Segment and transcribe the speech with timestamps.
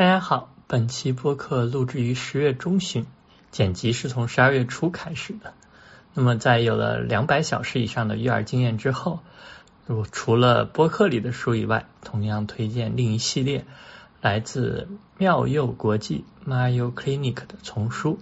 [0.00, 3.04] 大家好，本期播客录制于十月中旬，
[3.50, 5.52] 剪辑是从十二月初开始的。
[6.14, 9.20] 那么在有了两百小时以上的育儿经验之后，
[9.86, 13.66] 我除了播客里的书以外，同样推荐另一系列
[14.22, 18.18] 来自妙幼国际 Mayo Clinic 的丛书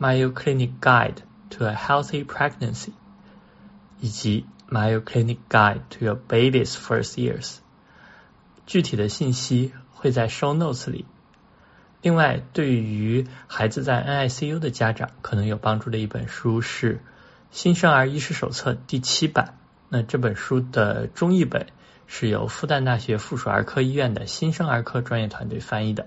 [0.02, 1.16] 《Mayo Clinic Guide
[1.50, 2.88] to a Healthy Pregnancy》
[4.00, 7.46] 以及《Mayo Clinic Guide to Your Baby's First Years》。
[8.64, 11.04] 具体的信息会在 Show Notes 里。
[12.02, 16.94] 另外，对于孩子在 NICU 的家长可能有帮助的一本书是
[17.50, 19.58] 《新生儿医师手册》第七版。
[19.88, 21.66] 那这本书的中译本
[22.06, 26.06] 是由复旦大学附属儿科医院的新生儿科专业团队翻译的，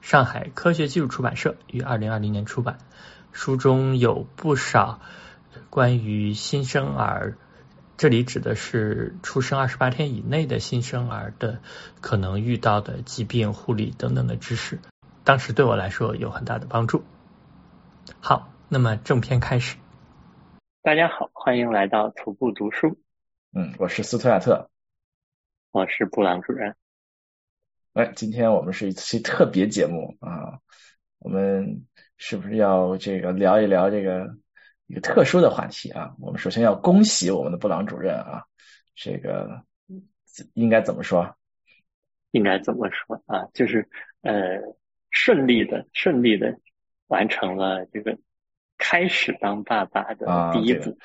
[0.00, 2.78] 上海科学技术出版社于二零二零年出版。
[3.30, 5.00] 书中有不少
[5.68, 7.36] 关于新生儿。
[8.00, 11.60] 这里指的是出生二十八天以内的新生儿的
[12.00, 14.78] 可能遇到的疾病、护理等等的知识，
[15.22, 17.04] 当时对我来说有很大的帮助。
[18.18, 19.76] 好，那么正片开始。
[20.80, 22.96] 大家好，欢迎来到徒步读书。
[23.52, 24.70] 嗯，我是斯图亚特，
[25.70, 26.76] 我是布朗主任。
[27.92, 30.60] 哎，今天我们是一期特别节目啊，
[31.18, 31.84] 我们
[32.16, 34.36] 是不是要这个聊一聊这个？
[34.90, 38.42] 一个特殊的话题啊，我们首先要恭喜我们的布朗主任啊，
[38.96, 39.64] 这个
[40.54, 41.36] 应该怎么说？
[42.32, 43.46] 应该怎么说啊？
[43.54, 43.88] 就是
[44.22, 44.58] 呃，
[45.10, 46.58] 顺利的、顺利的
[47.06, 48.18] 完成了这个
[48.78, 50.98] 开始当爸爸的第一步，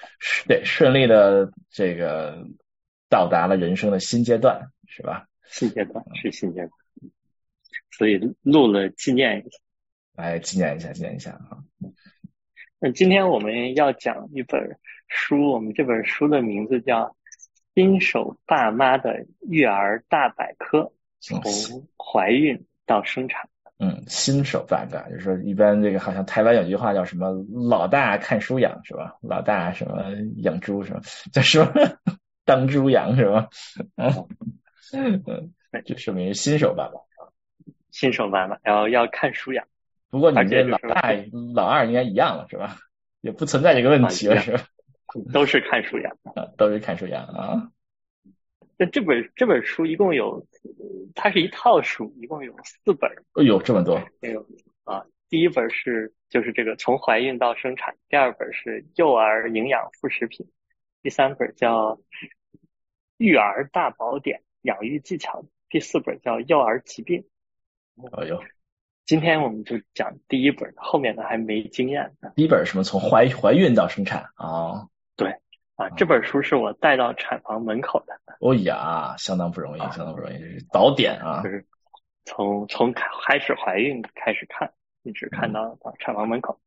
[0.47, 2.43] 对，顺利的这个
[3.07, 5.27] 到达了人生的新阶段，是吧？
[5.47, 6.71] 新阶段是新阶段，
[7.91, 9.57] 所以录了纪念一下，
[10.15, 11.61] 来纪念一下，纪念一下啊。
[12.79, 17.03] 那今天我们要讲一本书，我们这本书的名字叫
[17.73, 20.79] 《新手爸妈的育儿大百科》，
[21.19, 21.41] 从
[21.97, 23.47] 怀孕到生产。
[23.77, 27.31] 嗯，新手爸爸就是说，一般这个好像台湾有句话叫什么
[27.69, 29.17] “老大看书养”是吧？
[29.21, 31.01] 老大什么养猪是吧？
[31.31, 31.73] 叫什么
[32.45, 33.49] 当猪养是吧？
[34.93, 35.53] 嗯嗯，
[35.83, 36.99] 就说明新手爸爸，
[37.91, 39.65] 新手爸爸，然后要看书养。
[40.09, 41.13] 不过你这老大
[41.53, 42.77] 老二应该一样了是吧？
[43.21, 44.63] 也不存在这个问题了是吧？
[45.33, 46.15] 都是看书养，
[46.57, 47.71] 都是看书养啊。
[48.77, 50.45] 那这本这本书一共有，
[51.15, 53.09] 它是一套书，一共有四本。
[53.33, 53.95] 哎呦，这么多！
[54.21, 54.45] 哎呦
[54.83, 60.45] 啊，第一本是就是这个从怀孕到生产，第二本是幼儿营养副食品，
[61.01, 61.99] 第三本叫
[63.17, 67.25] 育儿大宝典养育技巧，第四本叫幼儿疾病。
[68.11, 68.43] 哎呦。
[69.05, 72.11] 今天我们就讲第一本，后面的还没经验。
[72.35, 72.83] 第一本什么？
[72.83, 74.87] 从怀怀孕到生产啊？
[75.15, 75.29] 对
[75.75, 78.19] 啊，这本书是我带到产房门口的。
[78.39, 81.43] 哦呀，相当不容易，相当不容易，这是导点啊！
[81.43, 81.63] 就是
[82.25, 84.73] 从从开始怀孕开始看，
[85.03, 86.59] 一直看到到产房门口。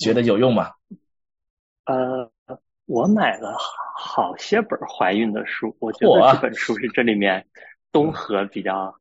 [0.00, 0.72] 觉得有用吗？
[1.84, 2.32] 呃，
[2.86, 3.56] 我买了
[3.96, 7.46] 好些本怀孕的书，我觉得这本书是这里面
[7.92, 8.96] 综合比较。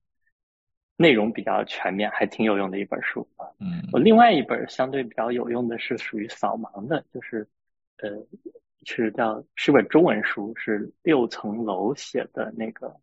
[1.02, 3.26] 内容比较全面，还挺有用的一本书
[3.60, 7.48] 嗯，我另外一本相对比较有用的是属于扫盲的，就是
[8.00, 8.10] 呃，
[8.84, 12.94] 是叫是本中文书，是六层楼写的那个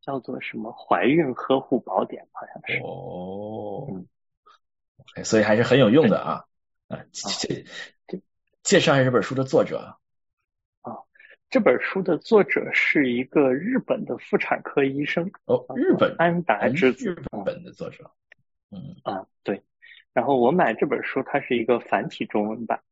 [0.00, 2.82] 叫做什么《怀孕呵护宝典》，好像是。
[2.82, 3.86] 哦。
[3.88, 5.24] 嗯。
[5.24, 6.44] 所以还是很有用的啊。
[6.88, 7.04] 啊。
[7.12, 7.64] 介
[8.64, 9.97] 介绍一下这本书的作者。
[11.50, 18.10] 这本书的作者是一个日本的妇产科医生哦，日本安达之子，日本的作者，
[18.70, 18.96] 嗯。
[19.02, 19.62] 啊对，
[20.12, 22.82] 然后我买这本书，它是一个繁体中文版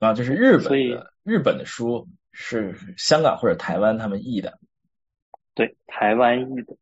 [0.00, 4.58] 啊，就是日本的日本的书是香港或者台湾他们译的，
[5.54, 6.76] 对，台湾译的，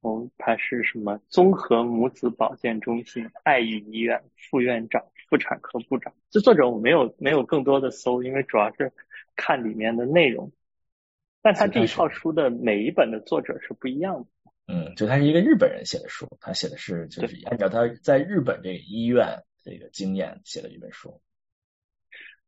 [0.00, 1.18] 哦，他是什么？
[1.28, 5.02] 综合母子保健中心爱育医院副院长。
[5.32, 8.92] 妇产科部长，这作者我没有没有更多的搜，因为主要是
[9.34, 10.52] 看里面的内容。
[11.40, 14.26] 但他这一套书的每一本的作者是不一样的。
[14.66, 21.22] 嗯，就他是一个日本人写的书，他写的是就是按照他在日本这个医院这个经验写的一本书。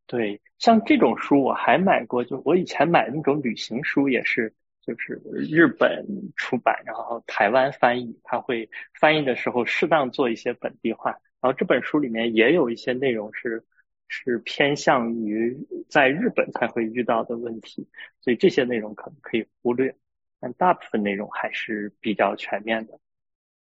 [0.06, 6.04] 对，像这种书我还买过，就我以前买那种旅行书也是，就是日本
[6.36, 8.68] 出版，然后台湾翻译，他会
[9.00, 11.16] 翻译的时候适当做一些本地化。
[11.44, 13.62] 然后这本书里面也有一些内容是
[14.08, 15.54] 是偏向于
[15.90, 17.86] 在日本才会遇到的问题，
[18.22, 19.94] 所以这些内容可能可以忽略，
[20.40, 22.98] 但大部分内容还是比较全面的，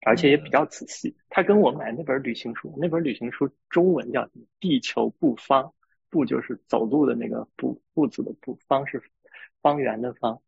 [0.06, 1.18] 而且也比较仔细。
[1.28, 4.22] 它跟我买那本旅行书，那本旅行书中文叫
[4.60, 5.64] 《地球步方》，
[6.12, 9.02] 步就是走路的那个步，步子的步，方是
[9.64, 10.40] 方圆的方。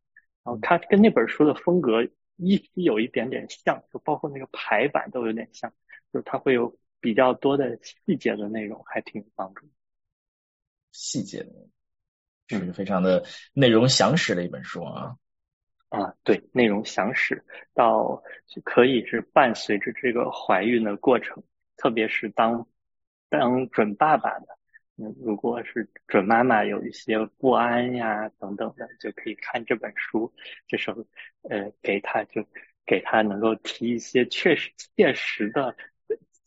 [0.44, 5.74] 然后它跟那本书的风格依稀有一点点像，就包括那个排版都有点像，
[6.12, 9.68] 就是它会有比较多的细节的内容，还挺有帮助。
[10.94, 11.52] 细节的，
[12.48, 15.18] 是非常的内容详实的一本书啊。
[15.90, 18.24] 啊，对，内容详实到
[18.64, 21.44] 可以是伴随着这个怀孕的过程，
[21.76, 22.66] 特别是当
[23.28, 24.48] 当准爸爸的，
[24.96, 30.34] 嗯，如果是准妈妈有一些不安呀等等的，就可以看这本书，
[30.68, 31.06] 这时候
[31.50, 32.48] 呃给他就
[32.86, 35.76] 给他能够提一些确实切实的，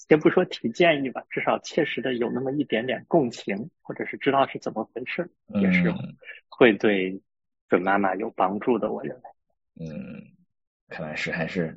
[0.08, 5.30] 先不说提建议吧，至少切实的有那么一点点共情，或者是知道是怎么回事，
[5.60, 5.92] 也是
[6.48, 7.20] 会对
[7.68, 9.22] 准妈妈有帮助的，我认为。
[9.78, 10.22] 嗯，
[10.88, 11.76] 看来是还是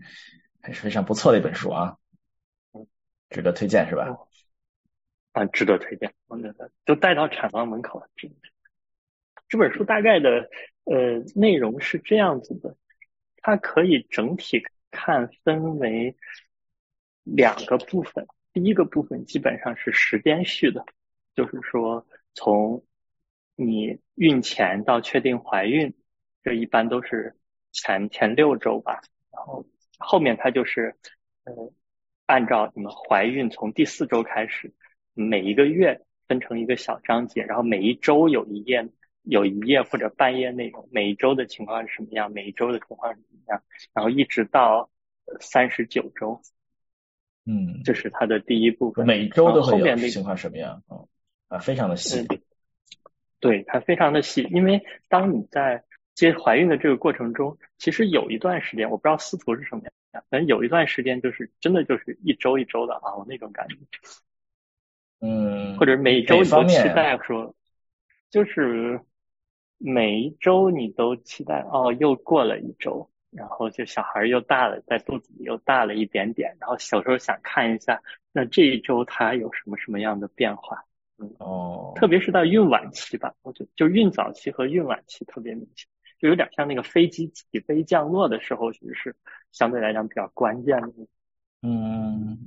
[0.62, 1.98] 还是非常不错的一本书啊，
[3.30, 4.16] 值得推荐是吧？
[5.32, 8.04] 啊，值得推荐，我觉得就带到产房门口。
[8.16, 8.30] 这
[9.48, 10.50] 这本书大概的
[10.84, 12.78] 呃内容是这样子的，
[13.38, 14.62] 它可以整体
[14.92, 16.16] 看分为
[17.36, 20.86] 两个部分，第一个部分基本上是时间序的，
[21.36, 22.84] 就是说从
[23.56, 25.94] 你孕前到确定怀孕，
[26.44, 27.36] 这一般都是。
[27.72, 29.00] 前前六周吧，
[29.32, 29.64] 然后
[30.00, 30.96] 后面它就是
[31.44, 31.72] 呃，
[32.26, 34.74] 按照你们怀孕从第四周开始，
[35.14, 38.90] 每一个月分成一个小章节，然后每一周有一页
[39.22, 44.90] 有一页或者半页内容，每一周的情况是什么样，每一周的情况是什么样，然后一直到
[45.40, 46.42] 三十九周，
[47.52, 50.84] 嗯，这是它的第一部分，每周都会有情况什么样？
[50.88, 51.02] 啊
[51.48, 52.28] 啊，非常的细，
[53.40, 63.78] 对，它非常的细，因为当你在接怀孕的这个过程中，其实有一段时间，我不知道司徒是什么样，反正有一段时间就是真的就是一周一周的熬那种感觉，
[65.22, 67.56] 嗯，或者每周你都期待说，
[68.30, 69.02] 就是
[69.80, 80.84] 每一周你都期待哦，又过了一周，然后就小孩又大了，在肚子里又大了一点点，然后小时候想看一下，那这一周他有什么什么样的变化，
[81.18, 85.88] 嗯哦，特别是到孕晚期吧，我觉得就孕早期和孕晚期特别明显。
[86.20, 89.16] 就有点像那个飞机起飞降落的时候，其实是
[89.54, 90.94] 相对来讲比较关键的。
[91.62, 92.38] 嗯，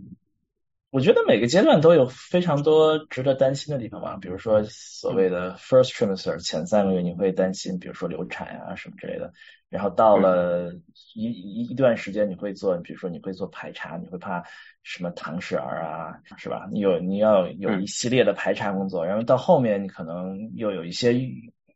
[0.92, 4.18] 我觉得每个阶段都有非常多值得担心的地方吧。
[4.20, 9.32] 比如说所谓的 first trimester 前三个月，你会担心，比如说流产啊什么之类的。
[9.70, 10.70] 然后到了
[11.14, 14.44] 一一一段时间，你会做，比如说你会做排查，你会怕
[14.82, 16.68] 什么唐氏儿啊，是吧？
[16.70, 19.06] 你有你要有一系列的排查工作。
[19.06, 21.18] 然后到后面，你可能又有一些。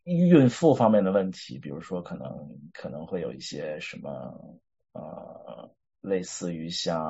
[0.09, 2.31] 孕妇方面的问题，比如说可能
[2.73, 4.11] 可能会有一些什么
[4.93, 5.69] 呃，
[6.07, 7.05] 类似于像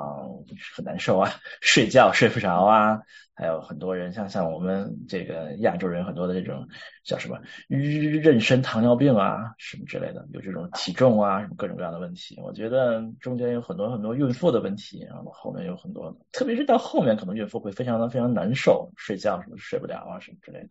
[0.74, 3.00] 很难受啊，睡觉睡不着啊，
[3.34, 6.66] 还有很多人像像我们这个亚洲人很多的这种
[7.04, 7.38] 叫什么
[7.68, 12.40] 妊娠糖尿病啊什么之类的，有这种体重啊什么各种各样的问题。
[12.42, 20.70] 我觉得中间有很多很多孕妇的问题，然后后面有很多，特别是到后面可能孕妇会非常的非常难受，睡觉什么睡不了啊什么之类的。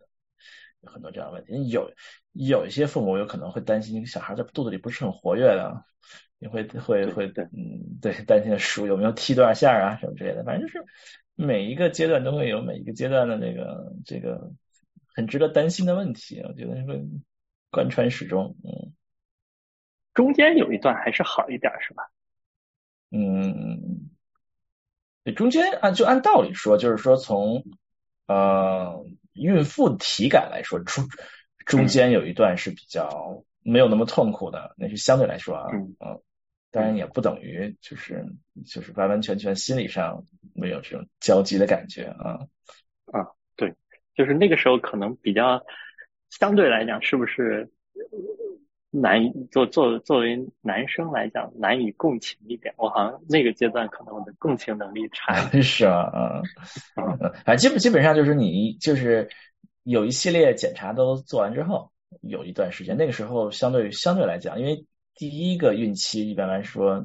[0.86, 1.92] 有很多这样的问题，有
[2.32, 5.84] 有一些父母有可能会担心小孩在肚子里不是很活跃的，
[6.38, 10.84] 你会会会嗯对担心书有没有踢多少下啊什么之类的，反正就是
[11.34, 14.52] 每一个阶段都会有每一个阶段的这个这个
[15.14, 17.04] 很值得担心的问题，我觉得会
[17.70, 18.56] 贯穿始终。
[18.64, 18.94] 嗯，
[20.14, 22.04] 中间有一段还是好一点是吧？
[23.10, 24.10] 嗯，
[25.24, 27.64] 对，中间按就按道理说，就是说从
[28.26, 29.04] 呃。
[29.36, 31.04] 孕妇体感来说，中
[31.64, 36.20] 中间有一段是比较没有那么痛苦的，那是相对来说啊，嗯，
[36.70, 38.26] 当然也不等于就是
[38.66, 40.24] 就是完完全全心理上
[40.54, 42.46] 没有这种焦急的感觉啊。
[43.06, 43.26] 啊，
[43.56, 43.74] 对，
[44.14, 45.64] 就是那个时候可能比较
[46.30, 47.70] 相对来讲，是不是
[49.00, 52.74] 难以做作作为男生来讲难以共情一点？
[52.78, 56.42] 我好像那个阶段可能我的共情能力差， 是啊啊。
[57.44, 59.28] 啊， 基本基本上就是你就是
[59.82, 67.04] 有一系列检查都做完之后，有一段时间，那个时候相对相对来讲，因为第一个孕期一般来说，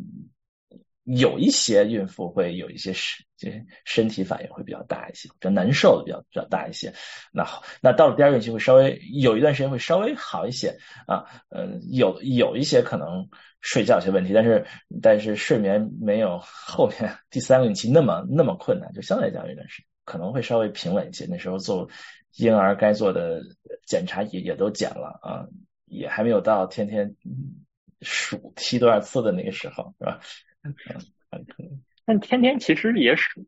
[1.18, 6.94] 有一些孕妇会有一些身这身体反应会比较大一些，比较难受的比较比较大一些。
[7.34, 10.78] 那好那到了第二个孕期会稍微有一段时间会稍微好一些
[11.08, 14.66] 啊，嗯，有有一些可能睡觉有些问题，但是
[15.02, 19.88] 但是睡眠没有后面第三个孕期那么那么困难，就相对来讲有段时间。
[20.04, 21.90] 可能会稍微平稳一些，那时候做
[22.36, 23.42] 婴儿该做的
[23.86, 25.46] 检查也也都检了啊，
[25.86, 27.16] 也还没有到天天
[28.02, 30.20] 数踢多少次的那个时候，是吧？
[32.06, 33.46] 但天天其实也数，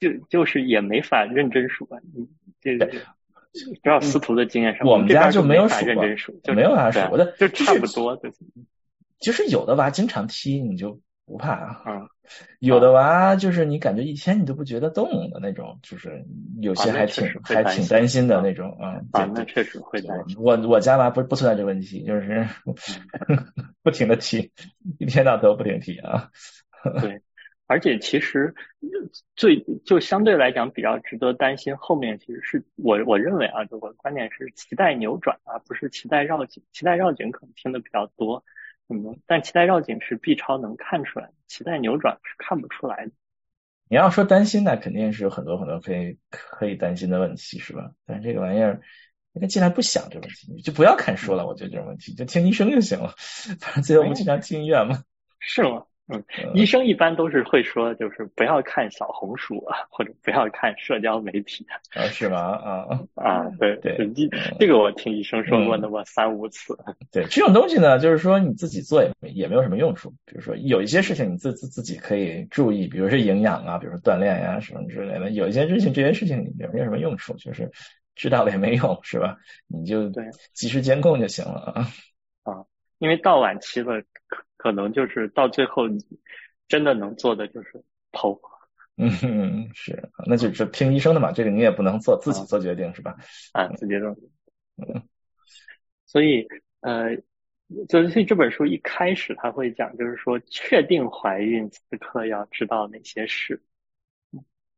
[0.00, 1.98] 就就是也没法认真数啊。
[2.60, 2.92] 这个不
[3.74, 8.20] 知道司徒的经验上，我们家就没有认真数，没有法数的，就差不多。
[9.20, 11.52] 就是有的娃经常踢，你就不怕。
[11.52, 12.06] 啊，
[12.58, 16.24] 有的娃就是你感觉一天你都不觉得动的那种，就是
[16.60, 18.76] 有些还挺还挺担心的那种。
[18.80, 20.36] 嗯，啊，那确实会担心。
[20.38, 22.46] 我我家娃不不存在这个问题，就是
[23.82, 24.52] 不停的踢，
[24.98, 26.30] 一天到头不停踢啊。
[27.00, 27.20] 对。
[27.66, 28.54] 而且其实
[29.34, 36.62] 最就相对来讲比较值得担心，后面其实是我我认为啊，我的观点是脐带扭转啊，不是脐带绕颈。
[36.74, 38.44] 脐带绕颈可能听的比较多，
[38.88, 43.12] 嗯，但脐带绕颈是 B 超能看出来，脐带扭转是看不出来的。
[43.88, 47.92] 你要说担心，那肯定是有很多很多可以可以担心的问题，是吧？
[48.06, 48.80] 但是这个玩意儿，
[49.32, 51.46] 应该尽量不想这个问题，你就不要看书了。
[51.46, 53.14] 我觉得这种问题就听医生就行了，
[53.60, 55.02] 反正最后我们经常听医院嘛。
[55.38, 55.84] 是吗？
[56.06, 62.38] 嗯，医生一般都是会说，就是不要看小红书啊，或者不要看社交媒体啊，是吗？
[62.38, 63.96] 啊啊，对对，
[64.58, 66.76] 这个我听医生说过那么三五次。
[67.10, 70.10] 对，这种东西呢，就是说你自己做也也没有什么用处。
[70.26, 75.30] 比如说有一些事情你自自自己可以注意，比如说营养啊，比如说锻炼呀什么之类的。
[75.30, 77.70] 有一些事情，这些事情也没有什么用处，就是
[78.14, 79.38] 知道了也没用，是吧？
[79.66, 81.88] 你就对及时监控就行了啊。
[82.42, 82.64] 啊，
[82.98, 84.02] 因为到晚期了。
[84.64, 86.02] 可能就是到最后，你
[86.68, 88.40] 真的能做的就是剖。
[88.96, 93.14] 嗯，是，那就是听医生的嘛，这个你也不能做自己做决定，是吧？
[93.52, 94.08] 啊，自己做。
[94.78, 95.02] 嗯。
[96.06, 96.48] 所以，
[96.80, 97.14] 呃，
[97.90, 103.62] 就是这本书一开始他会讲，就是说确定怀孕此刻要知道哪些事。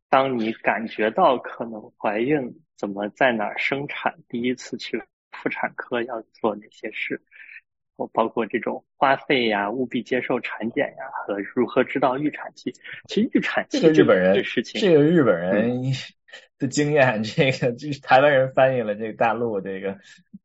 [0.08, 5.00] 当你感觉到可能怀孕，怎么在哪儿生产，第一次去
[5.30, 7.22] 妇产科要做哪些事。
[8.12, 12.72] 包括这种花费呀，务必接受产检呀，和如何知道预产期。
[13.08, 15.82] 其实预产期这个日本人的事情，这个日本人
[16.58, 19.92] 的经验，这个就是台湾人翻译了这个大陆这个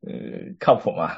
[0.00, 1.16] 呃靠谱吗？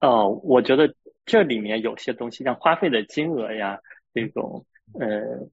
[0.00, 3.80] 哦，我觉得这里面有些东西，像花费的金额呀，
[4.14, 5.48] 这种呃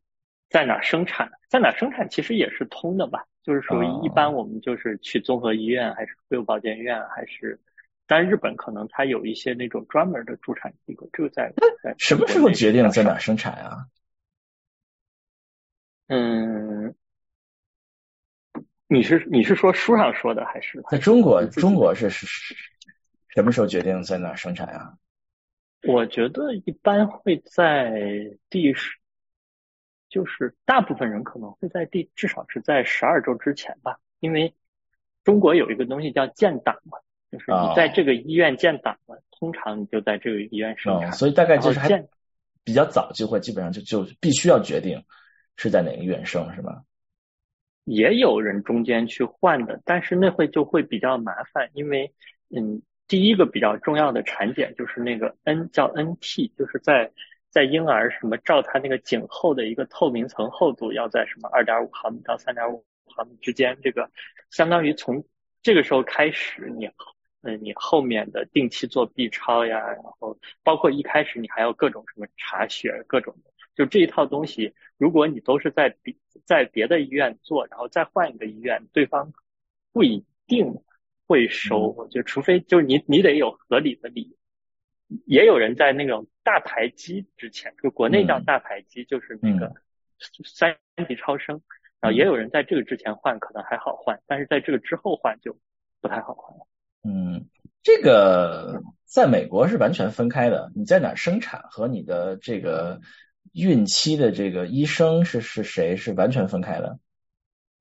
[0.50, 3.26] 在哪生产，在哪生产其实也是通的吧。
[3.44, 7.60] 就是说，一般我们就是去综合医院，还是妇幼保健院，还是。
[8.10, 13.86] 但日本可能它有一些那种专门的助产机构，这个在在什么时候决定在哪生产啊？
[16.08, 16.96] 嗯，
[18.88, 21.46] 你是你是说书上说的还是在中国？
[21.46, 22.56] 中国是是
[23.28, 24.98] 什么时候决定在哪生产啊？
[25.84, 27.94] 我觉得一般会在
[28.50, 28.98] 第十，
[30.10, 34.56] 就是大部分人可能会在第至少是在十二周之前吧，因为
[35.24, 36.98] 中国有一个东西叫建档嘛。
[37.32, 42.08] 就是你在这个医院建档了，通常你就在这个医院生产，所以大概就是还
[42.64, 45.04] 比较早就会基本上就就必须要决定
[45.58, 46.84] 是在哪个医院生是吧？
[47.86, 52.12] 也有人中间去换的，但是那会就会比较麻烦，因为
[52.50, 57.12] 嗯，第一个比较重要的产检就是那个 N 叫 NT，就是在
[57.52, 64.10] 在婴儿什么照他那个颈后的一个透明层厚度要在什么二点五毫米到三点五毫米之间，这个
[64.50, 65.24] 相当于从
[65.62, 66.90] 这个时候开始你。
[67.42, 76.16] 嗯，你后面的定期做 B 超呀，然后包括一开始你还要各种什么查血，各种的，就这一套东西，如果你都是在别
[76.46, 79.32] 在别的医院做，然后再换一个医院，对方
[79.94, 80.82] 不一定
[81.28, 84.38] 会收，就除非就是你你得有合理的理由。
[85.26, 89.74] 也有人在那种大排畸之前，就国内叫大排畸，就是那个
[90.46, 90.78] 三
[91.08, 91.62] 级超声，
[92.02, 95.58] 然后也有人在这个之前换可能还好换，但是在这个之后换就
[96.02, 96.68] 不太好换了。
[97.02, 97.48] 嗯，
[97.82, 100.70] 这个在美国是完全分开的。
[100.76, 103.00] 你在哪生产和你的这个
[103.54, 107.00] 孕期的这个医生是是谁是完全分开的，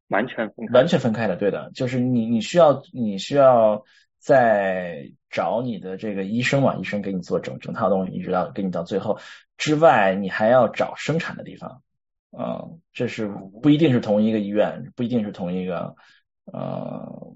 [0.06, 1.34] 完全分完全分开的。
[1.34, 3.84] 对的，就是你你需要你需要
[4.20, 9.18] 在找你的这个医生嘛，医生给你做整整套东西，一直到给你到最后
[9.56, 11.82] 之外，你还要找生产的地方。
[12.30, 13.26] 嗯，这是
[13.62, 15.96] 不一定是同一个医院，不一定是同一个
[16.44, 17.34] 呃。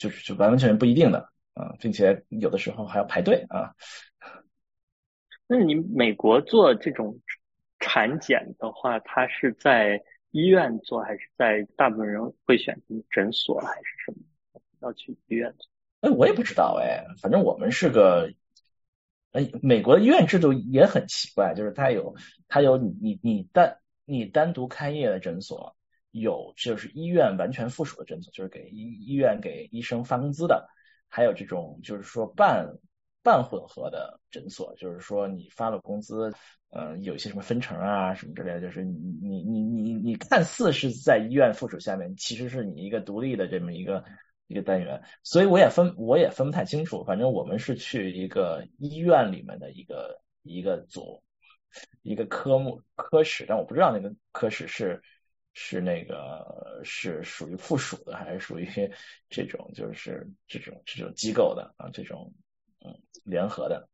[0.00, 3.74] 就是就完完全全不一定的啊，并且有的时候还要排队啊。
[5.46, 7.20] 那你美国做这种
[7.80, 14.18] 产检的话，他是在医院做，还是在大部分人会选择诊所，还是什么
[14.80, 15.68] 要去医院做？
[16.00, 18.32] 哎，我也不知道哎，反正我们是个
[19.32, 22.14] 哎，美国的医院制度也很奇怪，就是它有
[22.48, 23.76] 它有你你你单
[24.06, 25.76] 你单独开业的诊所。
[26.10, 30.68] 有就是医院完全附属的诊所，就是给医医院给医生发工资的，
[31.08, 32.66] 还有这种就是说半
[33.22, 36.32] 半混合的诊所，就是说你发了工资，
[36.70, 44.04] 呃，有些什么分成啊什么之类的，就是你你你你你看似是在医院附属下面，其实是你一个独立的这么一个
[44.46, 51.22] 一个单元，所以我也分我也分不太清楚，反正我们是去一个医院里面的一个一个组
[52.02, 55.02] 一个科目科室，但我不知道那个科室是
[55.52, 58.68] 是那个是属于附属的还是属于
[59.28, 62.32] 这种就是这种这种机构的啊这种
[62.84, 63.88] 嗯联合的。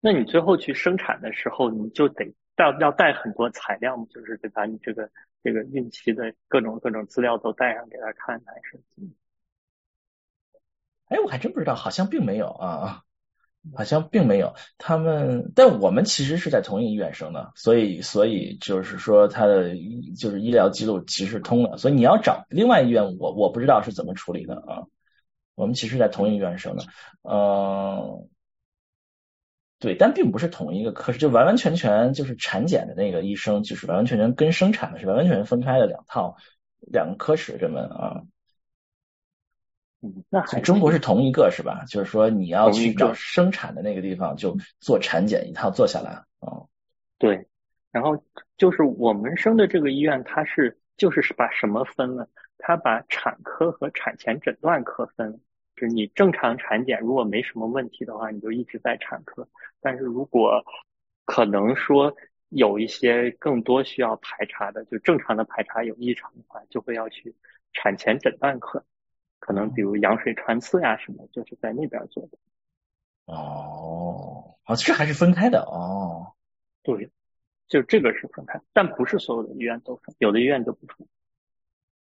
[0.00, 5.08] 那你最后去生产的时候，你就得带要带很多材料就是得把你这个
[5.42, 8.80] 这个孕期的各种各种资料都带上给他看，还是？
[11.06, 13.04] 哎，我还真不知道，好像并没有啊，
[13.74, 14.54] 好像并没有。
[14.78, 19.74] 他们，但我们其实是在同一医院生的，所以所以就是说他的
[20.16, 24.82] 就是医疗记录其实通的，所以你要找另外医院，我我不知道是怎么处理的啊。
[25.54, 26.84] 我们其实在同一医院生的，
[27.22, 28.28] 嗯。
[29.78, 36.36] 对，但并不是同一个科室，就完完全全就是产检的那个医生，就是完完全全跟生产的是完完全全分开的两套
[36.78, 38.22] 两个科室，这么啊。
[40.02, 41.84] 嗯，那中国是同一个是吧？
[41.86, 46.66] 就是说你要去找生产的那个地方就做产检一套做下来啊。
[47.18, 47.46] 对，
[47.92, 48.22] 然后
[48.56, 52.28] 就是我们生的这个医院，它是就是把什么分了？
[52.58, 55.40] 它把产科和产前诊断科分。
[55.74, 59.48] 就是你正常产检，如果没什么问题的话，你就一直在产科。
[59.80, 60.62] 但是如果
[61.24, 62.14] 可能说
[62.50, 67.34] 有一些更多需要排查的，就正常的排查有异常的话，就会要去
[67.72, 68.84] 产前诊断科。
[69.42, 72.38] 可能比如羊水穿刺呀什么，就是在那边做的。
[73.24, 76.34] 哦，哦，这还是分开的哦。
[76.84, 77.10] 对，
[77.66, 81.08] 就这个是分开，但不是所有的医院都分，有的医院就不分。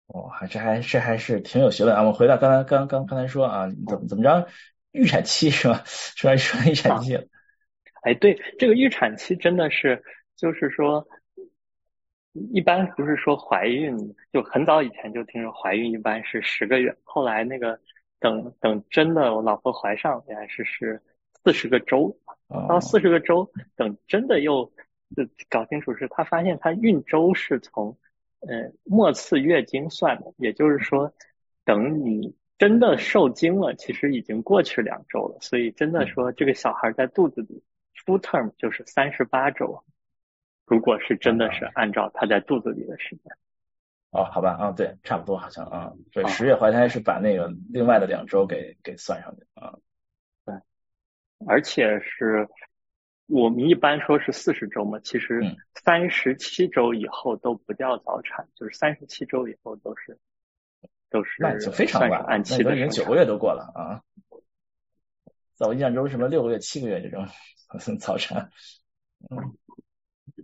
[0.07, 2.03] 哦，还这还这还是挺有学问啊！
[2.03, 4.49] 我回到刚才刚刚刚才说啊，怎么怎么着
[4.91, 5.83] 预产期是吧？
[5.85, 7.15] 说说预产期。
[8.01, 10.03] 哎，对，这个预产期真的是，
[10.35, 11.07] 就是说，
[12.33, 13.97] 一般不是说怀孕，
[14.31, 17.79] 就很早以前就听说怀孕一般是十个月，后来那个
[18.19, 21.01] 等等真的我老婆怀上，原来是是
[21.43, 22.17] 四十个周，
[22.67, 24.71] 到四十个周，等真的又
[25.49, 27.97] 搞清楚是，她发现她孕周是从。
[28.41, 31.13] 呃，末次月经算的，也就是说，
[31.65, 35.37] 等你真的受精了，其实已经过去两周了。
[35.41, 37.61] 所以真的说，这个小孩在肚子里
[38.05, 39.83] full term 就是三十八周。
[40.69, 43.35] 如果是真的是按照他在肚子里的时间。
[44.11, 49.77] 哦，好吧，啊，对，差不多好像啊，对，十月怀胎是把那个另外的两周给给算上去啊。
[50.45, 50.55] 对，
[51.47, 52.47] 而且是。
[53.31, 55.55] 我们一般说是四十周嘛，其实
[55.85, 60.17] 三十七周以后都不叫早产，就是三十七周以后都是
[61.11, 64.01] 都是那就非常晚，按期的，已经九个月都过了啊。
[65.57, 67.27] 在我印象中，什么六个月、七个月这种
[68.01, 68.49] 早产，
[69.29, 69.55] 嗯，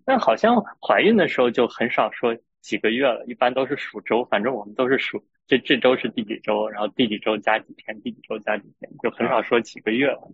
[0.05, 10.31] 但好像怀孕的时候就很少说几个月了，一般都是数周，反正我们都是数这这周是第几周，然后第几周加几天，第几周加几天，就很少说几个月了。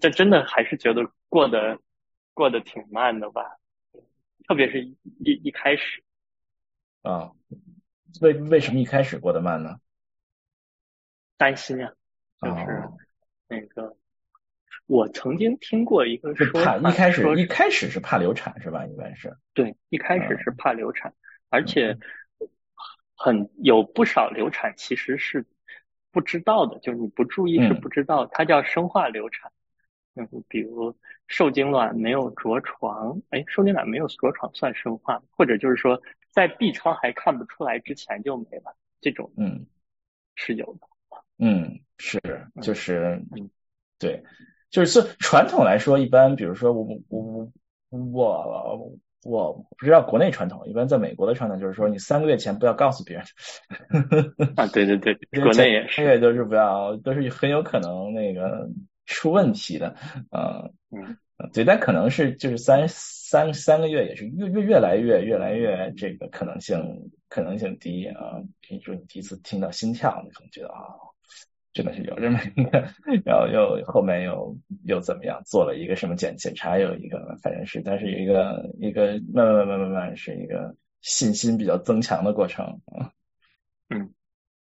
[0.00, 1.78] 这真的还是觉得过得
[2.32, 3.58] 过得挺慢的吧，
[4.48, 4.96] 特别是一
[5.44, 6.02] 一开始
[7.02, 7.30] 啊，
[8.22, 9.78] 为为什么一开始过得慢呢？
[11.36, 11.92] 担心啊，
[12.40, 12.88] 就是
[13.48, 13.96] 那个
[14.92, 18.84] 我曾经听过一个说法，一开始一开始是怕流产是吧？
[18.84, 19.34] 应该是。
[19.54, 21.14] 对，一开始是怕流产，
[21.48, 21.96] 而且
[23.16, 25.46] 很有不少流产其实是
[26.10, 29.50] 不知道的，就是你不注意是不知道，它叫生化流产。
[30.14, 30.94] 嗯，比如
[31.26, 39.64] 受精卵没有着床，哎，受精卵没有着床算生化，或者就是说在 B 超还看不出来之前就没了，这种嗯。
[40.34, 40.86] 是有的，
[41.38, 42.20] 嗯是
[42.60, 43.48] 就是嗯。
[43.98, 44.22] 对，
[44.72, 47.48] 就是传统来说，一般比如说我我
[47.90, 53.24] 我我不知道国内传统，一般在美国的传统就是说你三个月前不要告诉别人
[54.56, 58.68] 啊，对对对，国内也是，都是不要，都是很有可能那个。
[59.04, 59.96] 出问题的，
[60.30, 61.16] 嗯嗯，
[61.52, 68.40] 对，但可能是就是三三三个月也是越越越来越越来越这个可能性可能性低啊。
[68.60, 70.94] 比如说你第一次听到心跳，你可能觉得啊，
[71.72, 72.88] 真的是有这么一个，
[73.24, 83.12] 然后又后面又又怎么样做了一个什么检检查，有一个反正是，但是有一个一个慢慢慢慢慢慢是一个信心比较增强的过程啊，
[83.88, 84.10] 嗯。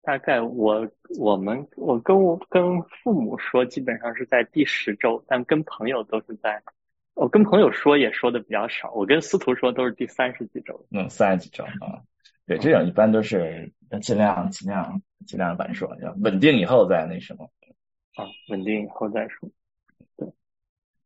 [0.05, 0.85] 大概我
[1.17, 6.61] 我们我跟我跟父母说，基本上是在第十周，但跟朋友都是在，
[7.13, 8.91] 我跟朋友说也说的比较少。
[8.91, 10.85] 我跟司徒说都是第三十几周。
[10.91, 12.03] 嗯，三十几周啊，
[12.45, 17.49] 对，这种一般都是尽量尽量尽量晚说，要稳定以后再那什么。
[18.15, 19.49] 啊，稳定以后再说。
[20.17, 20.27] 对，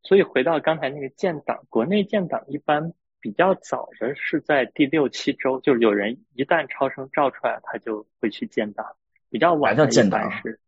[0.02, 2.92] 所以回到刚才那个建档，国内建档一般。
[3.20, 8.94] 比较早的是在第六七周，就是有人一旦超声照出来，他就会去建档。
[9.28, 10.60] 比较晚的建档是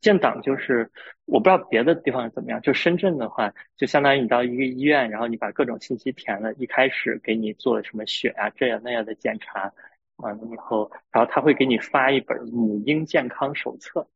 [0.00, 0.90] 建档，就是
[1.26, 2.62] 我不知道别的地方怎么样。
[2.62, 9.74] 就深圳的话，就相当于你到一个医院，然后你把各种信息填了，一开始给你做什么血啊这样那样的检查，
[10.20, 14.08] 完了以后，然后他会给你发一本母婴健康手册，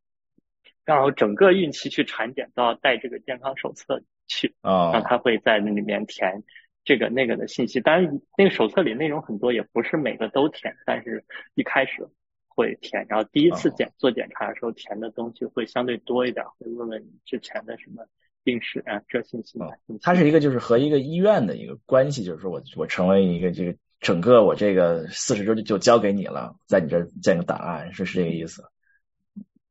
[0.85, 6.43] 然后整个孕期去产检都要带这个健康手册去，啊，然后他会在那里面填。
[6.87, 12.07] 这个那个的信息，当然那个手册里内容很多，也不是每个都填，但是一开始
[12.47, 18.07] 会填，然后第一次检做检查的时候填的东西会相对多一点，会问问你之前的什么
[18.43, 19.59] 病史啊这信息。
[20.03, 28.65] 它是一个就是和一个医院的一个关系，就是说我我成为一个这个整个我这个四十周就就交给你了，在你这建个档案，是是这个意思。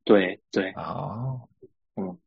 [0.04, 0.72] 对对。
[0.72, 1.48] 哦。
[1.96, 2.18] 嗯。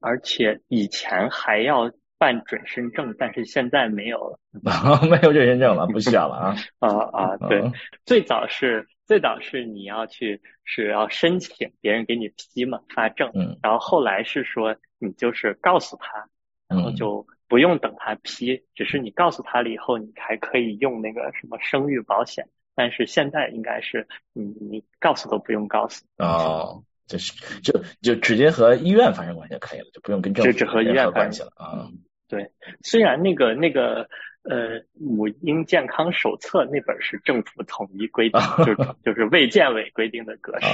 [0.00, 1.90] 而且以前还要。
[2.16, 4.38] 办准生证，但是现在没有了，
[5.10, 7.36] 没有准生证了，不需要了啊 啊啊！
[7.48, 7.60] 对，
[8.06, 16.26] 最早是最早是你要去是要申请别人给你批嘛发证，嗯，然后后来是说你就是告诉他，
[16.68, 26.04] 然后就不用等他批，只是你告诉他了以后，你还可以用那个什么生育保险，但是现在应该是你你告诉都不用告诉。
[26.18, 31.86] 哦，就是就就直接和医院发生关系就可以了，就不用跟政府只和医院关系了啊。
[32.26, 32.50] 对，
[32.82, 34.08] 虽然那个那个
[34.42, 40.66] 呃母婴健康手册那本是政府统一规定， 就是就是卫健委规定的格式，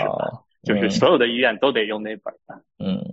[0.63, 2.65] 就是所有的医院都得用那本的。
[2.79, 3.05] 嗯，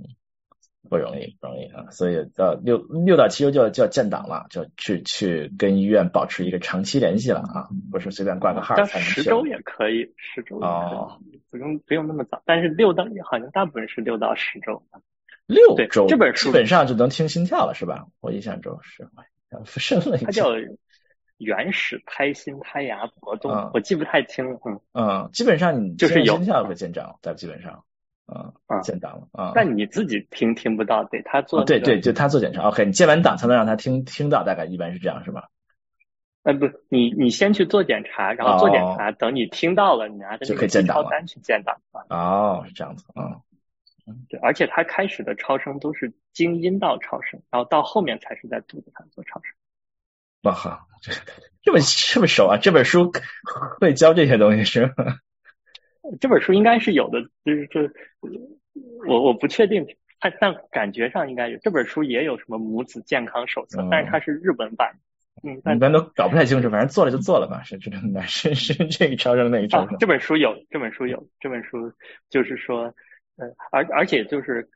[0.90, 1.92] 不容易，不容易啊！
[1.92, 8.76] 所以到六六到七周就要就要建档了，就去去跟医院保持一个长期联系了啊，不是随便挂个号。
[8.86, 11.20] 十周也可以，十周哦，
[11.50, 14.82] 不用不用那么早，但是六到好像大部分是六到十周。
[15.46, 18.08] 六周，这本书基本上就能听心跳了，是吧？
[18.20, 19.08] 我印象中是，
[19.80, 20.52] 生了一它叫
[21.38, 24.60] 原始胎心胎芽搏动，我记不太清了。
[24.66, 27.86] 嗯嗯，基本上你就是有心跳会见长，在基本上，
[28.28, 29.52] 嗯啊建档了啊。
[29.56, 31.64] 那你自己听听不到，得他做。
[31.64, 32.64] 对对，就他做检查。
[32.64, 35.50] OK，你建完档才能让他听听到，大概一般是这样，是吧？
[36.44, 42.06] 哎，不，你你先去做检查，然后做检查，等你听到了，你拿着那个超单去建档啊。
[42.10, 43.42] 哦，是这样子啊。
[44.30, 49.54] 对，而且他开始的超声都是经阴道超声，然后到后面才是在肚子上做超声。
[50.44, 51.12] 哇哈，这
[51.64, 52.58] 这么这么熟啊！
[52.58, 53.12] 这本书
[53.82, 55.18] 会教这些东西是吗？
[56.20, 57.82] 这本书应该是有的，就是这
[59.08, 59.86] 我我不确定，
[60.20, 61.58] 但但感觉上应该有。
[61.60, 64.96] 这本书也有什么母子健康手册，但是它是日本版。
[65.44, 69.98] 嗯，一般都搞不太清楚，反正做了就做了吧，是这种的，是是这个超声那个超声。
[70.00, 71.92] 这本书有，这本书有，这本书
[72.30, 72.94] 就是说。
[73.40, 74.68] 呃，而而且就是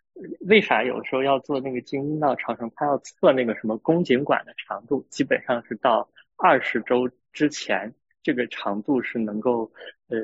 [0.48, 7.92] 为啥有时候要做那个经阴道超声，它要测那个什么宫颈管的长度，基本上是到二十周之前，
[8.24, 9.72] 这个长度是能够
[10.08, 10.18] 呃，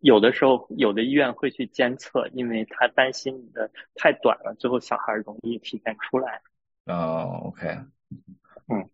[0.00, 6.42] 有的时候有的医院会去监测，因为他担心你的太短了，最后小孩容易体现出来。
[6.86, 7.66] 哦，OK，
[8.68, 8.88] 嗯，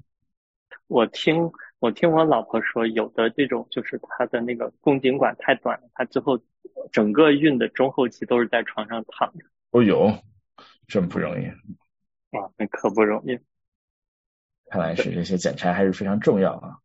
[0.87, 6.41] 我听我听我老婆说，有的这种就是他的那个宫颈管太短了，他最后。
[6.93, 9.47] 整个孕的中后期都是在床上躺着。
[9.71, 10.13] 哦呦，
[10.87, 11.47] 真不容易。
[12.37, 13.39] 啊，那可不容易。
[14.67, 16.79] 看来是这些检查还是非常重要啊。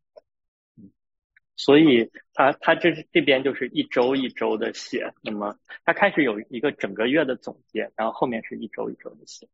[1.56, 9.48] 所以他他这这边就是一周一周的写，那么他开始有一个整个月的总结，然后后面是一周一周的写。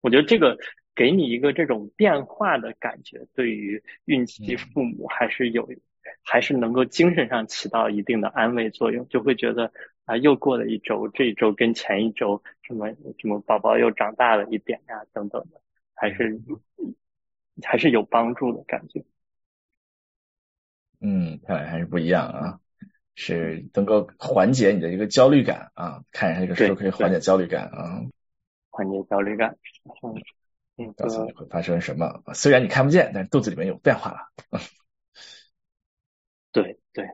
[0.00, 0.56] 我觉得这个
[0.94, 5.68] 给你一个这种变化的感觉，对于孕期父母还是有。
[6.24, 9.70] 还是能够精神上起到一定的安慰作用，就会觉得
[10.06, 15.60] 啊，又过了一周，这一周跟前一周什么什么宝宝又长大了一点呀，等等的，
[15.94, 16.40] 还是
[17.62, 19.04] 还是有帮助的感觉。
[21.00, 22.60] 嗯，看来还是不一样啊，
[23.14, 28.02] 是能够缓解你的一个焦虑感啊，看一下这个书可以缓解焦虑感啊，
[28.70, 29.56] 缓解焦虑感。
[30.76, 34.18] 嗯，告诉你会发生什么，虽然你看不见，但是肚子里面有变化了。
[36.52, 37.06] 对对，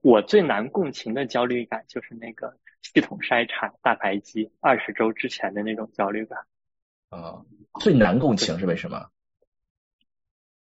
[0.00, 6.38] 我最难共情的焦虑感就是那个系统筛查大排畸二十周之前的那种焦虑感。
[7.08, 7.44] 啊，
[7.80, 9.10] 最难共情是为什么？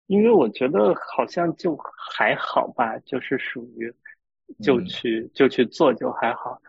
[0.06, 3.92] 因为我觉得好像就还好吧，就是属于
[4.62, 6.60] 就去就去做就还好。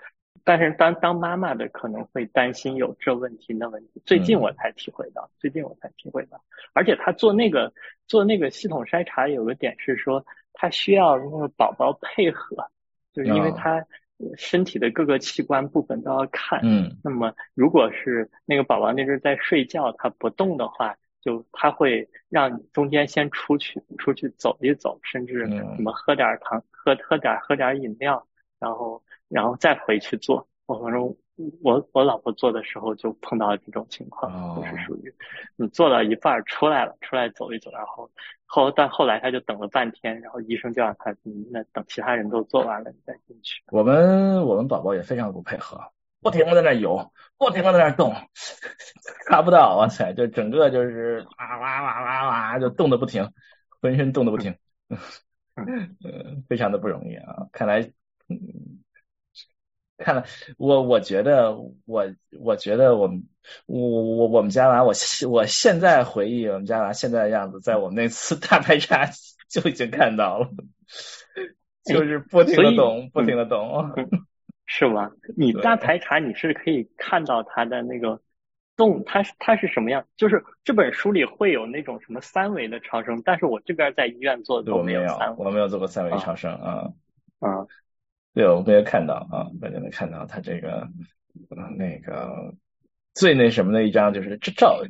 [0.43, 4.01] 但是当当妈妈的可能会担心有这问题那问题。
[4.05, 6.43] 最近我才体会到，最近我才体会到，
[6.73, 7.73] 而且他做那个
[8.07, 10.25] 做那个系统筛查有个点是说。
[10.55, 12.55] 他需要那个宝宝配合，
[13.11, 13.83] 就是因为他
[14.37, 16.59] 身体的各个器官部分都要看。
[16.61, 16.95] 嗯。
[17.03, 28.27] 那么，如果是那个宝宝那阵在睡觉，他不动的话，就他会让你中间先出去，出去走一走，甚至什么喝点糖，喝喝点喝点饮料，
[28.59, 30.47] 然后然后再回去做。
[30.65, 31.15] 我反正
[31.61, 35.13] 我我老婆做的时候就碰到了这种情况，就是属于
[35.55, 38.09] 你做到一半出来了，出来走一走，然后
[38.45, 41.15] 后但后来他就等了半天，然后医生就让他
[41.51, 43.61] 那等其他人都做完了你再进去。
[43.71, 45.79] 我们我们宝宝也非常不配合，
[46.23, 48.15] 不停的在那游，不停的在那动，
[49.27, 53.31] 看不到，哇塞，就整个就是哇哇哇哇哇就动的不停，
[53.81, 54.55] 浑身动的不停，
[55.55, 57.81] 嗯，非常的不容易啊，看来
[58.29, 58.37] 嗯。
[59.95, 60.25] 看来
[60.57, 61.55] 我，我觉得
[61.85, 62.03] 我，
[62.41, 63.23] 我觉得我们，
[63.67, 64.91] 我我我们家娃，我
[65.29, 69.07] 我现在回忆我们家娃现在的样子，在我们那次大排查
[69.47, 70.49] 就已经看到了，
[71.85, 73.93] 就是不停的动，不停的动，
[74.75, 75.11] 是吗？
[75.37, 78.19] 你大排查你是可以看到它的那个
[78.75, 80.03] 动，它是它是什么样？
[80.17, 85.03] 就是这本书里会有那种什么三维的超声，但是我这边在医院做的都没有
[85.37, 86.89] 我没有做过三维超声啊，
[87.39, 87.67] 啊。
[88.33, 90.87] 对，我们也看到啊，大家能看到它这个
[91.77, 92.55] 那个
[93.13, 94.83] 最那什么的一张，就是这照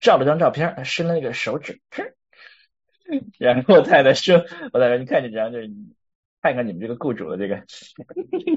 [0.00, 1.80] 照了张照片，伸了那个手指，
[3.38, 5.70] 然后太太说：“我太太，你看这张，就是
[6.42, 7.64] 看看你们这个雇主的这个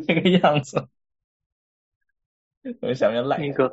[0.07, 0.89] 这个样子。”
[2.81, 3.71] 我想要赖那个。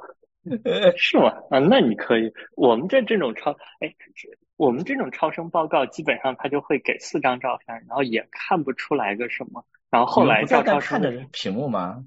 [0.96, 1.28] 是吗？
[1.50, 2.32] 啊，那你可以。
[2.56, 3.94] 我们这这种超，哎，
[4.56, 9.64] 我们这种超声报告基本上他就会给四张照片，然后也看不出来个什么。
[9.88, 12.04] 然后后来照超看着屏幕吗？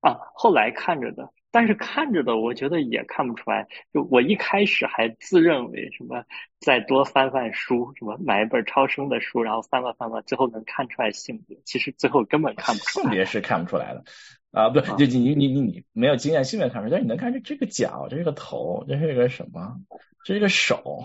[0.00, 3.66] 啊，后来看着的，但是看着的我觉得也看不出来。
[3.92, 6.24] 就我一开始还自认为什么
[6.60, 11.58] 再多翻翻书，什么买一本超声的书，然后翻吧翻吧，最后能看出来性别。
[11.64, 13.02] 其实最后根本看不出来。
[13.04, 14.04] 性别是看不出来的。
[14.52, 19.76] 啊，不，就你你你你没有经验，性别看不出来，但是你能看出这个脚，这是个头，这是个什么？
[20.24, 21.04] 这是个手，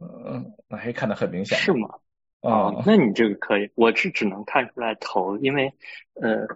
[0.00, 1.56] 嗯，那还看得很明显。
[1.58, 1.88] 是吗？
[2.40, 5.72] 哦，那你这个可以，我是只能看出来头，因为
[6.14, 6.46] 呃，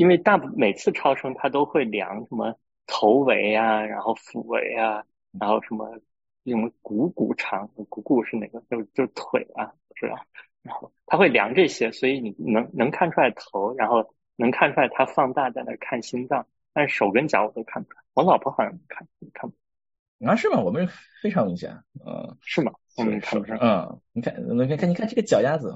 [0.00, 5.04] 因为大部每次超声他都会量什么头围啊，然后腹围啊，
[5.38, 6.00] 然后什么
[6.44, 8.60] 什么股骨长，股骨是哪个？
[8.70, 10.24] 就就腿啊，是吧？
[10.62, 14.14] 然后他会量这些，所以你能能看出来头，然后。
[14.40, 18.02] 能看出来他放大在那看心脏，但是手跟脚我都看不出来。
[18.14, 20.26] 我老婆好像看，看不。
[20.26, 20.62] 啊，是吗？
[20.62, 20.88] 我们
[21.20, 22.72] 非常明显，嗯，是吗？
[22.96, 23.58] 我们看不上。
[23.60, 25.74] 嗯，你看，你看，看，你看这个脚丫子，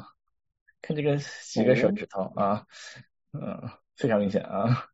[0.81, 2.65] 看这个几个手指头啊，
[3.35, 4.87] 嗯，非常明显啊。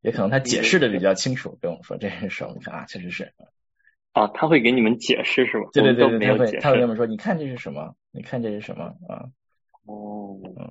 [0.00, 3.32] 也可能他解释的比较清楚，跟我们说这是手，你看啊，确实是。
[4.12, 5.68] 啊，他会给你们解释是吧？
[5.72, 7.94] 对对对，他会，他会跟我们说，你看这是什么？
[8.12, 9.28] 你看这是什么啊？
[9.86, 10.70] 哦，嗯。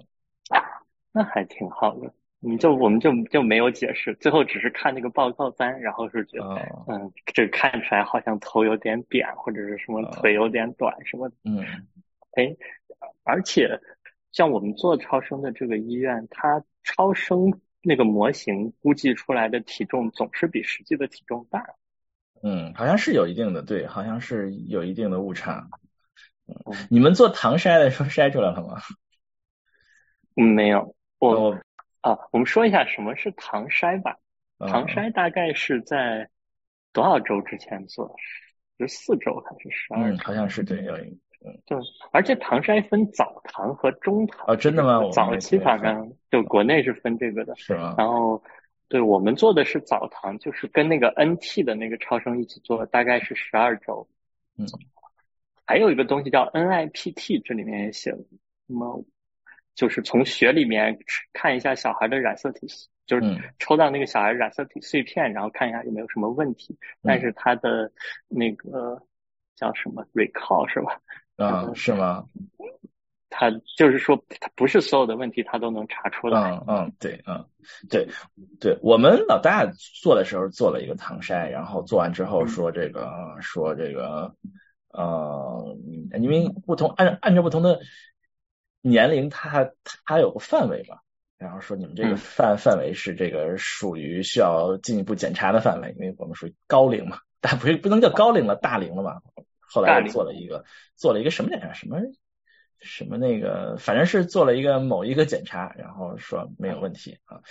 [1.11, 11.63] 那还挺好的，你就我们就就没有解释，最后只是看那个报告单，然后是觉得，嗯，这看出来好像头有点扁，或者是什么腿有点短什么，嗯，
[12.33, 12.55] 哎，
[13.23, 13.79] 而且
[14.31, 21.65] 像我们做超声的这个医院，它超声那个模型估计出来的体重总是比实际的体重大，
[22.41, 25.67] 嗯，好像是有一定的，对，好像是有一定的误差。
[26.47, 26.55] 嗯，
[26.89, 28.79] 你们做糖筛的时候筛出来了吗？
[30.35, 30.95] 嗯，没有。
[31.17, 31.59] 我
[32.01, 34.17] 啊，我们说一下什么是糖筛吧。
[34.59, 36.29] 糖筛大概是在
[36.93, 38.15] 多少周之前做？
[38.77, 40.11] 十四周还是十二？
[40.11, 41.77] 嗯，好像是对，有一嗯，对。
[42.11, 44.45] 而且糖筛分早糖和中糖。
[44.47, 45.09] 啊，真的吗？
[45.11, 47.55] 早期反正就国内是分这个的。
[47.55, 47.95] 是吗？
[47.97, 48.41] 然后，
[48.87, 54.07] 对我们做的是早糖，就是跟那个 NT 的那个超声一起做，大概是十二周。
[54.57, 54.65] 嗯。
[55.67, 59.03] 还有一个东西叫 NIPT，这里面也写了什么？
[59.73, 60.97] 就是从血里面
[61.33, 62.67] 看一下小孩的染色体，
[63.05, 63.23] 就是
[63.59, 66.77] 抽到那个小孩染色体碎片，然后看一下有没有什么问题。
[67.01, 67.91] 但是他的
[68.29, 69.01] 那个
[69.55, 71.01] 叫什么 recall 是吧？
[71.37, 72.25] 啊，是吗？
[73.29, 76.39] 他就是说，他不是所有的问题他都能查出来。
[76.39, 77.45] 嗯嗯，对，嗯
[77.89, 78.07] 对
[78.59, 79.65] 对，我们老大
[80.01, 84.33] 做的时候做了一个糖筛，然后做完之后说这个说这个
[84.89, 85.77] 呃，
[86.19, 87.79] 因为不同按按照不同的。
[88.87, 89.71] 年龄它
[90.05, 91.01] 它有个范围吧，
[91.39, 99.21] 然后说你们这个范范围是这个属于需要进一步检查的范围，因为我们属于高龄嘛，但不是不能叫高龄了，大龄了嘛。
[99.75, 100.63] 后来做了一个
[100.95, 101.73] 做了一个什么检查？
[101.73, 101.99] 什么
[102.79, 107.41] 什么那个，反正是做了一个某一个检查，然后说没有问题啊。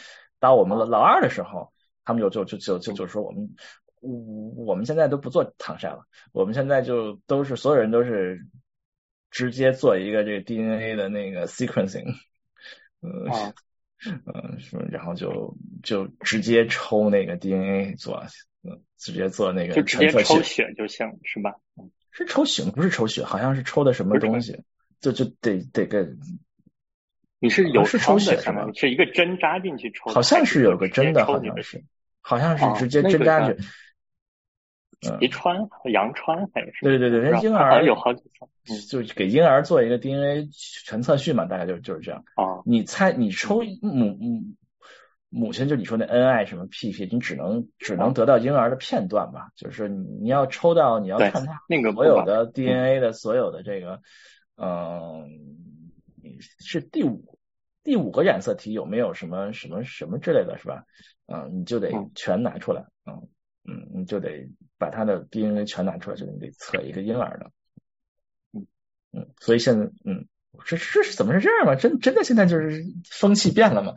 [0.41, 1.73] 到我们老二的时候，
[2.05, 3.55] 他们就就就就就就说我们
[4.01, 8.47] 我们现在都不做唐筛了，我们现在就都是所有人都是。
[9.37, 12.07] 直接做一个这个 DNA 的那个 sequencing，
[13.03, 13.53] 嗯
[14.05, 18.25] 嗯，然后就就直接抽那个 DNA 做，
[18.63, 21.57] 嗯，直接做那个就直接抽血就行是吧？
[22.15, 24.63] 是抽血不是抽血，好像是抽的什么东西，
[25.01, 26.09] 就就得得个
[27.41, 28.71] 你是有是抽血是吗？
[28.73, 31.85] 是一个针扎进去抽，好像是有个针的，好像是，
[32.23, 33.69] 好像是直接针扎进去。
[35.01, 36.73] 脐穿和羊穿还是？
[36.81, 40.49] 对对对，人婴儿有好几层，就给婴儿做一个 DNA
[40.87, 42.25] 全测序嘛，大概就就是这样。
[42.37, 44.43] 啊，你猜你抽母母
[45.35, 49.51] 母亲就你说那恩爱什么屁屁你只能只能得到婴儿的片段吧？
[49.57, 54.01] 就是你你要抽到你要看他那个所有的 DNA 的所有的这个，
[54.57, 55.29] 嗯，
[56.61, 57.39] 是第五
[57.83, 60.85] 第五个染色体有没有什么什么什么之类的是吧？
[61.27, 63.29] 嗯，你就得全拿出来，嗯。
[63.67, 67.51] 嗯，你就得把他的 DNA 全拿出来，就你得测一个婴儿的。
[68.53, 68.67] 嗯
[69.11, 70.27] 嗯，所以现在，嗯，
[70.65, 71.75] 这这是怎么是这样吗？
[71.75, 73.95] 真真的现在就是风气变了嘛？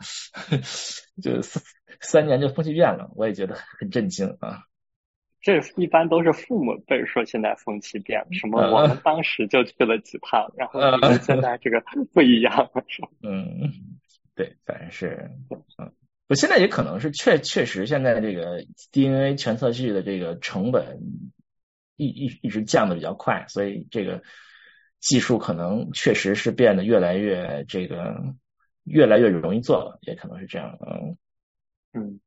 [1.22, 1.62] 就三
[2.00, 4.64] 三年就风气变了，我也觉得很震惊啊。
[5.40, 10.80] 这一般都是父母辈说现在风气变了，什么我们当时就去了几趟，然后
[11.22, 13.08] 现在这个不一样了，是吧？
[13.22, 13.72] 嗯，
[14.34, 15.30] 对，反正是
[15.78, 15.92] 嗯。
[16.28, 20.98] 我现在也可能是确确实，现在这个 DNA 全测序的这个成本
[21.96, 24.22] 一一一直降的比较快，所以这个
[25.00, 28.20] 技术可能确实是变得越来越这个
[28.84, 30.78] 越来越容易做了，也可能是这样。
[30.80, 31.16] 嗯
[31.94, 32.20] 嗯，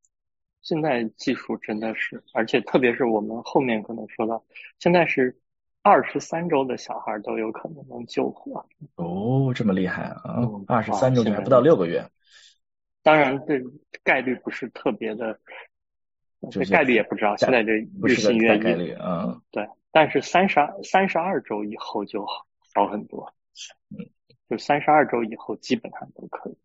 [0.61, 4.43] 现在技术真的是，而且特别是我们后面可能说到，
[4.79, 5.37] 现在是
[5.83, 8.65] 二十三周的小孩都有可能能救活。
[8.95, 10.47] 哦，这么厉害啊！
[10.67, 12.07] 二十三周还不到六个月。
[13.03, 13.59] 当然，这
[14.03, 15.39] 概率不是特别的，
[16.51, 17.35] 这概率也不知道。
[17.37, 17.71] 现在这
[18.03, 19.67] 日新月异，嗯，对。
[19.91, 23.33] 但是三十二三十二周以后就好好很多，
[23.89, 24.09] 嗯，
[24.49, 26.57] 就三十二周以后基本上都可以。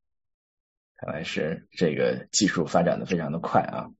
[0.97, 3.91] 看来是这个技术发展的非常的快啊。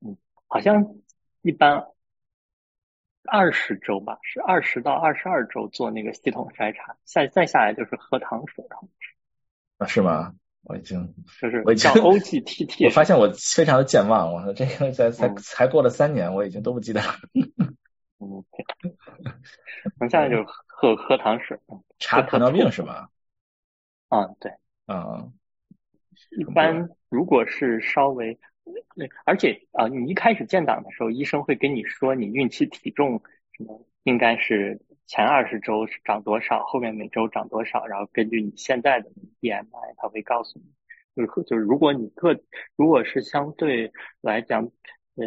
[0.00, 0.94] 嗯，好像
[1.42, 1.86] 一般
[3.24, 8.64] 二十周吧，是二十到二十二周做那个系统筛查，下再下来就是喝糖水
[9.78, 10.34] 啊，是吗？
[10.62, 17.08] 我已经就是 我已经 OGTT， 我发现我非常的健忘，我说这个才才才过了三年，我已经都不记得了。
[18.20, 18.44] 嗯，
[19.98, 20.36] 我现在就
[20.84, 21.58] 喝喝糖水，
[21.98, 23.08] 查糖尿病是吧？
[24.10, 24.52] 嗯，对，
[24.86, 25.32] 嗯，
[26.38, 28.38] 一般如果是稍微，
[29.24, 34.80] 而且啊，你一开始建档的时候，医生会跟你说你孕期体重什么应该是。
[35.06, 40.64] 前二十周是长多少，后面每周长多少，然后根据你现在的 BMI，他会告诉你，
[41.14, 42.40] 就是就是如果你个
[42.74, 43.92] 如果是相对
[44.22, 44.64] 来讲，
[45.16, 45.26] 呃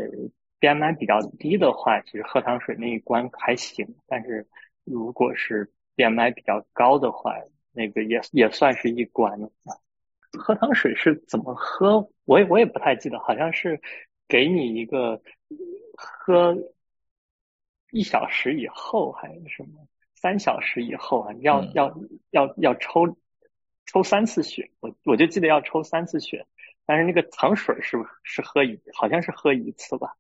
[0.60, 4.48] ，BMI 比较低的话，其实喝糖水那一关还行，但是
[4.88, 7.36] 如果是 BMI 比较高的话，
[7.72, 9.52] 那个也也算是一关了。
[10.32, 12.10] 喝糖水是怎么喝？
[12.26, 13.82] 我也我也不太记得，好像是
[14.28, 15.22] 给你一个
[15.96, 16.56] 喝。
[17.92, 19.88] 一小时以后还是什么？
[20.14, 21.98] 三小时以后啊，要要
[22.32, 23.18] 要要抽
[23.86, 26.46] 抽三次血，我我就记得要抽三次血，
[26.86, 30.18] 但是那个糖水是是喝一，好像是喝一次吧？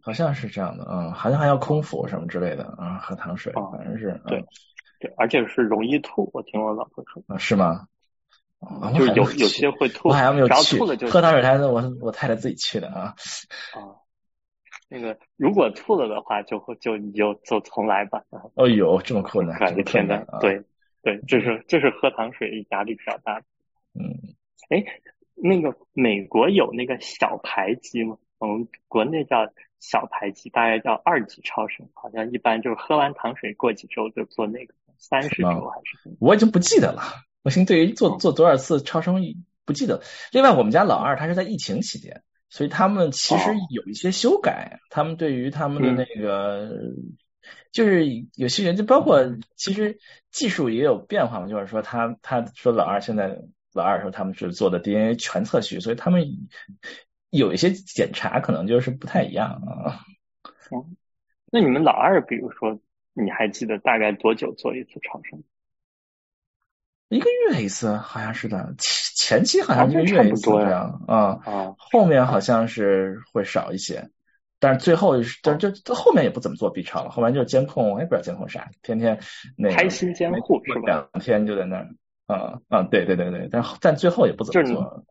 [0.00, 4.44] 好像是这样的，嗯，好像还要空腹什么之类的啊，喝糖水，反正是对
[5.00, 7.86] 对，而且是容易吐，我听我老婆说啊，是吗？
[8.96, 13.14] 就有有些会吐，我还没有去喝糖水，还是我我太太自己去的啊
[13.74, 13.98] 啊。
[14.88, 18.22] 那个如果吐了的话，就会就你就就重来吧。
[18.54, 19.58] 哦呦，这么困难！
[19.58, 20.62] 我的天呐，对
[21.02, 23.42] 对，这是这是喝糖水压力比较大。
[23.94, 24.36] 嗯，
[24.68, 24.84] 哎，
[25.34, 28.16] 那个美国有那个小排畸吗？
[28.38, 29.46] 我们国内叫
[29.82, 36.16] 小排畸，大概叫二级超声，好像一般就是喝完糖水过几周就做那个三十周还是？
[36.20, 37.02] 我已经不记得了，
[37.42, 39.20] 我现在对于做做多少次超声
[39.66, 40.02] 不记得。
[40.30, 42.22] 另外，我们家老二他是在疫情期间。
[42.54, 46.70] 所以他们其实有一些修改，他们对于他们的那个，
[47.72, 49.24] 就是有些人就包括
[49.56, 49.98] 其实
[50.30, 53.38] 技术也有变化嘛，就是说他他说老二现在
[53.72, 56.22] 老二说他们是做的 DNA 全测序，所以他们
[57.32, 60.00] 有一些检查可能就是不太一样啊。
[60.70, 60.96] 嗯，
[61.50, 62.78] 那你们老二，比如说
[63.14, 65.42] 你还记得大概多久做一次超声？
[67.08, 68.74] 一个月一次，好像是的。
[68.78, 71.40] 前前期好像一个月一次这样啊，
[71.78, 74.10] 后面好像是会少一些，
[74.58, 79.20] 但是最后但是就后面也不怎么做 B 超了，后面就是监控，我也不知道监控啥，天天
[79.56, 80.80] 那个开心监护是吧？
[80.86, 81.88] 两天就在那儿，
[82.26, 85.04] 啊啊，对对对对，但但最后也不怎么做，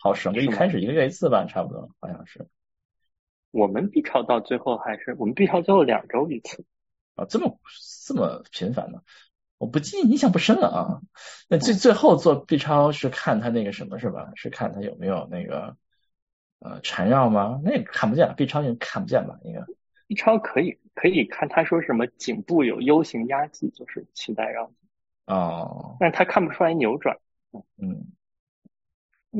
[0.00, 2.46] 好省，就一开始一个月一次吧，差不多好像是。
[3.50, 6.64] 我们 B 超到最后还是我们 B 超最后两周一次
[7.16, 7.58] 啊，这么
[8.06, 9.00] 这么频繁呢？
[9.56, 11.00] 我不记印象不深了啊，
[11.48, 14.30] 那最最后做 B 超是看他那个什么是吧？
[14.36, 15.76] 是看他有没有那个
[16.60, 17.60] 呃缠绕吗？
[17.64, 19.38] 那个看不见，B 超应该看不见吧？
[19.42, 19.62] 应该
[20.06, 24.76] B 超可以可以看，他说什么颈部有 U 型压积，就是脐带绕颈
[25.26, 27.18] 哦，但他看不出来扭转，
[27.78, 28.12] 嗯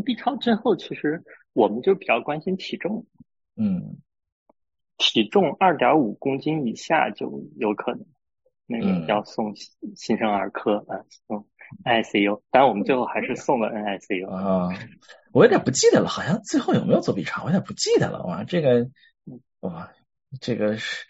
[0.02, 1.22] ，B 超之后，其实
[1.52, 3.06] 我们就比较关心体重。
[3.56, 3.98] 嗯，
[4.96, 8.06] 体重二点五公斤以下就有可能
[8.66, 9.54] 那个要送
[9.96, 11.46] 新生儿科啊，送
[11.84, 12.42] ICU。
[12.50, 14.68] 当然，我们最后还是送了 NICU 啊。
[15.32, 18.24] 我有点不记得了，好像最后有没有做 B 超，我有点不记得了。
[18.24, 18.88] 哇，这个
[19.60, 19.90] 哇。
[20.42, 21.06] 这个是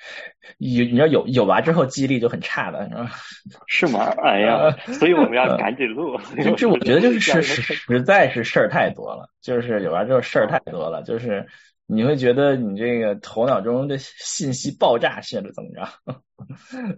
[0.59, 2.89] 有你知道有有娃之后记忆力就很差的
[3.67, 4.05] 是吗？
[4.23, 6.17] 哎呀，所以我们要赶紧录。
[6.57, 11.49] 就我觉得就是实实在是事儿太多了，就是有娃之后事儿太多了，就是
[11.85, 15.89] 你会觉得你这个头脑中的信息爆炸式的增长。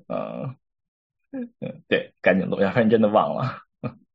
[0.09, 0.57] 嗯
[1.33, 3.63] 嗯，对，赶紧录，要不然真的忘了。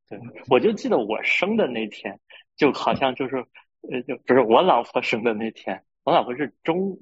[0.08, 2.20] 对，我就记得我生的那天，
[2.56, 3.38] 就好像就是
[3.90, 6.96] 呃，就不是我老婆生的那天，我老婆是中。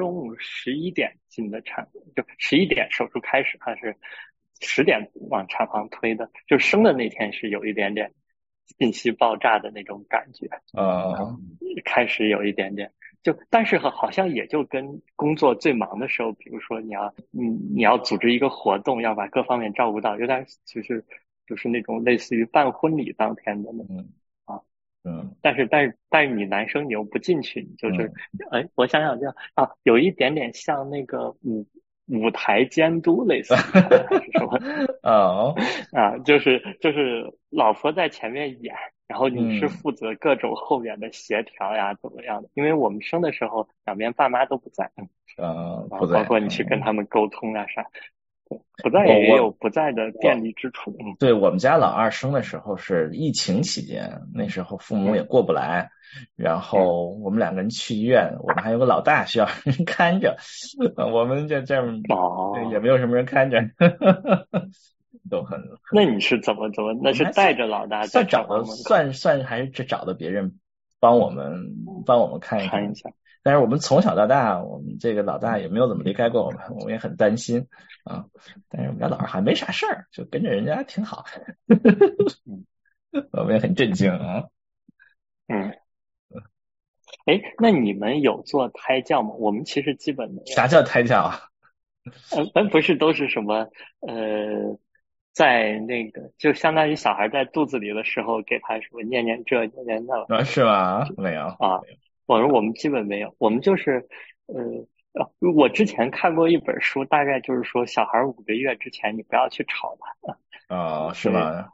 [0.00, 1.86] 中午十一点进的产，
[2.16, 3.94] 就十一点手术开始，还是
[4.62, 6.30] 十点往产房推的。
[6.46, 8.10] 就生的那天是有一点点
[8.78, 11.36] 信息爆炸的那种感觉啊，
[11.84, 12.90] 开始有一点点。
[13.22, 21.04] 就但是好像也就跟工作最忙的时候，比如说你要你你要组织一个活动，要把各方面照顾到，有点就是
[21.46, 24.08] 就是那种类似于办婚礼当天的那种。
[25.02, 28.12] 嗯，但是但是但是你男生你又不进去，你就是
[28.50, 31.66] 哎，我想想这样啊，有一点点像那个舞
[32.06, 34.58] 舞台监督类似的是什么
[35.02, 35.54] 哦
[35.92, 38.74] 啊，就是就是老婆在前面演，
[39.08, 42.50] 然后你是负责各种后面的协调呀，怎么样的？
[42.54, 44.84] 因为我们生的时候两边爸妈都不在，
[45.38, 47.86] 啊，包括你去跟他们沟通啊啥。
[48.82, 50.96] 不在也有不在的便利之处。
[51.18, 55.90] 对我们家老二生的时候是疫情期间，那时候父母也过不来，
[56.36, 60.36] 然后我们两个人去医院，我们还有个老大需要 人看着，
[61.12, 63.58] 我们这这哦也没有什么人看着，
[65.30, 65.60] 都很。
[65.92, 66.98] 那你是怎么怎么？
[67.02, 70.58] 那是带着老大算找的算算还是找的别人
[70.98, 71.76] 帮我们
[72.06, 73.10] 帮我们看一看一下。
[73.42, 77.66] 但是我们从小到大，我们这个老大也没有怎么离开过我们，我们也很担心
[78.04, 78.26] 啊。
[78.68, 81.24] 但是我们家老二还没啥事儿，就跟着人家挺好。
[83.32, 84.44] 我们也很震惊啊。
[85.48, 85.74] 嗯。
[87.26, 89.30] 哎，那你们有做胎教吗？
[89.38, 90.44] 我们其实基本没。
[90.46, 91.40] 啥叫胎教啊？
[92.32, 93.68] 呃，咱不是都是什么
[94.00, 94.78] 呃，
[95.32, 100.36] 在那个就相当于小孩在肚子里的时候，给他什么念念这念念那。
[100.36, 101.06] 啊，是吗？
[101.16, 101.80] 没有啊。
[102.30, 104.06] 我说我们基本没有，我们就是
[104.46, 110.38] 呃，我之前看过一本书，大概就是说小孩五个月之前你不要去吵他。
[110.72, 111.68] 啊，是吗？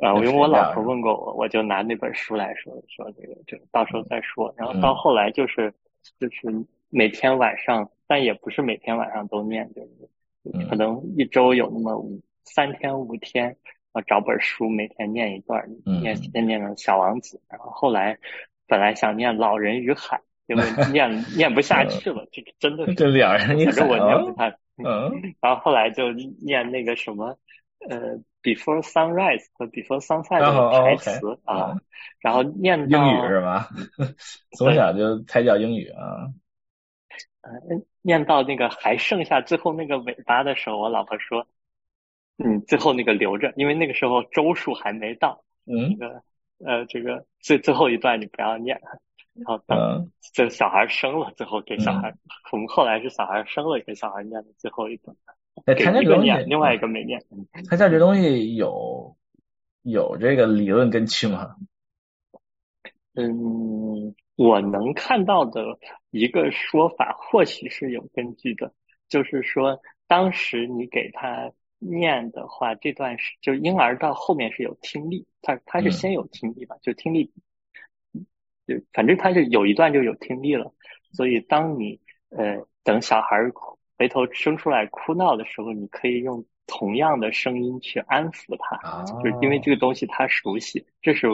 [0.00, 4.54] 啊，因为我老婆问过我，我就拿那本书来说说这个，就到时候再说。
[4.56, 5.74] 然后到后来就是
[6.18, 13.54] 就是每天晚上，但也不是每天晚上都念，就是可能一周有那么五三天五天，
[13.92, 15.68] 啊找本书每天念一段，
[16.00, 18.16] 念先念个小王子，然后后来。
[18.68, 20.62] 本来想念《老人与海》，因为
[20.92, 22.94] 念念不下去了，这个真的 是。
[22.94, 24.56] 这两人，反正我念不下去。
[24.84, 25.34] 嗯。
[25.40, 27.36] 然后后来就念那个什么，
[27.88, 31.74] 呃，《Before Sunrise》和《Before Sunset》的台词啊，
[32.20, 32.98] 然后念到。
[32.98, 33.68] 英语是吧？
[34.56, 36.28] 从小就才教英语啊。
[37.40, 37.50] 呃，
[38.02, 41.46] 念到那个还剩下最后那个尾巴的时候，我老婆说
[42.36, 45.96] ：“嗯，最后那个留着，因为那个时候周数还没到。”嗯。
[45.98, 46.22] 那个。
[46.64, 48.80] 呃，这个最最后一段你不要念，
[49.34, 52.12] 然后等这小孩生了，最后给小孩，
[52.50, 55.16] 我们后来是小孩生了给小孩念的最后一段，
[55.64, 57.22] 给一个念，另外一个没念。
[57.70, 59.16] 他叫这东西有
[59.82, 61.54] 有这个理论根据吗？
[63.14, 65.78] 嗯，我能看到的
[66.10, 68.72] 一个说法或许是有根据的，
[69.08, 71.52] 就是说当时你给他。
[71.78, 77.32] 念的话，这段是就婴儿到后面是有听力，他他是先有听力吧，就听力，
[78.66, 80.72] 就反正他是有一段就有听力了。
[81.12, 82.00] 所以当你
[82.30, 83.36] 呃等小孩
[83.96, 91.26] 回头生出来哭闹的时候，你可以用同样的声音去安抚他，就是因为这个东西他熟悉，这是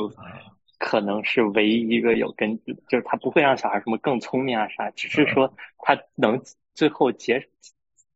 [0.78, 6.42] 可能是唯一一个有根据的，就是他不会让小孩什么更聪明啊啥，只是说他能
[6.74, 7.48] 最后结。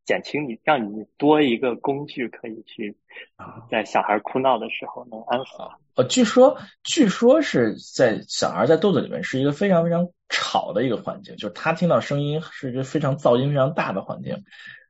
[0.08, 2.96] 减轻你，让你多一个工具可以去，
[3.70, 5.70] 在小孩哭闹的时候能安抚。
[5.96, 14.44] 呃，据说，据说是在小孩在肚子里面是一个非常非常吵的一个环境，就是他听到声音是一个非常噪音非常大的环境，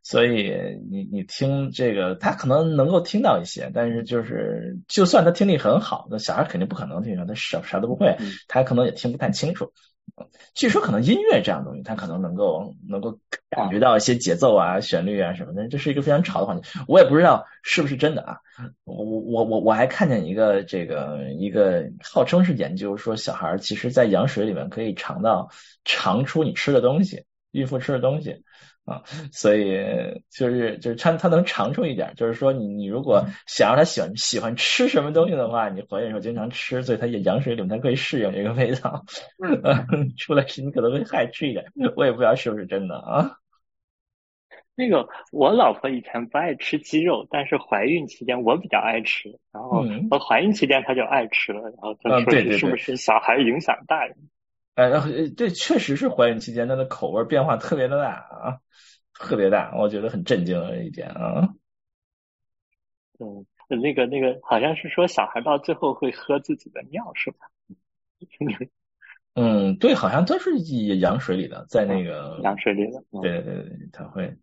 [0.05, 0.53] 所以
[0.89, 8.17] 你你听这个，他可能能够听到一些，但是就是就算他听力很好，那小孩肯定不可能听到，他啥啥都不会，
[8.47, 9.73] 他可能也听不太清楚。
[10.55, 13.19] 据说可能音乐这样东西，它可能能够能够
[13.51, 16.83] 感觉到一些节奏啊、旋律啊什么的，这是一个非常潮的环境。
[16.89, 18.39] 我也不知道是不是真的啊。
[18.85, 25.51] 我我我我还看见一个这个一个号称是研究说，小孩其实在羊水里面可以尝到
[25.85, 28.43] 尝出你吃的东西，孕妇吃的东西。
[28.89, 29.77] 啊，所以
[30.31, 39.05] 就是就是他他能尝出一点，就是说你你如果想让他喜欢喜欢吃什么东西的话，你怀孕时候经常吃，所以他也羊水里面他可以适应这个味道。
[39.45, 41.67] 嗯， 出来时你可能会害吃一点，
[41.97, 43.37] 我也不知道是不是真的啊。
[44.75, 54.17] 那个我老婆以前不爱吃鸡肉，但是怀孕期间我比较爱吃，然后我怀孕期间她就爱吃了，然后她说是不是小孩影响大人？
[55.57, 58.59] 确实是怀孕期间，它的口味变化特别的大啊，
[59.13, 61.49] 特别大，我觉得很震惊的一点啊。
[63.19, 63.45] 嗯，
[63.81, 67.39] 那个那个好像是说小孩到最后会喝自己的尿是吧？
[69.35, 70.57] 嗯，对，好像都是
[70.99, 74.37] 羊水里的，在那个羊水里的，对对对对，它会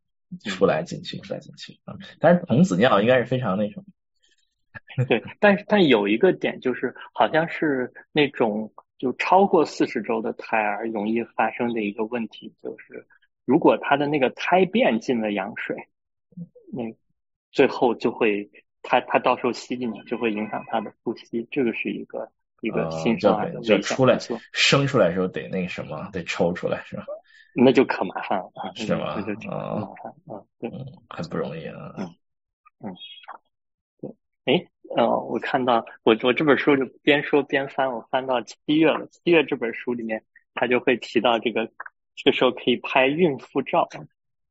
[0.44, 1.96] 出来进去，出来进去啊。
[2.20, 3.86] 但是童子尿应该是非常那什么。
[5.08, 8.74] 对，但是但有一个点就是，好像是那种。
[8.98, 13.06] 就超过四十周的胎儿容易发生的一个问题，就是
[13.44, 15.76] 如果他的那个胎便进了羊水，
[16.72, 16.96] 那
[17.52, 18.50] 最后就会
[18.82, 22.32] 他他到时候吸进去就会影响他的呼吸，这个是一个
[22.62, 24.18] 一个新生儿的就出来
[24.54, 27.06] 生出来时候得那个什么得抽出来是吧？
[27.54, 29.16] 那就可麻烦了啊，是吗？
[29.18, 30.72] 那就挺麻烦啊，对，
[31.10, 32.16] 很不容易啊，嗯
[32.80, 32.96] 嗯，
[34.00, 34.16] 对，
[34.46, 34.68] 哎。
[34.96, 39.08] 呃，我看到我我这本书就边说边翻，我翻到七月了。
[39.12, 40.24] 七月这本书里面，
[40.54, 41.66] 他就会提到这个，
[42.16, 43.88] 这个时候可以拍孕妇照。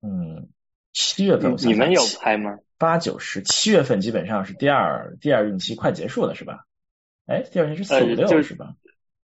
[0.02, 0.48] 嗯，
[0.92, 2.58] 七月份你们有拍吗？
[2.78, 6.64] 八九十，七月份基本上是第二第二孕期快结束了，是吧？
[7.26, 8.74] 哎，第二孕期是四五六是吧？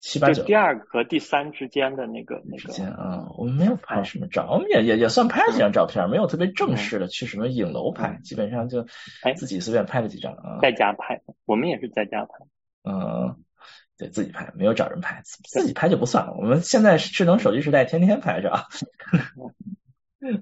[0.03, 2.63] 七八九，第二和第三之间的那个那个。
[2.63, 8.85] 之间啊，我们没有拍什么照，我们也也也算拍了几张照片，没有特别正式的去什么影楼拍，基本上就
[9.37, 12.31] 自己随便拍了几张啊，在家拍，我们也是在家拍，
[12.83, 13.37] 嗯，
[13.97, 16.33] 对自己拍，没有找人拍，自己拍就不算了。
[16.37, 18.67] 我们现在智能手机时代，天天拍是吧？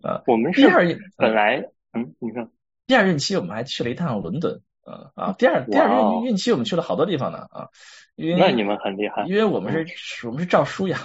[0.01, 0.67] 啊，我们是
[1.17, 2.49] 本来嗯，你说。
[2.87, 5.87] 第二孕期我们还去了一趟伦敦，嗯啊，第二第二
[6.17, 7.69] 孕孕期我们去了好多地方呢啊。
[8.15, 10.99] 那你们很厉害，因为我们是，我们是照书养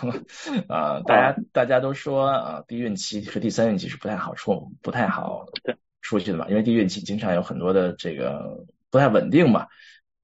[0.69, 1.01] 啊。
[1.07, 5.47] 大家大家都说啊，第一孕期和第三孕期是不太好出，不太好
[6.03, 6.47] 出去的嘛。
[6.49, 9.67] 因为第一孕期经常有很多的这个不太稳定嘛。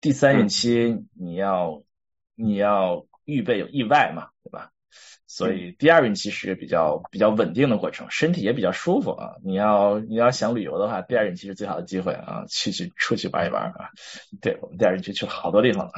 [0.00, 1.82] 第三孕期你要
[2.34, 4.70] 你要预备有意外嘛，对吧？
[5.26, 9.36] 所以第二孕期是比较比较稳定的过程，身体也比较舒服啊。
[9.42, 13.88] 你要你要想旅游的话，第二孕期是最好的机会啊，去去出去玩一玩啊。
[14.42, 15.90] 对我们第二孕期去了好多地方。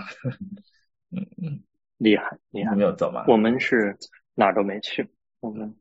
[1.16, 1.62] 嗯嗯，
[1.98, 3.24] 厉害厉害，没有走吗？
[3.28, 3.96] 我们是
[4.34, 5.08] 哪儿都没去，
[5.40, 5.74] 我们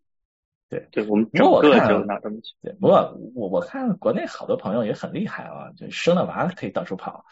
[0.69, 2.55] 对对，我们整个就哪儿都没去。
[2.61, 7.25] 对，不过我我看国内好多朋友也很厉害啊，就生了娃可以到处跑。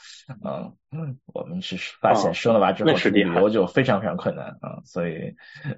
[0.43, 5.35] 嗯，我们是发现生了娃之后旅游就非常非常困难啊，所以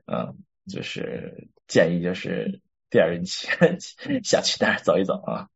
[0.07, 3.47] 嗯，就是建议就是第二孕期
[4.23, 5.47] 想去哪儿走一走啊。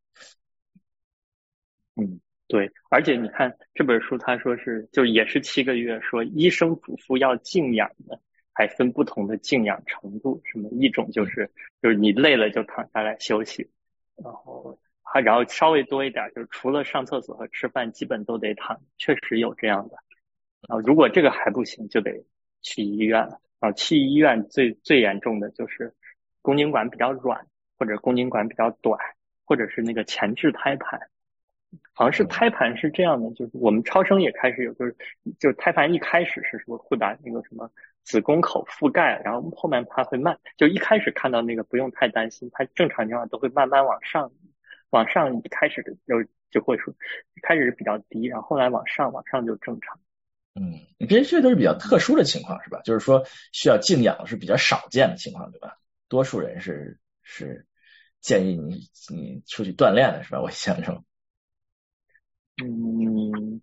[1.95, 2.20] 嗯。
[2.47, 8.19] 对，而且你看这本书，他说是就也是七个月，说医生嘱咐要静养的，
[8.53, 13.69] 还分不同的静养程度，什么一种就是就是你累了就躺下来休息，
[14.23, 19.97] 然后还然后稍微多一点，就是除了上厕所和吃饭，基本都得躺，确实有这样的。
[20.69, 22.23] 啊，如果这个还不行，就得
[22.61, 23.41] 去医院了。
[23.59, 25.93] 啊，去医院最最严重的就是
[26.41, 27.45] 宫颈管比较软，
[27.77, 28.97] 或者宫颈管比较短，
[29.43, 30.99] 或者是那个前置胎盘。
[31.97, 34.95] 好像是胎盘是这样的，就是我们超声也开始有，就是
[35.39, 37.67] 就是胎盘一开始是说会把那个什么
[38.03, 44.31] 子宫口覆盖，然后后面它会慢，就一开始看到那个不用太担心，它正常情况都会慢慢往上，
[44.91, 46.93] 往上一开始就就会说
[47.33, 49.99] 一开始是比较低，然后后来往上往上就正常。
[50.53, 50.77] 嗯，
[51.09, 52.79] 这些都是比较特殊的情况是吧？
[52.83, 55.79] 就是说需要静养是比较少见的情况对吧？
[56.09, 57.65] 多数人是是
[58.21, 60.41] 建议你你出去锻炼的是吧？
[60.41, 61.03] 我想中。
[62.63, 63.61] 嗯，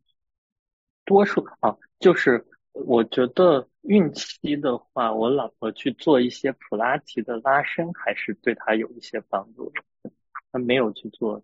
[1.04, 10.10] 多数啊，就是我觉得孕期的话，我老婆去做一些普拉提的拉伸，还是对她有一些帮助的。
[10.52, 11.42] 她没有去做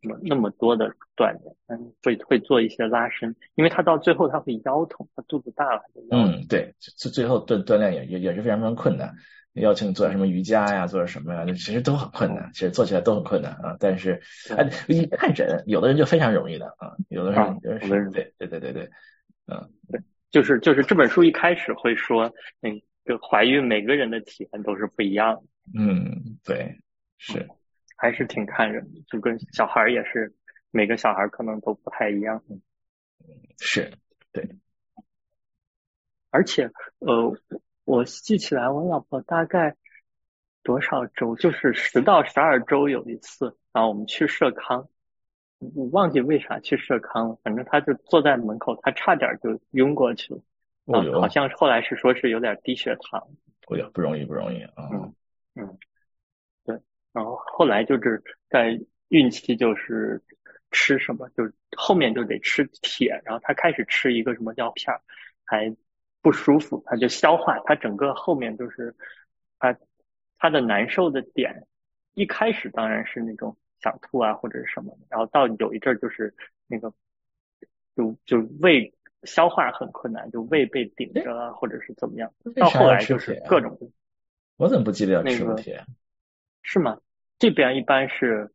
[0.00, 5.82] 那么那么多的锻炼，嗯，会会做一些拉伸，因为她到最后她会腰痛，她肚子大了。
[6.10, 9.14] 嗯，对，最最后锻锻炼也也也是非常非常困难。
[9.54, 11.44] 邀请你做点什么瑜伽呀，做点什么呀？
[11.54, 13.76] 其实都很困难，其实做起来都很困难啊。
[13.78, 14.20] 但是，
[14.56, 18.90] 哎，一看诊，有的人就非常容易的啊，有的人，有的人对对对对对，
[19.46, 20.00] 嗯，对，
[20.30, 25.42] 就是就是这本书一开始会说，嗯，就怀孕每个人的体验都是不一样的。
[25.78, 26.80] 嗯，对，
[27.18, 27.48] 是，
[27.96, 30.34] 还是挺看人的，就跟小孩也是，
[30.72, 32.42] 每个小孩可能都不太一样。
[33.58, 33.92] 是，
[34.32, 34.56] 对。
[36.30, 37.32] 而且，呃，
[37.84, 39.76] 我记起来，我老婆大概
[40.62, 44.88] 多少周，就是十到十二周有一次，然后我们去社康，
[45.58, 50.40] 我忘记为啥去社康了，反正她就坐在门口，她差点就晕过去了。
[50.86, 53.26] 哦好像后来是说是有点低血糖。
[53.68, 54.88] 哎呦，不容易，不容易啊。
[54.92, 55.14] 嗯
[55.54, 55.78] 嗯，
[56.64, 56.78] 对，
[57.12, 58.78] 然后后来就是在
[59.08, 60.22] 孕期就是
[60.70, 65.00] 吃什么，就是后面就得吃铁，然后她开始吃一个什么药片儿，
[65.44, 65.74] 还
[66.24, 68.96] 不舒服，他就消化，他整个后面就是
[69.58, 69.76] 他
[70.38, 71.66] 他的难受的点，
[72.14, 76.34] 一开始当然是那种想吐啊或者是什么，然后到有一阵儿就是
[76.66, 76.90] 那个
[77.94, 78.94] 就就胃
[79.24, 83.78] 消化很困难，就胃被顶着了或者是怎么样，到后来就是各种。
[84.56, 85.84] 我怎么不记得要吃那个铁？
[86.62, 86.98] 是吗？
[87.38, 88.50] 这边一般是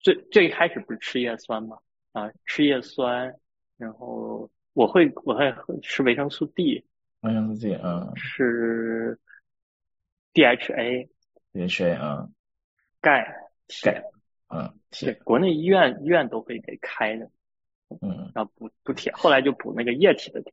[0.00, 1.78] 最最开始不是吃叶酸吗？
[2.12, 3.34] 啊，吃叶酸，
[3.78, 6.84] 然后我会我会吃维生素 D，
[7.20, 9.18] 维生素 D，啊，是
[10.34, 12.28] DHA，DHA，啊，
[13.00, 13.26] 钙，
[13.82, 14.02] 钙，
[14.48, 17.30] 嗯，对，铁，国内医院医院都会给开的，
[18.00, 18.30] 嗯。
[18.34, 20.52] 然后补补铁，后来就补那个液体的铁，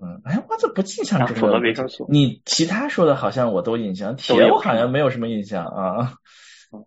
[0.00, 2.06] 嗯，哎，我怎么不印象中然后补了维生素。
[2.10, 6.18] 你其他说的好像我都印象，铁有我好像没有什么印象啊。
[6.72, 6.84] 嗯。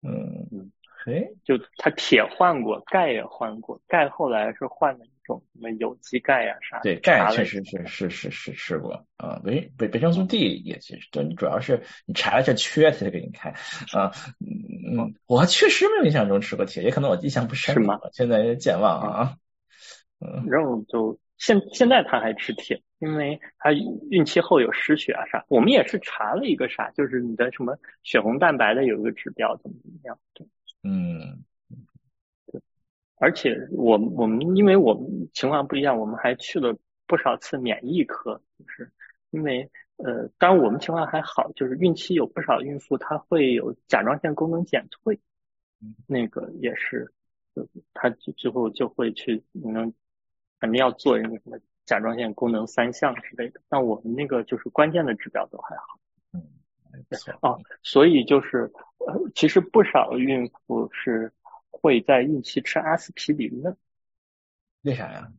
[0.00, 0.72] 嗯嗯，
[1.04, 6.82] 嘿，就他铁换过，钙也换过，钙后来是换了一种什么有机钙呀、啥的。
[6.82, 13.50] 对，钙确实是是是是吃过啊，维维维生素 D 也其实，对你主要是你查了这缺，他就给你开
[13.92, 14.10] 啊。
[14.40, 18.00] 嗯嗯，我确实没有印象中吃过铁，也可能我印象不深，是吗？
[18.12, 19.36] 现在健忘啊。
[20.20, 25.44] 嗯然后就现现在他还吃铁，因为他孕期后有失血啊啥。
[25.46, 30.18] 我们也是查了一个啥，就是你的什么血红蛋白的有一个指标怎么怎么样。
[30.34, 30.44] 对，
[30.82, 31.44] 嗯
[33.20, 38.90] 而且我我们因为我们情况不一样，我们还去了不少次免疫科，就是
[39.30, 45.20] 因为呃，当然我们情况还好，就是孕期有不少孕妇她会有甲状腺功能减退，
[46.06, 47.12] 那个也是，
[47.54, 49.92] 就她之后就会去能。
[50.60, 51.56] 肯定要做那个什么
[51.86, 56.00] 甲状腺功能三项之类的，但我们那个就是关键的指标都还好。
[56.32, 56.42] 嗯，
[57.42, 58.68] 哦，所以就是
[59.06, 61.32] 呃，其实不少孕妇是
[61.80, 63.76] 会在孕期吃阿司匹林的。
[64.82, 65.32] 为啥呀？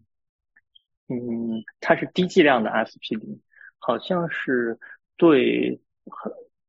[1.07, 3.41] 嗯，它是低剂量的阿司匹林，
[3.77, 4.79] 好像是
[5.17, 5.79] 对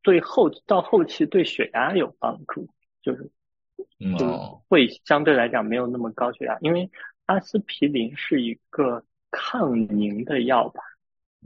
[0.03, 2.69] 对后到后期对血压有帮助，
[3.03, 3.31] 就是
[4.19, 6.91] 就哦会相对来讲没有那么高血压，因为。
[7.27, 10.83] 阿司匹林是一个抗凝的药吧，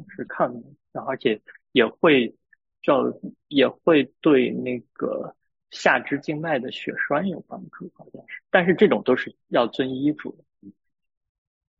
[0.08, 1.38] 是抗凝，然后而且
[1.72, 2.34] 也会
[2.80, 3.02] 叫
[3.48, 5.36] 也会对那个
[5.74, 10.70] 下肢静脉的血栓有帮助，好像是，但是这种都是要遵医嘱的，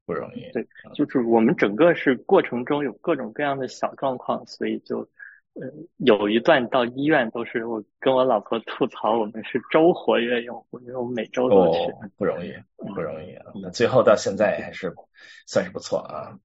[0.05, 0.51] 不容易。
[0.53, 5.09] 对，就是我们整个是过程中有各种各样的小状况，所以就
[5.55, 11.79] 呃有一段到医院都是我跟我老婆吐槽，我们是周活跃用户，因为我们每周都去。
[11.93, 13.47] 哦，不容易，不容易啊！
[13.63, 14.93] 那最后到现在还是
[15.47, 16.39] 算是不错啊。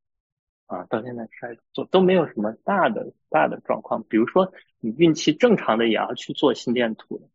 [0.68, 7.28] 啊，到现在还做都没有什么大的大的状况，比如说你孕期正常的也要去做心电图，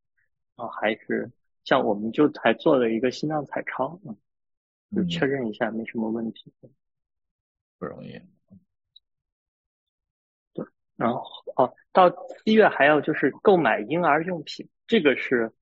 [0.57, 1.31] 啊，还是
[1.65, 4.17] 像我们就还做了一个心脏彩超，嗯，
[4.95, 6.53] 就确认一下没什么问题。
[7.79, 8.21] 不容易。
[10.53, 10.65] 对，
[10.97, 11.23] 然后
[11.57, 15.53] 哦，到七月还有就是购买婴儿用品，这个是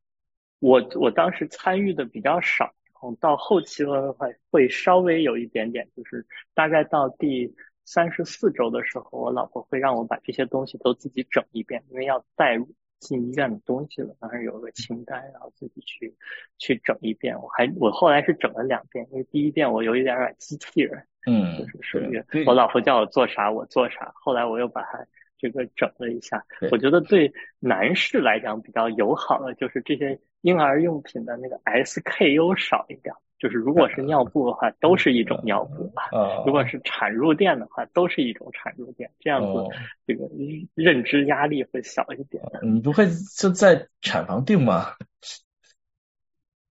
[0.59, 2.75] 我我当时参与的比较少。
[2.93, 6.25] 然后到后期了的话，会稍微有一点点，就是
[6.55, 7.53] 大概到第
[7.85, 12.57] 三十四周的时候，我老婆会让我把这些东西都自己整一遍，因为要带
[13.03, 16.15] 进医院的东西了，当时有个清单，然后自己去
[16.59, 17.37] 去整一遍。
[17.39, 26.45] 我还我后来是整了两遍，因为第一遍我有一点点机器人，嗯， 就是属于我老婆叫我做啥我做啥，后来我又把它这个整了一下。
[26.71, 30.19] 我觉得对男士来讲比较友好的就是这些。
[30.43, 39.11] 婴儿用品的那个 SKU 少一点，就是如果是尿布的话，都是一种尿布吧；哦、如果是产褥垫的话，都是一种产褥垫。
[39.19, 39.69] 这样子，哦、
[40.07, 40.31] 这个
[40.75, 42.41] 认知压力会小一点。
[42.63, 43.05] 你不会
[43.37, 44.95] 就在产房订吗？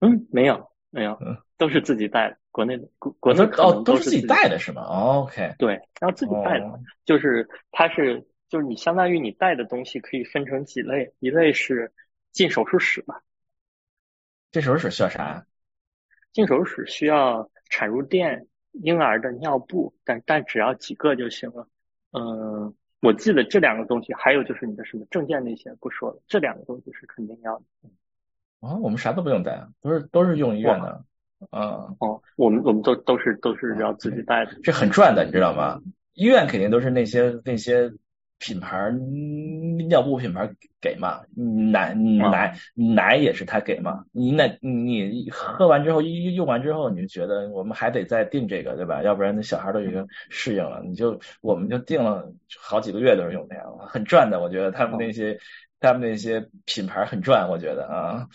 [0.02, 1.20] 嗯，没有，没有，
[1.58, 2.38] 都是自己带的。
[2.52, 11.92] 国内的国国内哦，都是自己带的是吗、哦、？OK，对，然后自己带的，哦、就是它是就是你相当于你带的东西可以分成几类，一类是
[12.32, 13.16] 进手术室嘛。
[14.52, 15.48] 进手术室需要啥？
[16.32, 21.68] 进手术室需要产褥垫、婴儿的尿布，但但只要几个就行了。
[22.12, 27.64] 嗯，我记得这两个东西，还有就是你的什么证件那些不说了，这两个东西是肯定要的。
[28.62, 31.04] 啊，我们啥都不用带，都是都是用医院的。
[31.50, 35.82] 啊，哦，我们我们都都是都是要自己带的，这很赚的，你知道吗？
[36.14, 37.92] 医院肯定都是那些那些。
[38.40, 38.90] 品牌
[39.88, 40.50] 尿布品牌
[40.82, 41.20] 给嘛，
[41.72, 49.04] 奶奶奶也是他给嘛，你奶你喝完之后用用完之后，你就觉得我们还得再订这个对吧？
[49.04, 55.38] 要不然那小孩都已经适应了，你就我们就订了好几个月都是用那样，很赚的，我觉得他们那些
[55.80, 58.28] 他们那些品牌很赚，我觉得啊。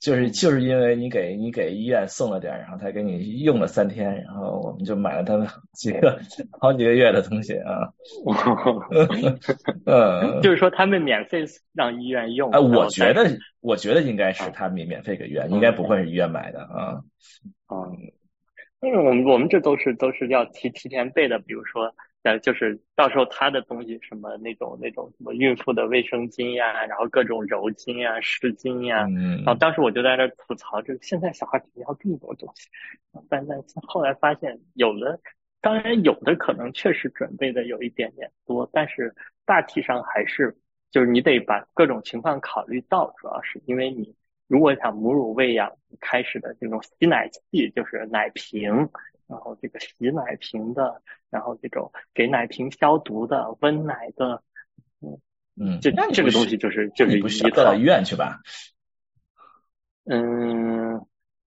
[0.00, 6.18] 就是就是因为你给你给医院送了点，然后他给你用了三天，然后我们就买了他们几个
[6.58, 7.92] 好几个月的东西啊。
[9.84, 11.44] 嗯，就是说他们免费
[11.74, 12.50] 让医院用。
[12.50, 17.02] 哎，我觉得我觉得应该是他们免费给医院，应该不会是医院买的啊。
[17.68, 17.92] 嗯，
[18.80, 21.94] 因为我们我们这都是都是要提提前备的，比如说。
[22.22, 32.68] 呃，就是到时候他的东西什么那种那种什么孕妇的卫生巾呀，然后各种柔巾呀、湿巾呀，嗯然后当时我就在那吐槽，这个现在小孩怎么要这么多东西？
[33.30, 35.18] 但但后来发现，有的
[35.62, 39.14] 当然有的可能确实准备的有一点点多，但是
[39.46, 40.54] 大体上还是
[40.90, 44.14] 就是你得把各种情况考虑到，主要是因为你
[44.46, 48.90] 如果想母乳喂养开始的这种吸奶器，就是奶瓶。
[49.30, 51.00] 然后这个洗奶瓶的，
[51.30, 54.42] 然后这种给奶瓶消毒的、温奶的，
[55.00, 55.20] 嗯
[55.54, 58.40] 嗯，这这个东西就是就是不需要到医院去吧？
[60.04, 61.06] 嗯，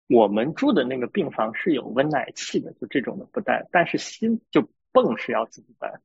[0.08, 6.02] 我们住的那个病房是有温奶器的，就这种的不带，但是吸就泵是要自己带。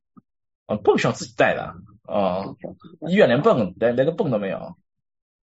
[0.67, 2.55] 啊，泵是要自己带的啊？
[3.07, 4.77] 医院连泵连连个泵都没有？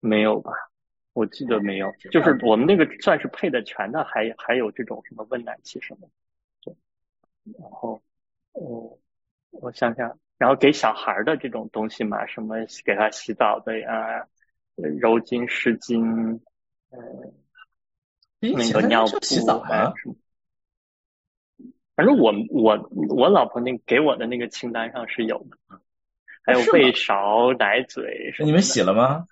[0.00, 0.52] 没有吧？
[1.16, 6.06] 我记得没有，就是我们那个算是配的全的，还还有这种什么温奶器什么，
[6.62, 6.76] 对，
[7.58, 8.02] 然后，
[8.52, 8.98] 我
[9.50, 14.26] 我想想，然后给小孩的这种东西嘛，什么给他洗澡的呀，
[14.74, 16.38] 柔巾、湿巾，
[16.90, 16.98] 呃，
[18.40, 19.16] 那个尿布
[19.62, 20.16] 还有什么？
[21.94, 25.80] 反正我我我老婆那给我的那个清单上是有的，
[26.42, 28.46] 还有喂勺、奶嘴什么。
[28.46, 29.26] 你们洗了吗？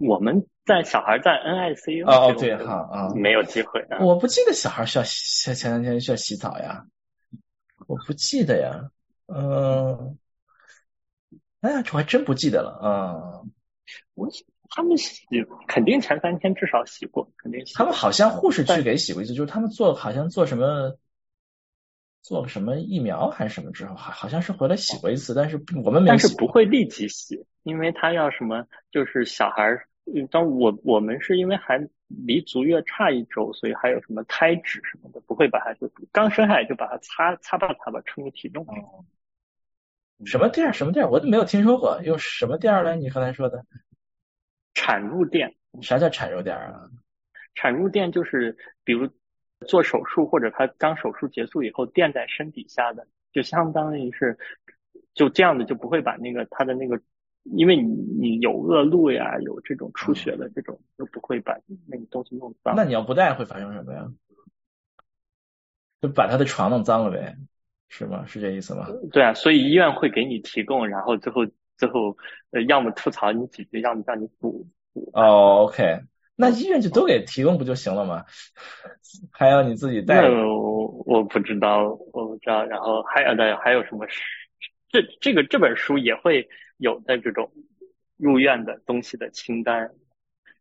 [0.00, 6.86] 我们在小孩在 NICU 哦对哈啊没有机会，我不记得小孩需要前前两天需要洗澡呀，
[7.86, 8.90] 我不记得呀，
[9.26, 10.16] 嗯，
[11.60, 13.42] 哎呀，这我还真不记得了啊。
[14.14, 14.26] 我
[14.70, 15.26] 他们洗
[15.68, 17.74] 肯定前三天至少洗过，肯定洗。
[17.74, 20.96] 他们好像护士去给洗过一次，就是他们做好像做什么
[22.22, 29.84] 做什么疫苗还是什么之后，好好像是回来洗过一次，但是我们没但是不会立即洗，因为他要什么就是小孩。
[30.14, 38.66] 嗯，当我我们是因为还离足月差一周，所以还有什么胎脂什么的，不会把它就刚生下来就把它擦擦吧擦吧称个体重。
[40.24, 40.72] 什么店？
[40.72, 41.08] 什么店？
[41.08, 42.96] 我都没有听说过，用什么店来？
[42.96, 43.64] 你刚才说的
[44.74, 45.54] 产褥垫？
[45.80, 46.90] 啥叫产褥垫啊？
[47.54, 49.08] 产褥垫就是比如
[49.66, 54.36] 做手术或者他刚手术结束以后垫在身底下的，就相当于是
[55.14, 57.00] 就这样的，就不会把那个他的那个。
[57.44, 62.74] 因为你你有恶露呀，有这种出血的这种，就不会把那个东西弄脏。
[62.76, 64.06] 那你要不带会发生什么呀？
[66.02, 67.36] 就把他的床弄脏了呗，
[67.88, 68.24] 是吗？
[68.26, 68.86] 是这意思吗？
[69.10, 72.16] 对啊，所以医院会给你提供，然后最后最后
[72.50, 75.10] 呃，要么吐槽你几句，要么让你补补。
[75.14, 76.00] 哦，OK，
[76.36, 78.24] 那医院就都给提供不就行了吗？
[79.32, 80.28] 还要你自己带？
[80.28, 82.64] 我我不知道，我不知道。
[82.66, 84.06] 然后还有的还有什么？
[84.90, 86.46] 这这个这本书也会。
[86.80, 87.52] 有的这种
[88.16, 89.90] 入院的东西的清单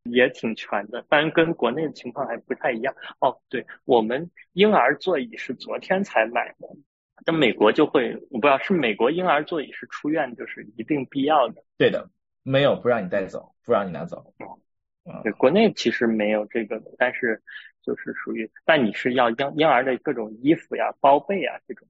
[0.04, 2.94] 也挺全的，当然跟国内的情况还不太一样。
[3.20, 6.68] 哦，对我们婴儿座椅是昨天才买的，
[7.26, 11.64] 但美国就会我不知道是美国婴儿座椅是出院就是一定必要的。
[11.78, 12.10] 对的，
[12.44, 14.34] 没有不让你带走，不让你拿走。
[15.24, 17.42] 对，国内其实没有这个的，但是。
[17.82, 21.88] 就是属于，但你是要婴婴儿的各种衣服呀、包被啊，这种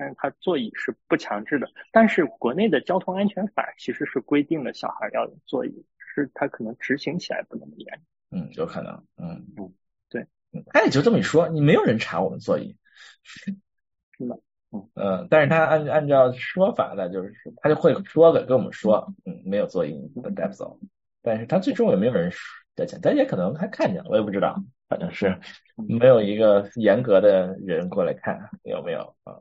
[0.00, 1.68] 但是它座椅是不强制的。
[1.92, 8.00] 但是国内的交通安全法其实是规定了小孩要有座椅，是它可能执行起来不那么严。
[8.30, 9.04] 嗯，有可能。
[9.18, 9.74] 嗯嗯，
[10.08, 10.26] 对。
[10.68, 12.76] 他也就这么一说，你没有人查我们座椅，
[13.22, 14.36] 是吗？
[14.72, 20.80] 嗯嗯，但是他按按照说法呢，就是他就会说的跟我们说，嗯，没有座椅你带不走。
[21.20, 22.32] 但是他最终也没有人
[22.74, 24.64] 在讲，但也可能他看见了，我也不知道。
[24.88, 25.38] 反正是
[25.76, 29.34] 没有一个严格的人过来看有没有啊。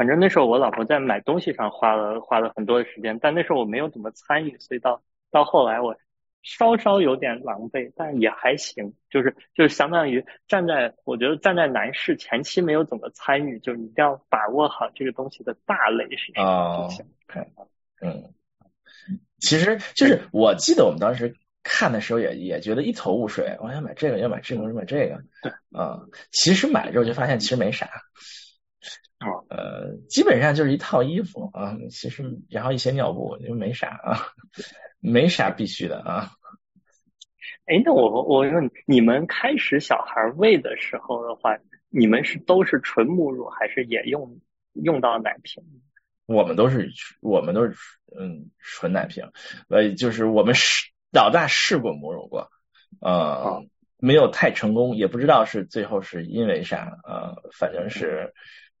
[0.00, 5.94] 反正那时候我老婆在买东西上花了花了很多的时间，但那时候我没有怎么参与，所以到到后来我
[6.42, 17.04] 稍稍有点狼狈，但也还行，就是就是相当于站在我觉得站在男士前期没有怎么参与，就是你一定要把握好这个东西的大类是什么就行。
[18.00, 18.32] 嗯，
[19.38, 27.86] 其实就是我记得我们当时看的时候也也觉得一头雾水，我想买这个要买这个要买这个，对啊，其实买了之后就发现其实没啥。
[29.20, 34.16] 哦，呃，基本上就是一套衣服啊，其实然后一些尿布就没啥啊，
[34.98, 36.30] 没啥必须的啊。
[37.68, 41.58] 哎，那我我问你，你们开始小孩喂的时候的话，
[41.90, 44.40] 你们是都是纯母乳，还是也用
[44.72, 45.62] 用到奶瓶？
[46.24, 46.90] 我们都是
[47.20, 47.74] 我们都是
[48.18, 49.30] 嗯纯奶瓶，
[49.68, 52.50] 呃，就是我们试老大试过母乳过，
[53.02, 53.66] 呃，
[53.98, 58.32] 没有太成功，也不知道是最后是因为啥，呃，反正是。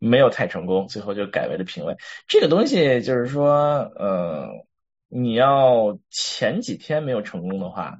[0.02, 1.94] 没有太成功，最后就改为了平喂。
[2.26, 4.48] 这个东西就是说，呃，
[5.08, 7.98] 你要前几天没有成功的话，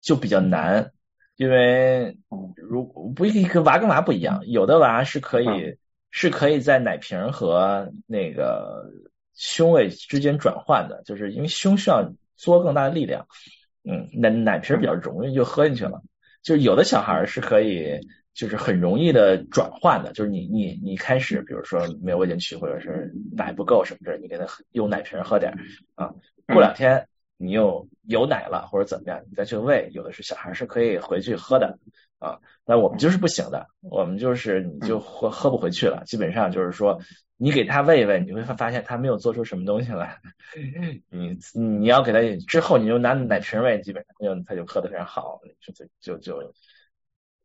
[0.00, 0.90] 就比较难，
[1.36, 2.16] 因为
[2.56, 5.76] 如不一个娃跟娃不一样，有的娃是可以
[6.10, 8.90] 是可以在奶瓶和那个
[9.34, 13.26] 胸位之间转换的，就是因为胸需要做更大的力量，
[13.84, 16.02] 嗯，奶奶瓶比较容易就喝进去了。
[16.42, 18.00] 就是有的小孩是可以。
[18.34, 25.54] 就是很容易的转换的，就是你你你开始，比如说没有喂进去，或者是奶不够什么的，你给他用奶瓶喝点
[25.94, 26.12] 啊。
[26.48, 27.06] 过两天
[27.36, 31.78] 你又有奶了或者怎么样，你再去喂，有的是小孩是可以回去喝的
[32.18, 32.40] 啊。
[32.66, 36.02] 那我们就是不行的，我们就是你就喝喝不回去了。
[36.04, 37.00] 基本上就是说，
[37.36, 40.18] 你给他喂一喂，你会发现他没有做出什么东西来。
[41.08, 42.18] 你你要给他
[42.48, 46.52] 之后，你就拿奶瓶喂，基本上就他就喝的非常好，就就就。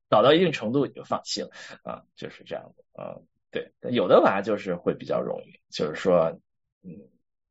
[0.09, 1.49] 搞到一定程度你就放弃了
[1.83, 3.17] 啊，就是这样的啊，
[3.51, 6.39] 对，有的娃就是会比较容易，就是说，
[6.83, 6.89] 嗯，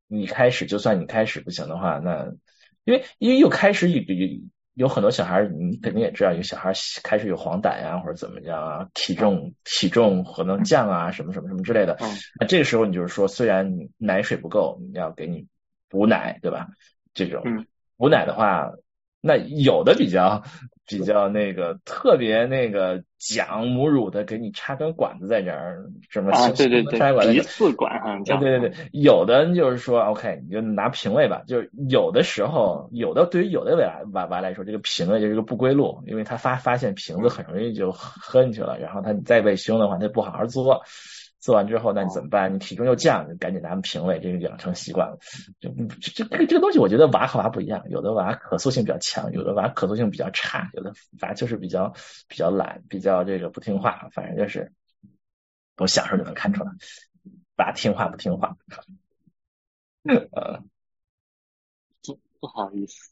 [0.07, 2.33] 你开始就算你开始不行的话，那
[2.83, 4.27] 因为因为又开始有有
[4.73, 11.97] 有很多小孩，你肯定也知道，有小孩开始有黄疸呀或者怎么样啊，体重体重可能降啊什么什么什么之类的，
[12.39, 15.47] 那这个时候你就是说，虽然你奶水不够，你要给你
[15.87, 16.67] 补奶，对吧？
[17.13, 18.73] 这种补奶的话。
[19.21, 20.43] 那有的比较
[20.85, 26.49] 比较那个特别那个讲母乳的，给你插根管子在这儿，什么啊？
[26.49, 31.43] 对对对，鼻饲管哈，对对对对，有的就是说，OK，你就拿平喂吧。
[31.45, 40.81] 就是有的时候，有的对于有的娃娃娃来说，这个瓶喂就是个不归路，因为他发发现瓶子很容易就喝进去了，然后他再喂胸的话，他不好好做。
[41.39, 42.53] 做完之后，那你怎么办？
[42.53, 45.17] 你体重又降，赶紧拿评委，这个养成习惯了。
[45.59, 45.69] 就
[46.01, 51.93] 这这这个东西，我觉得娃和娃不一样，有的娃可塑性比较强，有的娃可塑性比较差，有的娃就是比较
[52.27, 54.09] 比较懒，比较这个不听话。
[54.11, 54.73] 反正就是
[55.77, 56.71] 我小时候就能看出来，
[57.55, 58.57] 娃听话不听话。
[60.03, 60.63] 呃，
[62.03, 63.11] 不不好意思，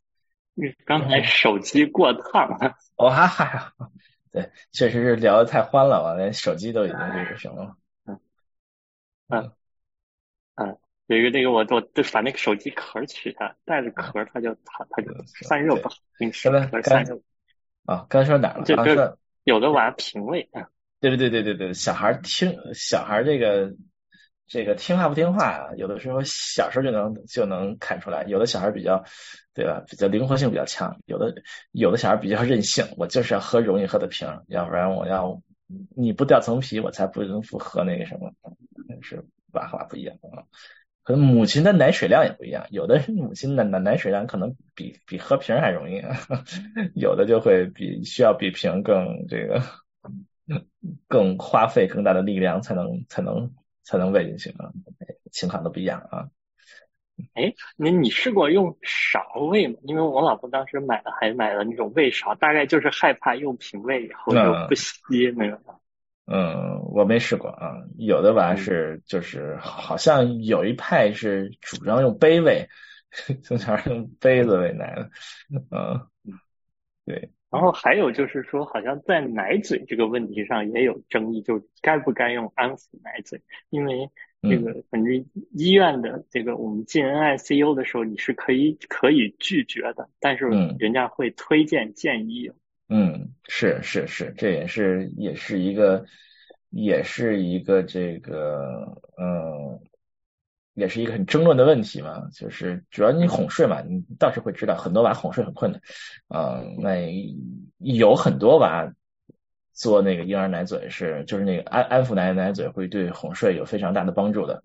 [0.85, 2.75] 刚才手机过烫了。
[2.95, 3.73] 哇哈，
[4.31, 7.75] 对，确实是聊的太欢了，我连手机都已经这个什么了。
[9.29, 9.51] 嗯
[10.55, 17.19] 嗯，有一个那个我我就把那个手机壳取下，带着壳它就它它就散热不好，你说的散热
[17.85, 18.05] 啊？
[18.09, 18.63] 刚才说哪了？
[18.63, 20.69] 就是有的娃品味啊。
[20.99, 23.75] 对对对对对对，小孩听小孩这个
[24.47, 25.69] 这个听话不听话啊？
[25.75, 29.03] 有的时候小时候就能就能看出来，有的小孩比较
[29.53, 29.83] 对吧？
[29.87, 31.35] 比较灵活性比较强，有的
[31.71, 35.41] 有的小孩比较任性，我就是要喝容易喝的瓶，要不然我要。
[35.97, 38.31] 你不掉层皮，我才不能不喝那个什么，
[39.01, 40.43] 是娃和娃不一样啊。
[41.03, 46.03] 可能母亲的奶水量也不一样，有的母亲的奶奶水量可能比比喝瓶还容易，
[46.99, 49.61] 有的就会比需要比瓶更这个
[51.07, 54.71] 更花费更大的力量才能才能才能喂进去啊，
[55.31, 56.27] 情况都不一样啊。
[57.33, 59.79] 哎，那你试过用勺喂吗？
[59.83, 64.93] 因为我老婆当时买了，还买了那种喂勺，大概就是害怕用瓶喂以后就不吸
[65.37, 65.55] 那个。
[65.55, 65.75] 嗯，
[66.91, 67.83] 我没试过啊。
[67.97, 72.67] 有的娃是就是好像有一派是主张用杯喂，
[73.43, 75.09] 从小用杯子喂奶的。
[75.71, 76.07] 嗯，
[77.05, 77.31] 对。
[77.49, 84.09] 然后还有就是说，好像在奶嘴这个问题上也有争议，就该不该用安抚奶嘴，因为。
[84.39, 90.45] 这个反正医院的这个，我们进 NICU 的时候，你是可以可以拒绝的，但是
[90.77, 92.51] 人家会推荐建议。
[92.89, 96.05] 嗯，是是是，这也是也是一个
[96.69, 99.79] 也是一个这个嗯，
[100.73, 102.27] 也是一个很争论的问题嘛。
[102.33, 105.81] 就是主要你哄睡嘛，你倒是会知道很多娃哄睡很困难
[106.29, 106.77] 嗯。
[106.79, 107.11] 那
[107.77, 108.91] 有很多娃。
[109.79, 114.63] 做那个婴儿奶嘴是，就是那个安安抚奶奶嘴会对哄睡有非常大的帮助的，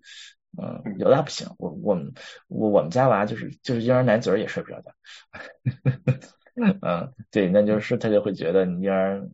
[0.56, 1.46] 嗯，有的还不行。
[1.58, 2.14] 我我们
[2.48, 4.90] 我我们家娃就是就是婴儿奶嘴也睡不着觉。
[6.54, 9.28] 嗯， 对，那就是他就会觉得你这儿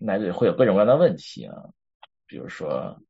[0.00, 1.54] 奶嘴会有各种各样的问题啊，
[2.26, 3.00] 比如说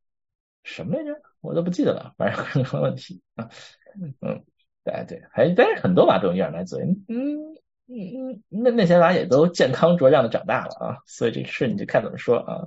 [0.63, 3.49] 什么来着，我都不记得了，反正各种问题啊。
[4.21, 4.45] 嗯，
[4.83, 7.55] 对对，还但是很多娃都有婴儿奶嘴，嗯
[7.87, 7.95] 嗯
[8.31, 12.67] 嗯，那那些娃也都健康茁壮的长大了啊，所以这事你就看怎么说啊。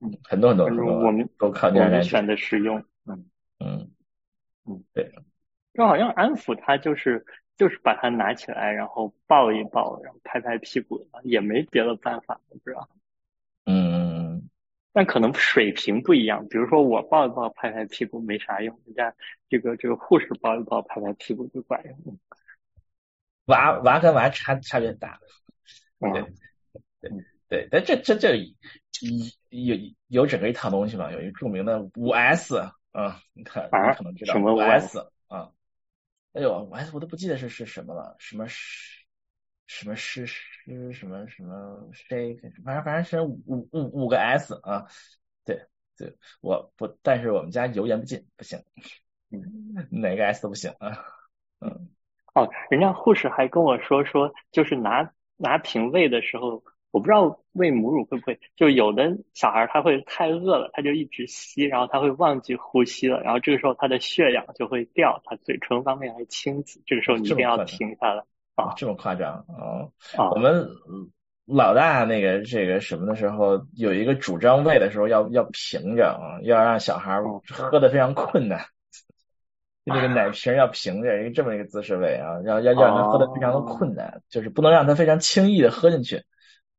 [0.00, 2.82] 嗯，很多很多很多，我们都靠婴儿奶嘴选的使用。
[3.06, 3.26] 嗯
[3.58, 3.90] 嗯
[4.66, 5.12] 嗯，对，
[5.74, 7.24] 就好像安抚他就是
[7.56, 12.88] 就是把它拿起来，然后抱一抱，然后拍拍屁股，也没别的办法，不知道。
[13.66, 14.48] 嗯，
[14.92, 19.14] 但可能水平不一样，比如说我抱一抱拍拍屁股没啥用，人家
[19.48, 22.18] 这个这个护士抱一抱拍拍屁股就管用。
[23.46, 25.18] 娃娃跟娃差差别大，
[25.98, 26.24] 对。
[27.00, 27.10] 对
[27.46, 28.36] 对，但这这这
[29.50, 29.76] 有
[30.08, 32.56] 有整个一套东西嘛，有一个著名的五 S
[32.92, 35.04] 啊，你看你可能知道五 S 啊，
[36.34, 39.04] 哎呦我还我都不记得是是什么了，什么是
[39.66, 43.40] 什么是是什么什么 shake，反正反正是五
[43.72, 44.86] 五五个 S 啊，
[45.44, 45.66] 对
[45.96, 48.62] 对，我不，但是我们家油盐不进，不行，
[49.90, 50.98] 哪个 S 都不行啊，
[51.60, 51.88] 嗯。
[52.34, 56.64] 哦，人家护士还跟我说说，就是拿拿瓶喂的时候，
[56.94, 68.22] 我不知道喂母乳会不会，就有的小孩他会太饿了，他就一直吸，然后他会忘记呼吸了，然后这个时候他的血氧就会掉，他嘴唇方面会青紫，这个时候你一定要停下来
[68.54, 69.90] 啊，这么夸张啊？
[70.30, 70.68] 我们
[71.46, 77.20] 老大那个这个什么的时候，有一个主张喂的时候要要平着啊，要让小孩
[77.50, 78.66] 喝的非常困难。
[79.82, 86.22] 那个奶瓶要平着，一个这么一个姿势喂啊，要要要让他喝的非常的困难，就是不能让他非常轻易的喝进去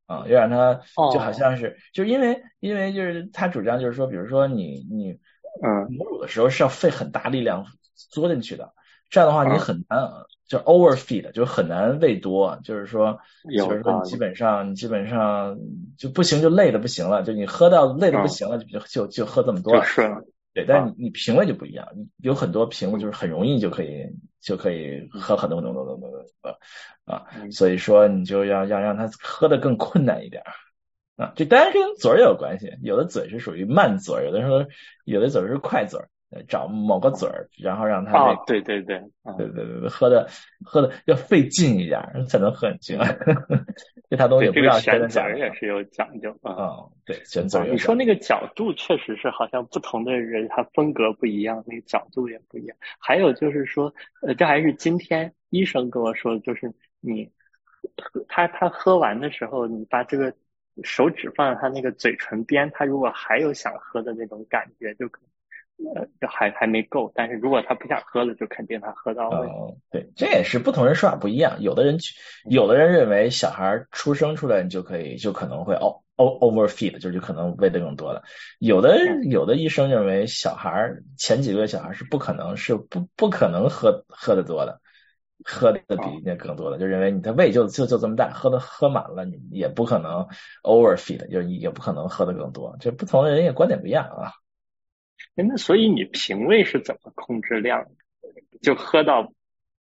[0.05, 0.81] 啊，要让他
[1.11, 5.19] 就好像是，就因为因为就是他主张就是说，比如说你你
[5.63, 5.87] 嗯。
[5.89, 7.65] 母乳的时候是要费很大力量
[8.11, 8.73] 嘬进去的，
[9.09, 9.99] 这样的话你很难
[10.47, 13.19] 就 overfeed，就很难喂多，就是说
[13.55, 15.57] 就是说你基本上你基本上
[15.97, 19.83] 就不行就累的不行了，就你喝到累的不行了就就就喝这么多了。
[20.53, 24.07] 对，但是你你瓶喂就不一样，你有很多瓶子就是很容易就可以
[24.45, 26.59] 就可以喝很多很多很多很多
[27.05, 30.43] 啊，所以说你就要要让他喝的更困难一点
[31.17, 34.63] 啊，这当然跟嘴儿有关系，有的嘴是属于慢嘴，有的时候
[35.03, 35.99] 有的嘴是快嘴。
[36.47, 38.99] 找某个嘴儿，然后让他哦，对对对，
[39.37, 40.27] 对对对对，喝的
[40.65, 43.03] 喝的要费劲一点才能喝进去，
[44.09, 47.67] 这他东西不要选嘴儿也是有讲究啊，对选嘴儿。
[47.67, 52.75] 你说那个角度确实是好像不同的人他风格不一样，那个角度也不一样。
[52.99, 57.31] 还有就是说，呃，这还是今天医生跟我说的，就是你
[58.27, 60.33] 他他喝完的时候，你把这个
[60.83, 65.21] 手指放在他那个嘴唇边，他如果还有想喝的那种感觉，就可。
[65.93, 69.37] 呃，还还没够，但是如果他不想喝了，就肯定他喝到位。
[69.47, 71.61] 哦，对，这也是不同人说法不一样。
[71.61, 71.97] 有的人
[72.49, 78.23] 有的人认为小孩出生出来你就可以，就可能会 o overfeed，就是可能喂的更多了。
[78.59, 84.79] 有的有的医生认为小孩前几个月小孩是不可能是不不可能喝喝的多的，
[85.43, 90.25] 喝的比那更多的，就认为你的胃就就就这么大，喝的喝满了你也不可能
[90.63, 92.77] overfeed，就也不可能喝的更多。
[92.79, 94.31] 这不同的人也观点不一样啊。
[95.43, 97.85] 那所以你平胃是怎么控制量？
[98.61, 99.31] 就喝到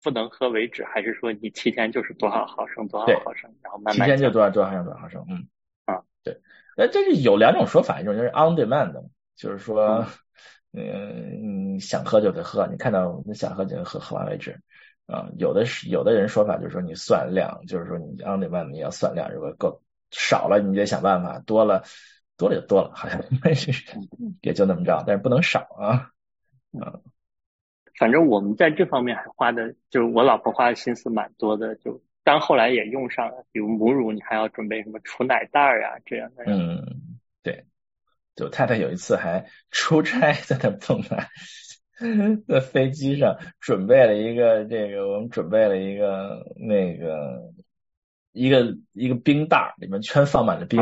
[0.03, 5.25] 不能喝为止，还是说你提前就是多少毫升多少毫升，然后慢慢提前就多少多少毫升多少毫升？
[5.29, 5.49] 嗯
[5.87, 6.41] 啊，对，
[6.77, 10.07] 那这是有两种说法，一种就是 on demand，就是说，
[10.73, 14.61] 嗯，你想喝就得喝，你看到你想喝就喝，喝完为止
[15.07, 15.31] 啊。
[15.39, 21.85] 有的是有的人说法就是说你算量，就是说你 on demand 你要算量，如果够少了你得想办法，多了。
[22.37, 23.23] 多了就多了，好像
[24.43, 26.11] 也就那么着，但是不能少啊。
[26.73, 27.03] 嗯，
[27.99, 31.75] 反正我们在这方面还花的，就是我老婆花的心思蛮多的。
[31.77, 36.45] 就但后来也用上了，比如母乳，你还要准备什么储奶袋啊这样的。
[36.47, 37.67] 嗯，对。
[38.37, 41.29] 就太太有一次还出差在那蹦奶，
[42.49, 47.53] 在飞机上准备了一个这个，我们准备了一个那个
[48.33, 50.81] 一个一个冰袋，里面全放满了冰。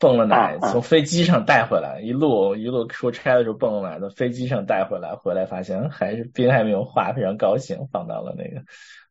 [0.00, 8.62] 蹦了奶，从飞机上带回来，一路一路出差的时候蹦了奶，从飞机上带回来，回来发现还是冰还没有化，非常高兴，放到了那个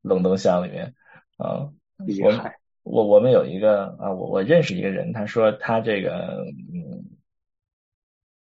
[0.01, 0.95] 冷冻箱里面
[1.35, 1.67] 啊。
[1.99, 2.31] 我
[2.83, 7.17] 我我们有一个啊，我我认识一个人，他说他这个嗯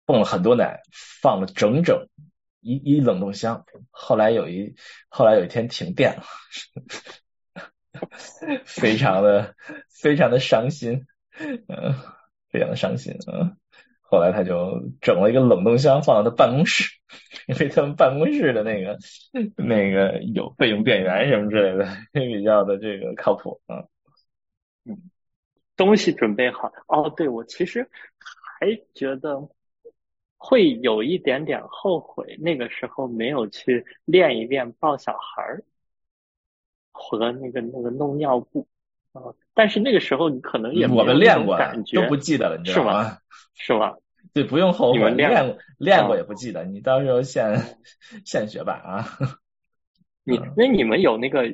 [0.06, 0.80] 蹦了很多奶，
[1.22, 2.08] 放了整整
[2.60, 4.74] 一一冷冻箱，后来有一
[5.10, 6.22] 后来有一天停电了，
[8.64, 9.54] 非常的
[10.00, 11.04] 非常的伤心，
[11.68, 11.94] 嗯。
[12.52, 13.56] 非常的伤心啊！
[14.00, 16.84] 后来他就整了一个冷冻箱放到他办公室，
[17.48, 18.98] 因为他们办公室的那个
[19.56, 23.86] 那个有备用电源什么之类的， 比较的这个靠谱啊。
[24.84, 25.10] 嗯，
[25.76, 27.08] 东西准备好哦。
[27.16, 27.88] 对，我其实
[28.60, 29.48] 还觉得
[30.36, 35.64] 会有一点点后悔，那个时候没有去练一练抱小孩儿
[36.90, 38.68] 和那个那个弄尿布
[39.12, 39.22] 啊。
[39.54, 43.18] 但是那个时候你可能也我们练过，感觉都不记得了，你知道吗？
[43.54, 43.94] 是吗？
[44.32, 47.76] 对，不用后悔，练过练过也不记得，你到时候现
[48.24, 49.06] 现学吧啊。
[50.24, 51.44] 你那你们有那个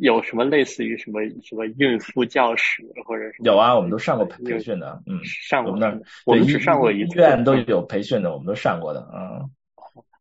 [0.00, 3.46] 有什么类似于什么什么孕妇教室或者什么？
[3.46, 9.46] 有啊，我们都上过培训的，嗯，上过那我们只上过一次，医院都有培训的，我们都上过的啊。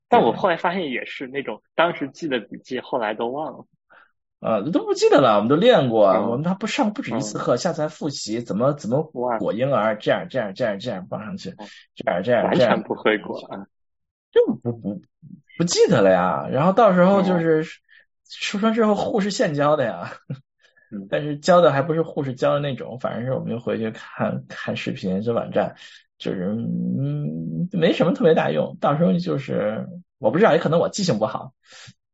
[0.08, 3.66] 但我后来发现也是那种当时记的笔记，后来都忘了。
[4.40, 11.56] 啊，都不记得了，我们都练过，我们他不上不止一次课，下次还复习怎么怎么裹婴儿，这样这样这样这样放上去，
[11.96, 13.42] 这样这样这样，完全不会裹，
[14.32, 15.02] 就不不
[15.58, 16.48] 不记得了呀。
[16.50, 17.66] 然后到时候就是
[18.30, 20.14] 出生之后护士现教的呀，
[21.10, 25.76] 但是教的还不是护士教的那种，反正是我们就回去看看视频，这网站
[26.18, 29.86] 就是嗯没什么特别大用，到时候就是
[30.18, 31.52] 我不知道，也可能我记性不好。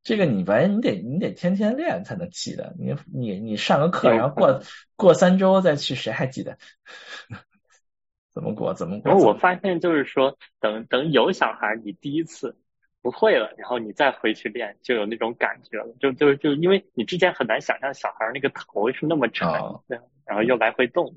[0.06, 4.62] 这个你反正你得你得天天练才能记得，你你你上个课，然后过
[4.96, 6.60] 过三周再去，谁还记得？
[8.32, 8.76] 怎么过？
[8.76, 9.12] 怎么过？
[9.12, 12.56] 然后我发现就是说，等等有小孩，你第一次
[13.02, 15.96] 不会了，然后你再回去练，就有那种感觉了。
[16.00, 19.84] 就就就因为你之前很难想象小孩那个头是那么长，
[20.24, 21.16] 然后又来回动，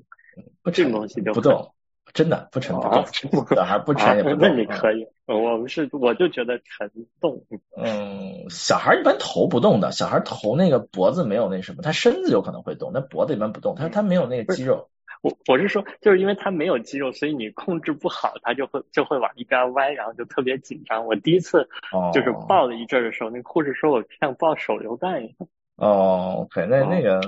[0.73, 1.75] 这种东西就不动。
[2.13, 3.05] 真的不沉不动，
[3.55, 4.39] 小孩不沉也不动。
[4.39, 7.43] 那你可以，我们是我就觉得沉动。
[7.77, 14.89] 嗯，小孩一般头不动的，小孩头那个脖子没有那什么，他身子有可能会动，但脖子一般不动，他他没有那个肌肉。
[15.21, 21.05] 我我是说，就是因为他没有肌肉，所以你控制不好，他就会就会往一边歪，然后就特别紧张。
[21.05, 21.67] 我第一次
[22.13, 25.35] 就是抱了一阵的时候，那个护士说我像抱手榴弹一样。
[25.75, 27.19] 哦，OK，那那个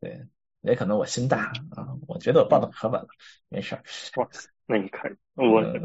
[0.00, 0.20] 对。
[0.62, 3.08] 也可能我心大啊，我觉得我抱的可稳了，
[3.48, 3.82] 没事儿。
[4.16, 4.28] 哇，
[4.66, 5.80] 那你可以，我对。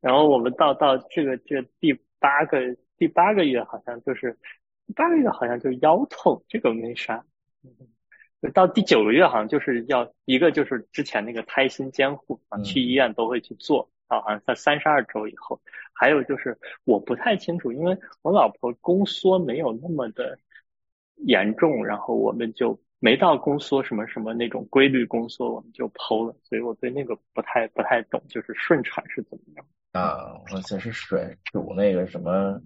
[0.00, 4.38] 然后我们到到这个这第八个第八个月，好像就是
[4.94, 7.24] 八个月，好像就腰痛，这个没啥。
[8.54, 15.60] 到第九个月，好像就是要一个就是之前那个胎心监护啊，去医院都会去做啊，好像在三十二周以后。
[15.92, 20.38] 还有就是我不太清楚，因为我老婆宫缩没有那么的。
[21.16, 30.34] 严重，然后我们就没到宫缩什么什么那种规律宫缩，我们就剖了，所以我对那个不太不太懂，就是顺产是怎么样啊？
[30.52, 32.60] 我就是水数那个什么，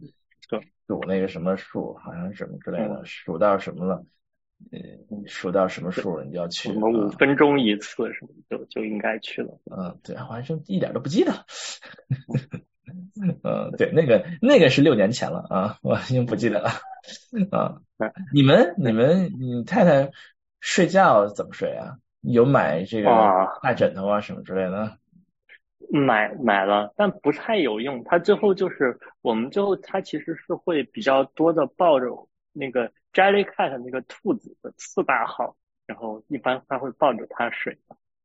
[0.86, 4.05] 数那个什么数，好像什么之类的，数到什么了，
[4.72, 9.59] 嗯，数到什么数你就要去，什么五分钟一次什么就就应该去了。
[9.70, 11.32] 嗯，对，好像一点都不记得。
[13.45, 16.70] 嗯， 对，那个那个是六年前了啊，我已经不记得了
[17.51, 17.80] 啊。
[18.32, 20.11] 你们你们你太太
[20.61, 21.97] 睡觉怎么睡啊？
[22.20, 23.09] 有买这个
[23.62, 24.99] 大枕头啊什么之类的？
[25.93, 28.05] 买买了，但不太有用。
[28.05, 37.76] 他最后就是我们最后他其实是会比较多的抱着那个 Jellycat 那个兔子的四大号，然后一般他会抱着它睡。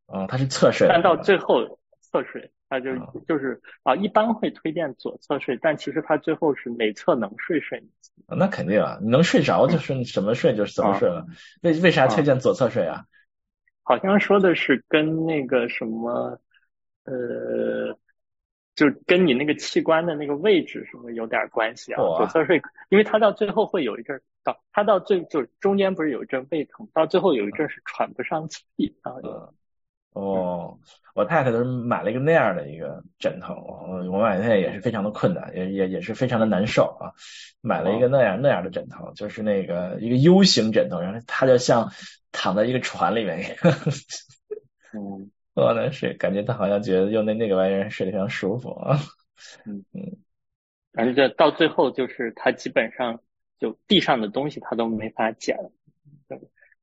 [0.08, 1.80] 哦，他是侧睡，但到最后
[2.24, 2.52] 侧睡。
[2.68, 2.96] 他就
[3.28, 7.82] 就是啊，一般会推荐左侧睡，但其实他最后是哪侧能睡睡。
[8.28, 11.28] 那肯定啊，你能睡着就是什么睡就是怎么睡了。
[11.62, 13.06] 为为啥推荐左侧睡啊？
[13.84, 16.40] 好像说的是跟那个什么
[17.04, 17.96] 呃，
[18.74, 21.98] 就跟你那个器官的那个位置什么有点关系啊。
[22.02, 22.60] 左侧睡，
[22.90, 28.64] 因为他到最后会有一阵到他到最就中间不是有一阵胃疼，到最后有一阵是喘不上气
[29.04, 29.14] 啊。
[30.16, 30.80] 哦，
[31.14, 37.12] 我太太都是买了一个那样的一个枕头，我我买那也是非常的困难，也也也是非常的难受啊。
[37.60, 41.92] 买了一个那样那样的枕头，就是那个一个 U 型枕头，然后它就像
[42.32, 43.58] 躺在一个船里面一样。
[44.94, 48.98] 嗯，我能睡感觉他好像觉得用那那个玩意儿睡得非常舒服啊。
[49.66, 50.16] 嗯嗯，
[50.94, 53.20] 反正到最后就是他基本上
[53.60, 55.58] 就地上的东西他都没法捡，
[56.30, 56.38] 就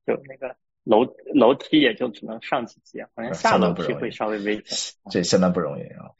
[0.05, 0.55] 就那个。
[0.85, 1.05] 楼
[1.35, 4.95] 楼梯也就只能上几级，好像下楼梯会稍微危险。
[5.11, 6.11] 这相当不容易啊。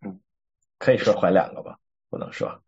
[0.00, 0.20] 嗯，
[0.78, 1.78] 可以说怀两个吧，
[2.08, 2.62] 不能说。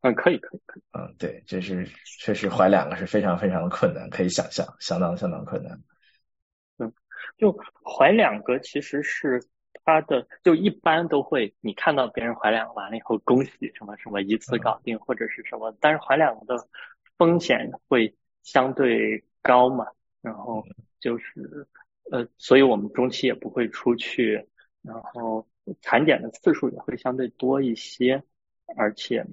[0.00, 0.82] 嗯，可以可以可以。
[0.92, 1.86] 嗯，对，这是
[2.20, 5.78] 确实怀两个是非常非常的困难，可以想象，相当相当困难。
[6.78, 6.92] 嗯，
[7.36, 9.42] 就怀两个其实是
[9.84, 16.66] 他的，就一般都会，你看到别人怀两个完了以后，恭喜什么什么一次搞定或者是什么，但是怀两个的
[17.18, 19.86] 风险会相对高嘛，
[20.22, 20.64] 然后。
[21.04, 21.68] 就是
[22.10, 24.48] 呃，所以我们中期也不会出去，
[24.80, 25.46] 然后
[25.82, 28.22] 产检的次数也会相对多一些，
[28.74, 29.26] 而且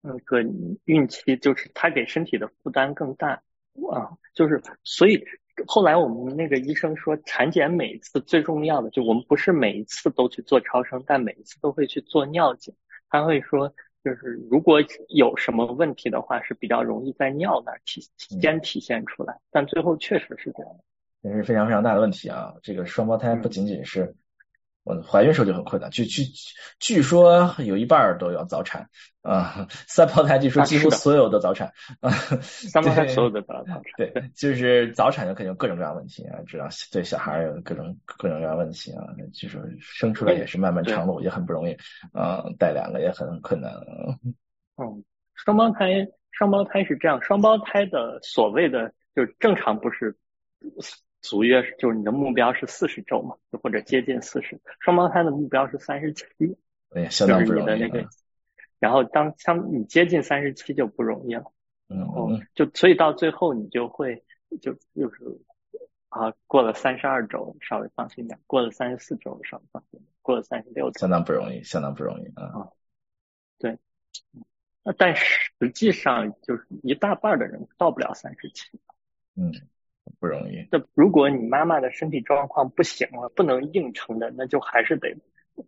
[0.00, 0.40] 那个
[0.84, 3.42] 孕期就是它给身体的负担更大
[3.90, 5.24] 啊，就是所以
[5.66, 12.72] 后来我们那个医生说，产检每一次最重要的就我们不是每一次都去做超声，但每一次都会去做尿检，
[13.08, 13.74] 他会说。
[14.08, 20.72] 就是如果有什么问题的话，是比较容易在尿那儿体先体现出来，但最后确实是这样，
[21.20, 22.54] 也是非常非常大的问题啊！
[22.62, 24.14] 这个双胞胎不仅仅是。
[24.88, 26.22] 我怀孕时候就很困难，据据
[26.80, 28.88] 据说有一半都要早产
[29.20, 32.10] 啊，三胞胎据说几乎所有的早产啊，
[32.40, 39.04] 三胞胎所有的早产，对，就是早产就肯定有各种各样问题啊，知道对小孩有各种各种各样问题啊，
[39.34, 41.76] 据说生出来也是漫漫长路，也很不容易
[42.14, 43.70] 啊，带两个也很困难。
[44.78, 45.04] 嗯，
[45.36, 50.16] 双胞胎双胞胎是这样，双胞胎的所谓的就是正常不是。
[51.20, 54.60] 足月就是你的目标是四十周嘛，或者接近四十。
[54.80, 56.24] 双胞胎的目标是三十七，
[56.90, 57.90] 哎，相当不容易。
[58.78, 61.52] 然后当相你接近三十七就不容易了，
[61.88, 64.24] 然后就所以到最后你就会
[64.60, 65.40] 就就是
[66.08, 72.70] 啊过了三十二周稍微放心点，过了三十四周稍微放心点，过了三十六周相当不容易，相当不容易啊。
[73.58, 73.76] 对，
[74.96, 78.80] 但实际上就是一大半的人到不了三十七。
[79.34, 79.52] 嗯。
[80.18, 80.66] 不容易。
[80.70, 85.14] 那如果你妈妈的身体状况不行了，不能硬撑的，那就还是得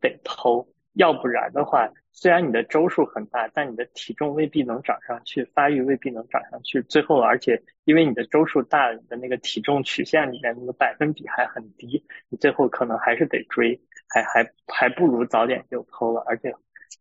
[0.00, 0.66] 得剖。
[0.94, 6.82] 要不然的话，虽然你的周数很大，但你的体重未必能长上去，发育未必能长上去。
[6.82, 16.24] 最后，而且因为你的周数大，你的那个体重曲线里面那个百分比还很低，你最后可能还是得追，还还还不如早点就剖了。
[16.26, 16.52] 而且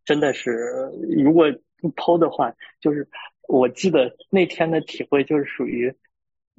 [0.05, 1.51] 真的是，如果
[1.81, 3.09] 不剖的话，就是
[3.47, 5.93] 我记得那天的体会就是属于。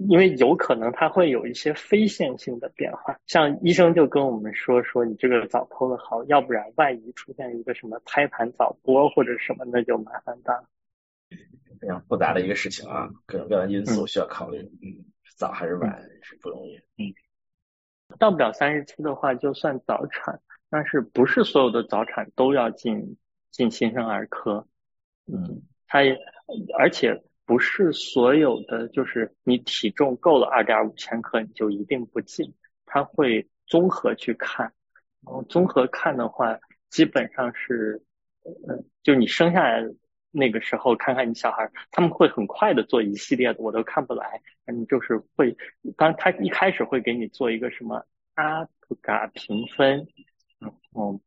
[0.08, 10.64] 因为有可能它会有一些非线性的变化，像医生就跟我们说说你这个早剖的好，要不然万一出现一个什么胎盘早剥或者什么，那就麻烦大了。
[11.80, 15.04] 非常复杂的一个事情啊，各种各样的因素需要考虑，嗯，
[15.36, 16.76] 早还是晚是不容易。
[16.96, 17.12] 嗯，
[18.18, 20.40] 到不了三十七的话就算早产，
[20.70, 23.16] 但是不是所有的早产都要进
[23.50, 24.66] 进新生儿科？
[25.26, 26.18] 嗯，它也
[26.78, 27.22] 而且。
[27.50, 32.54] 不是所有的，就是你体重够了二点五千克，你就一定不进。
[32.86, 34.72] 他会综合去看，
[35.26, 36.56] 然后综合看的话，
[36.90, 38.00] 基本上是，
[38.68, 39.84] 嗯，就你生下来
[40.30, 44.40] 那个时候，看看你小孩，他们会很快的做一系列的，我都看不来。
[44.66, 45.56] 嗯，就是会，
[45.96, 50.06] 当他一开始会给你做一个什么阿普嘎评分，
[50.60, 51.20] 然后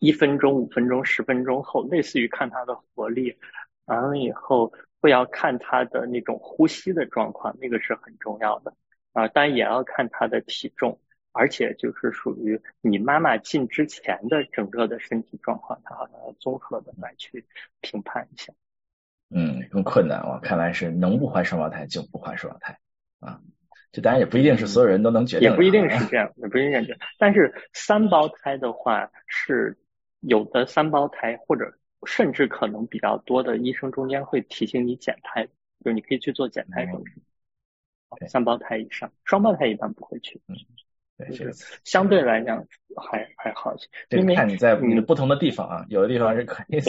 [0.00, 3.38] 一分钟、五分钟、十分钟后，类似于看他的活力，
[3.86, 4.70] 完了以后。
[5.00, 8.74] 会要看他的那种呼吸的状况，那个是很重要的
[9.12, 9.28] 啊。
[9.28, 11.00] 当然也要看他的体重，
[11.32, 17.46] 而且就是属于你妈妈进之前的整个的身体状况，他好像要综合的来去
[17.80, 18.52] 评判一下。
[19.30, 20.40] 嗯，更困难啊！
[20.42, 22.78] 看来是能不怀双胞胎就不怀双胞胎
[23.20, 23.40] 啊。
[23.92, 26.98] 这当然也不一定是所有人都能决定，也不一定是这样，也不一定是。
[27.18, 29.78] 但是三胞胎的话，是
[30.20, 31.74] 有的三胞胎或者。
[32.06, 35.46] 甚至可能比较多的医生中间会提醒你减胎，
[35.84, 37.20] 就是你可以去做减胎手术。
[38.28, 40.40] 三胞胎以上，双胞胎一般不会去。
[40.48, 40.56] 嗯，
[41.16, 41.52] 对，
[41.84, 42.66] 相对来讲
[42.96, 43.86] 还还好些。
[44.08, 46.80] 因为看你在你的不同的地方啊，有的地方是可以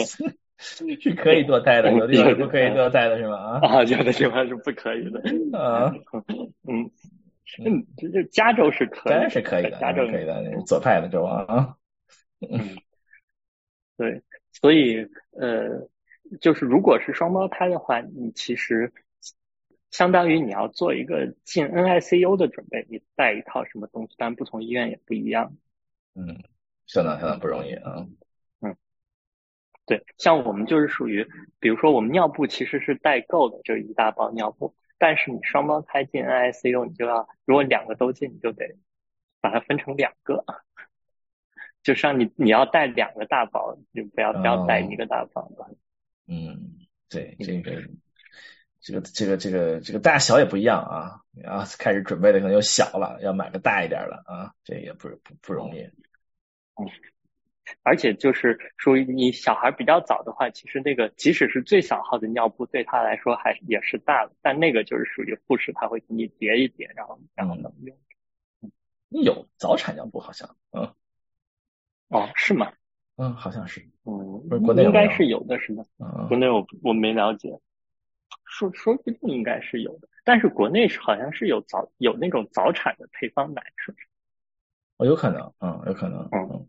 [0.58, 3.36] 是可以堕胎的，有的地方是不可以堕胎的，是吧？
[3.36, 5.20] 啊，啊，有的地方是不可以的。
[5.56, 5.94] 啊，
[6.66, 6.90] 嗯，
[7.64, 11.76] 嗯，这这加州是可以，当然是可以的，加州可以的，左派的州啊。
[12.40, 12.78] 嗯，
[13.96, 14.20] 对。
[14.62, 15.88] 所以，呃，
[16.40, 18.92] 就是如果是双胞胎的话，你其实
[19.90, 25.56] 相当于你要做一个进 NICU 的准备，你带一套什么东西，但不同医院也不一样。
[26.14, 26.44] 嗯，
[26.86, 28.06] 相当相当不容易啊。
[28.60, 28.76] 嗯，
[29.84, 31.26] 对，像我们就是属于，
[31.58, 38.76] 比如说我们尿布其实是代购的，就一大包尿布，但是你双胞胎进 NICU，你就要如果两个都进，你就得
[39.40, 40.44] 把它分成两个。
[41.82, 45.66] 就像你你要带两个大包，就不要不要带一个大包吧。
[46.28, 46.78] 嗯，
[47.08, 47.82] 对，这个
[48.80, 51.20] 这个这个这个这个大小也不一样啊。
[51.32, 55.80] 然后开始准备的可能又小了，要买个大一点的啊，这也不不不容易。
[55.80, 56.86] 嗯，
[57.82, 67.96] 而且就是属于你小孩比较早的话，其实那个即使是最小号的尿布，对他来说还也是大的，但那个就是属于护士他会给你叠一叠，然后然后能用。
[69.08, 70.94] 有早产尿布好像，嗯。
[72.12, 72.72] 哦，是吗？
[73.16, 73.80] 嗯，好像是。
[74.04, 75.84] 嗯，国内应该是有的，是吗？
[75.98, 77.58] 嗯，国内我我没了解，
[78.44, 84.06] 说说不定应该是有的，但是国内是好像是有早有那种早产的配方奶，是不是？
[84.98, 86.66] 哦，有可能，嗯，有可能，嗯，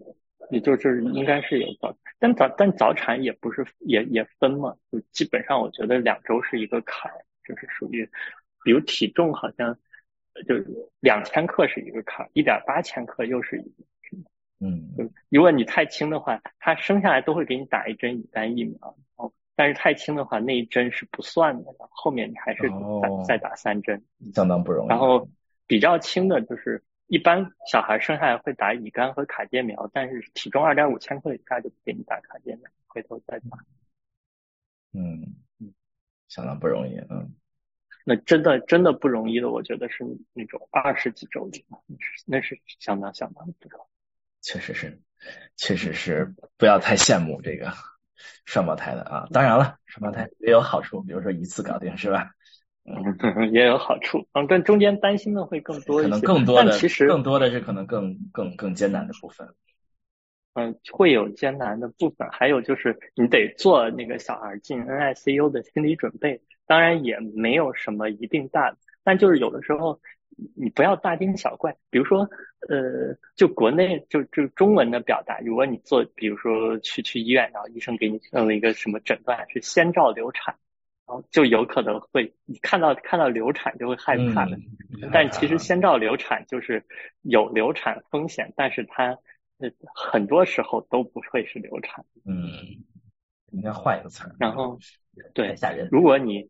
[0.49, 7.11] 也就是应该是有早，但早但早产也不是也也分嘛，就基本上我觉得两周是一个坎，
[7.45, 8.09] 就是属于，
[8.63, 9.77] 比如体重好像
[10.47, 10.55] 就
[10.99, 13.83] 两千克是一个坎，一点八千克又是一个，
[14.59, 22.69] 嗯，就如果你太轻的话，他生下来都会给你打一针乙肝疫苗，哦，但是太轻的话那一针是不算的，后面你还是
[23.01, 24.03] 再再打三针，
[24.33, 24.89] 相当不容易。
[24.89, 25.29] 然后
[25.67, 26.83] 比较轻的就是。
[27.07, 33.57] 一般小孩生下来会打乙肝和卡介苗，但是体重二点五千克以下就不给你打卡介苗，回头再打。
[34.93, 35.73] 嗯嗯，
[36.29, 37.35] 相当不容易，嗯。
[38.05, 41.63] 那真的真的不容易的，我觉得是那种二十几周的，
[42.25, 43.92] 那是相当相当不容易。
[44.43, 44.99] 确实是，
[45.57, 47.73] 确实是不要太羡慕这个
[48.45, 49.27] 双胞胎的啊。
[49.31, 52.31] 当然了，双胞胎也有好处，比如说一次搞定，是吧？
[52.85, 52.93] 嗯，
[53.53, 59.47] 也有好处，嗯，但中间担心的会更多一些，可能更多的，其实更多的是可能更更更艰难的部分。
[60.55, 66.41] 嗯，会有艰难的部分，还有就是你得做那个小孩进 NICU 的心理准备。
[66.65, 69.99] 当然也没有什么一定大，但就是有的时候
[70.55, 71.75] 你不要大惊小怪。
[71.89, 72.29] 比如说，
[72.69, 80.55] 呃，就国内就就中文的表达，如果你做，比如说去去医院，然后医生给你弄了一个什么诊断是先兆流产。
[81.05, 84.57] 然后就有可能会，你看到看到流产就会害怕的，
[85.11, 86.81] 但其实先兆流产就是
[87.23, 89.17] 有流产风险，但是它
[89.93, 92.05] 很多时候都不会是流产。
[92.25, 92.47] 嗯，
[93.51, 94.33] 应该换一个词儿。
[94.39, 94.79] 然后，
[95.33, 95.89] 对，吓人。
[95.91, 96.49] 如果你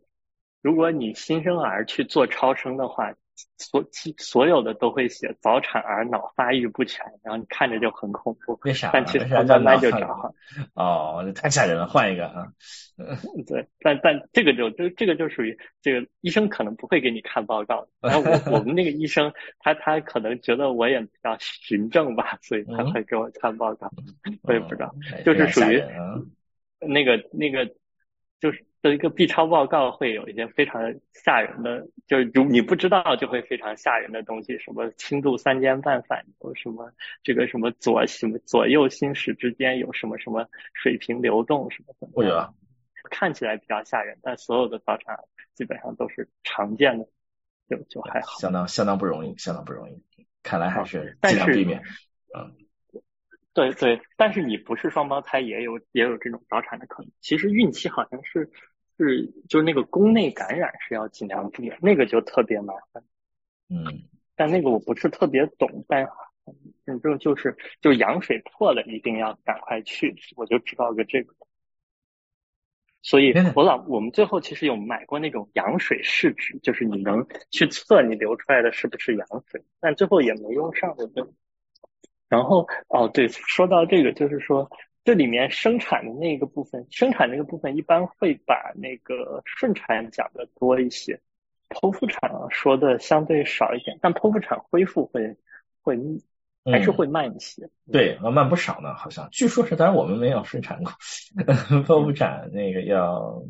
[0.61, 3.11] 如果你新生儿去做超声的话。
[3.57, 3.83] 所
[4.17, 8.59] 所有的都会写早产儿脑发育不全，然后你看着就很恐怖。
[8.63, 8.91] 为啥？
[8.93, 10.33] 但其实慢慢就找好。
[10.75, 12.47] 哦，太吓人了，换一个啊。
[13.47, 17.87] 对，但但这个就就这个就属于这个医生可能不会给你看报告。
[18.01, 23.89] 然后我我们那个医生他他可能觉得我也比较循证吧，所以他会给我看报告。
[24.43, 24.93] 我也不知道，
[25.25, 25.81] 就是属于
[26.79, 27.73] 那个那个
[28.43, 28.65] 就是。
[28.83, 36.91] 的一个 B 超报告会有一些非常吓人的，就是如你不知道就会非常吓人的东西，什么轻度三尖瓣反流，什么
[37.23, 42.53] 这个什么左什么左右心室之间有什么什么水平流动什么的，会有
[43.09, 45.17] 看起来比较吓人，但所有的早产
[45.53, 47.07] 基本上都是常见的，
[47.69, 48.37] 就就还好。
[48.41, 50.03] 相当相当不容易，相当不容易，
[50.43, 51.81] 看来还是尽量避免，
[52.37, 52.53] 嗯。
[53.53, 57.11] 对对，但是你不是双胞胎，也有也有这种早产的可能。
[57.21, 58.49] 其实孕期好像是。
[58.95, 63.03] 是，就是那个宫内感染是要尽量避免，那个就特别麻烦。
[63.67, 64.03] 嗯，
[64.35, 66.05] 但那个我不是特别懂，但
[66.85, 70.15] 反正就是就羊水破了，一定要赶快去。
[70.35, 71.33] 我就知道个这个，
[73.01, 80.95] 所以我老我们最后其实有买过那种羊水试纸，就是你能去测你流出来的是不是羊水，但最后也没用上。
[80.97, 81.33] 就
[82.33, 84.69] 然后哦对，说到这个就是说。
[85.05, 91.19] 这里面生产的那个部分，生产那个部分一般会把那个顺产讲的多一些，
[91.67, 95.35] 剖腹产说的相对少一点，但剖腹产恢复会
[95.81, 95.99] 会
[96.63, 97.69] 还是会慢一些。
[97.91, 100.93] 对，慢不少呢，好像据说是，当然我们没有顺产过，
[101.83, 103.43] 剖腹产那个要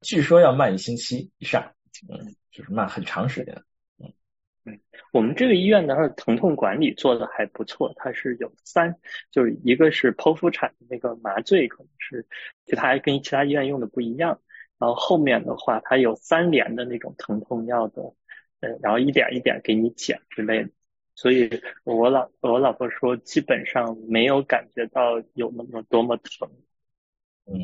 [0.00, 1.70] 据说要慢一星期以上，
[2.08, 3.62] 嗯，就是慢很长时间。
[5.16, 8.94] 嗯，我们这个医院的疼痛管理做的还不错，它是有三，
[9.30, 12.26] 就是一个是剖腹产的那个麻醉，可能是
[12.66, 14.40] 其他跟其他医院用的不一样。
[14.78, 18.02] 然后后面的话，它有三联的那种疼痛药的，
[18.60, 20.70] 呃，然后一点一点给你减之类的。
[21.14, 21.48] 所以
[21.84, 26.50] 我老我老婆说，基本上没有感觉到有那么多么疼。
[27.46, 27.56] 嗯，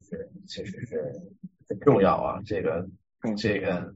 [0.00, 0.96] 是，确实是
[1.68, 2.88] 很重要啊，这个，
[3.36, 3.94] 这个。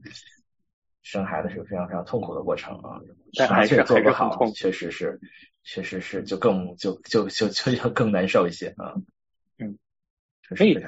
[1.03, 2.99] 生孩子是个非常非常痛苦的过程啊，
[3.37, 5.19] 但还是做不好，确实是，
[5.63, 8.95] 确实是就更就就就就要更难受一些啊。
[9.59, 9.77] 嗯，
[10.55, 10.79] 所以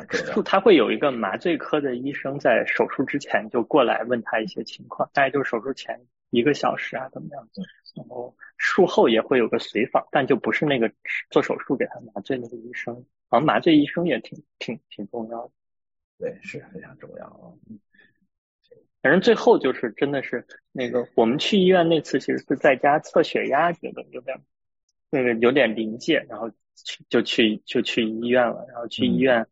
[0.46, 7.62] 他会有一个麻醉科的医生在手术之前就过来问他一些情况，大概就是手术前一个小时啊怎么样子，
[7.94, 10.90] 然后术后也会有个随访，但就不是那个
[11.30, 12.96] 做手术给他麻醉那个医生，
[13.28, 15.52] 好像麻醉医生也挺挺挺重要的。
[16.18, 17.52] 对，是非常重要啊。
[19.06, 24.36] 反正最后就是真的是那个，我们去医院那次其实是在家测血压，觉得有点
[25.12, 28.66] 那个有点临界，然后去就去就去医院了。
[28.68, 29.46] 然后去医院，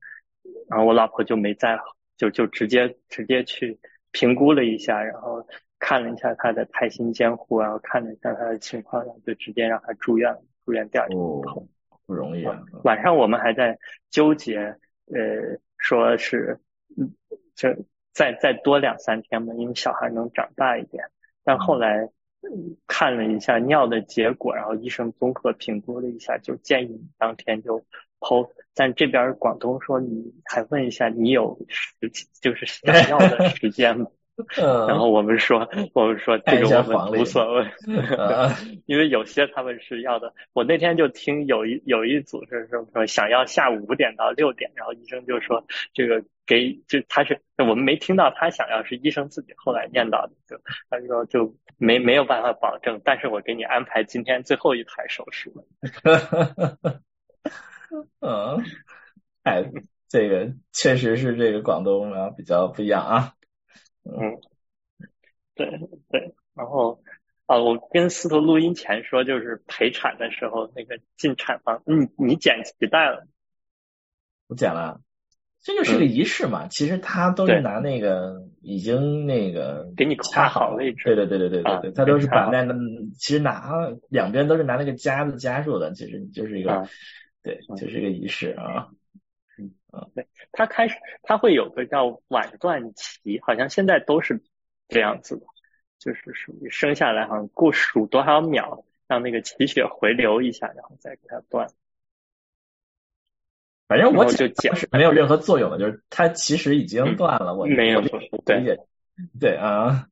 [0.68, 1.78] 然后我老婆就没在，
[2.18, 3.78] 就就直接直接去
[4.10, 5.48] 评估了一下，然后
[5.78, 10.42] 看了一下她的胎心监护，然后看了一下她的情况，然后就直接让她住院了。
[10.66, 11.44] 住院第二天哦
[12.08, 12.60] 不容易啊。
[12.86, 13.78] 晚上我们还在
[14.10, 14.58] 纠结，
[15.12, 16.60] 呃，说是
[16.98, 17.14] 嗯
[17.54, 17.78] 这。
[18.14, 21.06] 再再多两三天嘛，因为小孩能长大一点。
[21.44, 22.10] 但后来
[22.88, 27.84] 看了一下尿的结果，然后医生综合评估了一下，就建议你当天就
[28.20, 28.50] 剖。
[28.76, 31.94] 但这边广东说你还问一下你有时
[32.42, 34.08] 就是想要的时间吗？
[34.58, 37.68] 然后我们说，我们说这个我们无所谓，
[38.88, 40.34] 因为有些他们是要的。
[40.54, 55.68] 我那天就听有一有一组是说说想要下午五点到六点，然后医生就说这个给就他是我们没听到他想要，是医生自己后来念叨的，就他说就没没有办法保证，但是我给你安排今天最后一台手术。
[58.20, 58.64] 嗯，
[59.44, 59.64] 哎，
[60.10, 63.34] 这个确实是这个广东啊比较不一样啊。
[64.06, 64.40] 嗯，
[65.56, 67.02] 对对，然后
[67.46, 73.28] 啊，我跟司徒录音前说，就是陪产的时候那个进产房，你你剪脐带了？
[74.48, 75.02] 我剪了，
[75.62, 76.68] 这就是个仪式嘛。
[76.68, 82.76] 其实他都是拿那个已经那个给你掐好位置，对对对对对对对，他都是把那个
[83.18, 83.72] 其实拿
[84.10, 86.88] 两边都是拿那个夹子夹住的，其实就是一个
[87.42, 88.90] 对，就是一个仪式啊。
[89.58, 89.72] 嗯，
[90.14, 94.42] 对，他开始他会有个叫晚断期，好像现在都是
[94.88, 95.46] 这样子的，
[96.00, 101.68] 就是属于生下来好像过数多少秒，让那个脐血回流一下，然后再给它断。
[103.86, 108.02] 反正我就讲是没有任何作用的，就是它其实已经断了，我没有
[108.46, 108.80] 对
[109.40, 110.08] 对啊，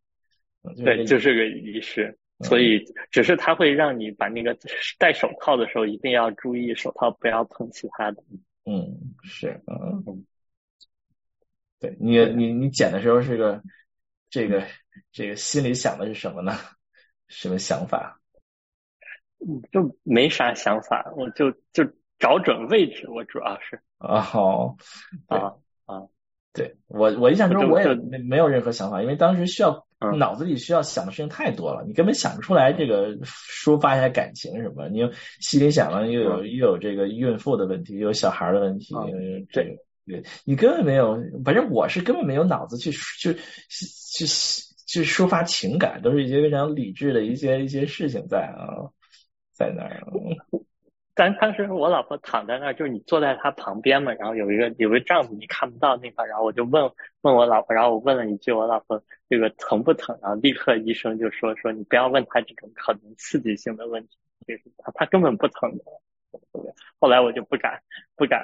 [0.84, 4.56] 对，就是个仪式，所以只是它会让你把那个
[5.00, 8.22] 戴手套的时候一定要注意手套不要碰其他的。
[8.66, 10.26] 嗯，是，嗯，
[11.82, 13.62] 对你，你你剪的时候是个
[14.30, 14.64] 这个
[15.12, 16.54] 这个心里想的是什么呢？
[17.28, 18.22] 什么想法？
[19.40, 21.84] 嗯，就没啥想法，我就就
[22.20, 24.78] 找准位置，我主要是啊，好
[25.26, 25.56] 啊
[25.86, 26.06] 啊，
[26.54, 29.88] 对我我印象中我也没没有任何想法，因为当时需要
[30.20, 38.94] 脑子里需要想的事情太多了，你根本想不出来这个抒发一下感情什么，你又心里想了又有又有这个孕妇的问题，又有小孩的问题，
[39.50, 39.70] 这个
[40.12, 43.34] 对你根本没有，反正我是根本没有脑子去去
[43.70, 44.26] 去
[44.86, 48.92] 去抒发情感，都是一些非常理智的一些一些事情在啊，
[49.54, 50.04] 在那儿。
[51.14, 64.18] 但当时我老婆躺在那儿，就是你坐在她旁边嘛，然后有一个有个帐子你看不到那块，然后我就问问我老婆，然后我问了一句我老婆这个疼不疼，然后立刻医生就说说你不要问他这种可能刺激性的问题，
[64.48, 65.84] 就是他他根本不疼的。
[67.00, 67.82] 后来我就不敢
[68.16, 68.44] 不敢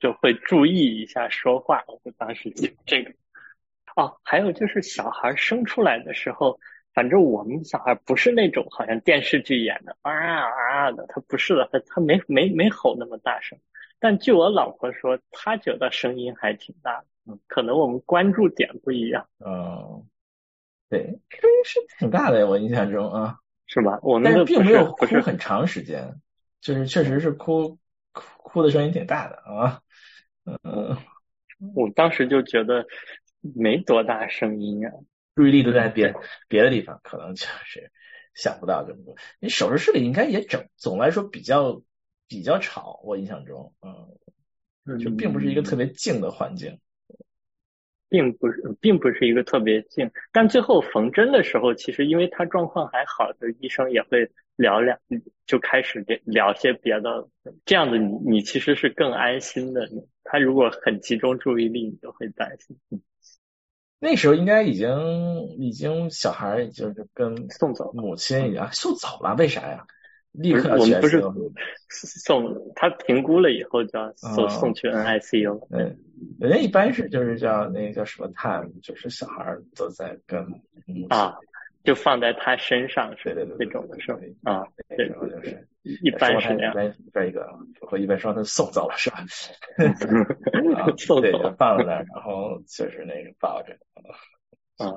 [0.00, 3.12] 就会注意一下说话，我就当时就这个
[3.94, 6.58] 哦，还有就是小孩生出来的时候。
[6.92, 13.56] 反正我们小孩不是那种好像电视剧演的啊啊啊的，他不是的，他他没没没吼那么大声。
[14.00, 19.28] 但据我老婆说，她觉得声音还挺大的，嗯，可能我们关注点不一样。
[19.38, 20.04] 嗯，
[20.88, 20.98] 对，
[21.30, 24.00] 声音是挺大的，我印象中啊，是吧？
[24.02, 26.20] 我们但是并没有哭很长时间，
[26.60, 27.78] 就是确实是哭
[28.10, 29.80] 哭哭的声音挺大的啊。
[30.44, 30.96] 嗯，
[31.74, 32.86] 我当时就觉得
[33.40, 34.92] 没多大声音啊。
[35.34, 36.14] 注意力都在别
[36.48, 37.90] 别的地方，可能就是
[38.34, 39.16] 想不到这么多。
[39.38, 41.82] 你手术室里应该也整，总来说比较
[42.28, 46.78] 比较吵，我印象中，嗯，就并不是一个特别静的环境，
[48.08, 50.10] 并不是，并不是一个特别静。
[50.32, 54.30] 但最后缝针的时候，其实因为他状况还好，就医生也会
[54.60, 54.98] 聊两，
[55.46, 57.26] 就开始聊些别的，
[57.64, 59.88] 这样子你你其实是更安心的。
[60.22, 62.76] 他如果很集中注意力，你就会担心。
[63.98, 64.88] 那时候应该已经
[65.58, 69.86] 已经小孩就是跟送走母亲一样送走了，为啥呀？
[70.32, 71.20] 立刻我们不是
[71.88, 75.66] 送他评估了以后就要送送去 NICU。
[75.70, 75.98] 嗯，
[76.38, 80.46] 人家一般是就是叫那个叫什么 time，就是小孩都在跟
[81.08, 81.36] 啊。
[81.82, 84.52] 就放在他身上是那种的是吧？
[84.52, 84.66] 啊，
[84.96, 86.74] 这种就是一般是这样。
[87.12, 87.48] 这一个，
[87.90, 89.18] 我一般说他送走了是吧？
[90.98, 93.72] 送走放在那儿，然后就是那个抱着
[94.78, 94.92] 啊，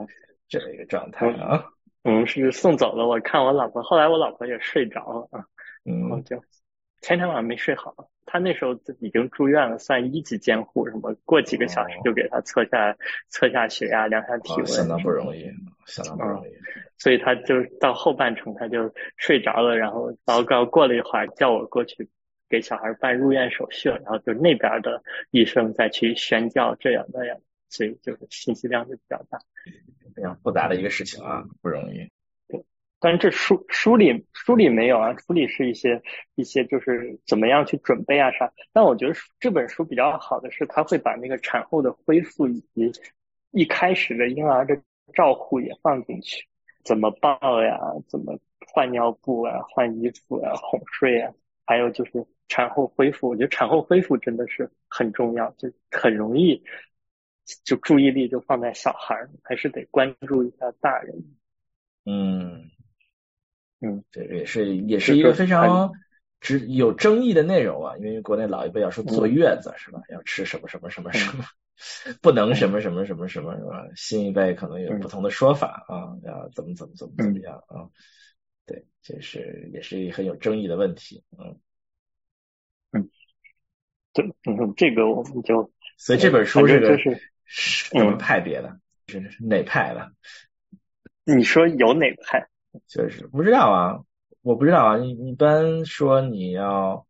[0.49, 1.63] 这么一个状态啊。
[2.03, 3.07] 嗯，是送走了。
[3.07, 5.45] 我看我老婆，后来我老婆也睡着了啊，
[5.85, 6.37] 然后就
[7.03, 8.09] 前天晚上没睡好。
[8.25, 12.95] 他那时候已经住院了，算一级监护，什么过几个小时就给他测下
[13.29, 15.51] 测下血压，量下体温，相当不容易，
[15.85, 16.51] 相当不容易。
[16.97, 22.09] 所以他就到后半程他就睡着了，然后糟糕，过了一会儿叫我过去
[22.49, 27.37] 给小孩办入院手续了，然后就那边的医生再去宣教这样那样，
[27.69, 29.37] 所以就是信息量就比较大，
[30.15, 32.09] 非常复杂的一个事情啊，不容易。
[33.03, 36.01] 但是这书书里书里没有啊，书里是一些
[36.35, 38.49] 一些就是怎么样去准备啊啥。
[38.71, 42.93] 但我觉得这本书比较好的是，他会把那个产后的恢复以及
[43.51, 44.81] 一开始的婴儿的
[45.13, 46.47] 照护也放进去。
[46.85, 47.77] 怎么抱呀，
[48.07, 48.39] 怎么
[48.71, 51.33] 换尿布啊，换衣服啊，哄睡啊，
[51.65, 53.27] 还有就是产后恢复。
[53.27, 56.63] 我觉得产后恢复真的是很重要，就很容易
[57.65, 61.21] 就注意力就放在小孩，还是得关注一下大人。
[62.05, 62.69] 嗯
[63.83, 65.91] 嗯，这个也是也是一个非常
[66.39, 71.43] 只有争议的内容啊，因为国内老一辈要说坐月子是吧，要吃什么什么什么什么。
[72.21, 73.83] 不能什么什么什么什么是吧？
[73.95, 77.89] 新一辈可能有不同的说法啊，要怎么怎么怎么怎么样啊？
[78.65, 81.59] 对，这是也是很有争议的问题，嗯
[82.91, 83.09] 嗯，
[84.13, 88.79] 对，嗯，这个我们就所以这本书这个是什么派别的？
[89.07, 90.13] 是哪派的？
[91.25, 92.47] 你说有哪派？
[92.87, 94.03] 就是不知道啊，
[94.41, 94.97] 我不知道啊。
[94.97, 97.05] 一一般说你要。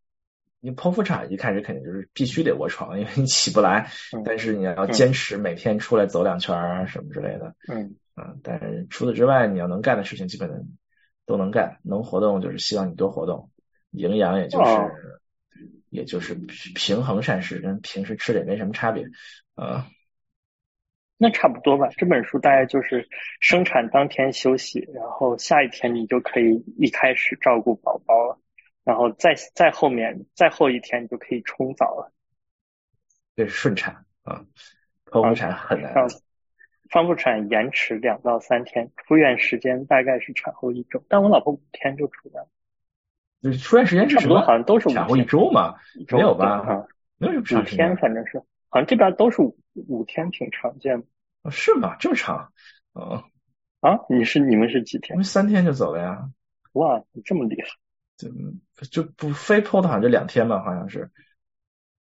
[0.66, 3.90] 你剖腹产一开始肯定就是必须得卧床，因为你起不来。
[4.24, 7.54] 但是你要坚持每天出来走两圈啊什么之类的。
[7.68, 10.48] 嗯嗯，但是除此之外，你要能干的事情基本
[11.26, 11.80] 都能干。
[11.82, 13.50] 能活动就是希望你多活动，
[13.90, 14.72] 营养也就是
[15.90, 16.34] 也就是
[16.74, 19.04] 平衡膳食，跟平时吃的也没什么差别
[19.56, 19.86] 啊。
[21.16, 21.88] 那差不多吧。
[21.96, 23.08] 这本书大概就是
[23.40, 28.38] 生产当天休息，然后下一天你就可以一开始照顾宝宝了。
[28.84, 32.12] 然后再再后面再后一天你就可以冲澡了。
[33.34, 34.44] 这是顺产啊，
[35.06, 35.94] 剖腹产很难。
[36.90, 41.02] 剖腹产延迟两到三天，出院时间大概是产后一周。
[41.08, 42.48] 但我老婆五天就出院了。
[43.40, 45.76] 就是出院时间差不多，好像都是产后一周嘛？
[46.12, 46.86] 没有吧？
[47.18, 48.38] 没有五天，反正是，
[48.68, 51.50] 好像这边都是五五天，挺常见的。
[51.50, 51.96] 是吗？
[51.96, 52.52] 这么长？
[52.92, 53.24] 啊
[53.80, 54.00] 啊！
[54.08, 55.14] 你是你们是几天？
[55.14, 56.30] 我们三天就走了呀。
[56.72, 57.68] 哇，你这么厉害！
[58.16, 61.10] 就就不非剖的好像就两天吧，好像是，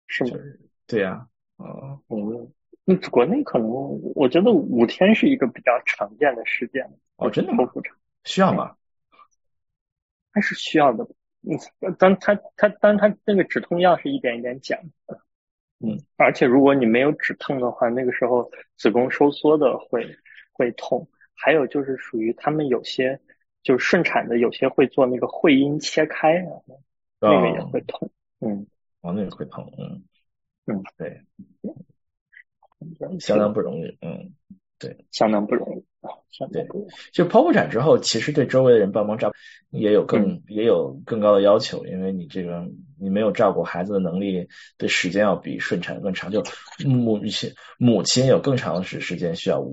[0.07, 0.39] 是吗？
[0.87, 1.27] 对呀，
[1.57, 2.53] 哦，嗯，
[2.85, 3.67] 那国内可能
[4.15, 6.97] 我觉得五天是一个比较常见的事件。
[7.17, 8.75] 哦，真的剖腹产需要吗？
[10.31, 11.07] 还是需要的。
[11.41, 15.19] 嗯，当他他当他那个止痛药是一点一点减的。
[15.83, 20.17] 嗯，而且如果你没有止痛的话，那个时候子宫收缩的会
[20.51, 21.07] 会痛。
[21.35, 23.19] 还有就是属于他们有些。
[23.63, 26.45] 就是顺产的有些会做那个会阴切开，
[27.21, 28.11] 那个也会痛，
[28.41, 28.67] 嗯，
[28.99, 30.03] 哦，那个会痛，嗯，
[30.65, 31.21] 嗯，对，
[33.21, 34.33] 相当不容易，嗯，
[34.77, 36.91] 对，相当不容易啊，相当不容易。
[37.11, 39.33] 就剖腹产之后，其实对周围的人帮忙照
[39.71, 42.67] 也有更也有更高的要求，因为你这个
[42.99, 44.47] 你没有照顾孩子的能力，
[44.77, 46.43] 的时间要比顺产更长，就
[46.85, 49.65] 母亲母亲有更长的时时间需要。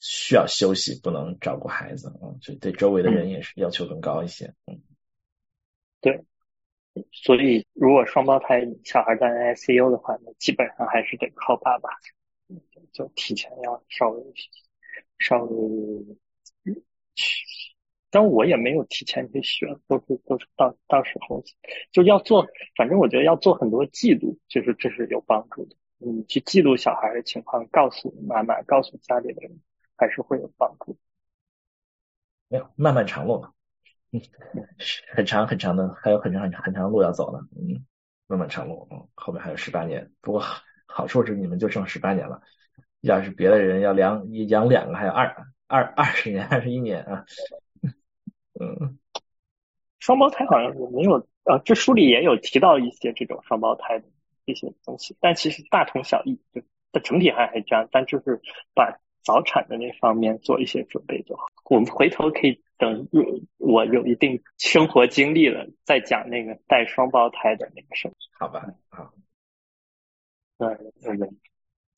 [0.00, 4.54] 需要休息，不能照顾孩子啊，所以对周围的人也是要求更高一些。
[4.68, 4.80] 嗯，
[6.00, 6.24] 对，
[7.10, 11.90] 所以如果双胞胎小孩在 ICU 的话，那基本上还是得靠爸爸，
[12.92, 14.22] 就提前要稍微
[15.18, 16.18] 稍微
[16.64, 16.84] 去，
[18.10, 21.42] 但我也没有提前去学，都是都是到到时候
[21.92, 22.46] 就要做，
[22.76, 25.76] 反正我觉得要做很多记录，就是这是有帮助的。
[25.98, 29.60] 你去记录小孩的情况，告诉妈妈，告诉家里的人。
[30.00, 30.96] 还是会有帮助。
[32.46, 33.52] 没有漫漫长路嘛，
[34.12, 34.22] 嗯，
[35.12, 37.40] 很长很长的，还有很长很长很长的路要走呢。
[37.56, 37.84] 嗯，
[38.28, 40.12] 漫漫长路，嗯，后面还有十八年。
[40.20, 40.40] 不过
[40.86, 42.40] 好处是你们就剩十八年了，
[43.00, 47.24] 要是别的人要养养两个，还有二二二十年、二十一年啊。
[48.60, 48.98] 嗯，
[49.98, 54.04] 双胞胎好像是没有，呃，这书里也有提到一些这种双胞胎的
[54.44, 56.62] 一些东西，但其实大同小异，就
[56.92, 58.40] 它整体还还这样，但就是
[58.74, 58.98] 把。
[59.24, 61.48] 早产的那方面做一些准备就好。
[61.68, 63.06] 我们回头可以等
[63.58, 68.10] 我有一定生活经历了，再讲那个带双胞胎的那个事。
[68.38, 69.12] 好吧，好。
[70.56, 70.70] 嗯
[71.04, 71.18] 嗯，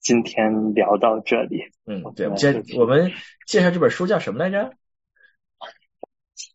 [0.01, 1.71] 今天聊到这里。
[1.85, 3.11] 嗯，对，我们介我们
[3.45, 4.73] 介绍这本书叫什么来着？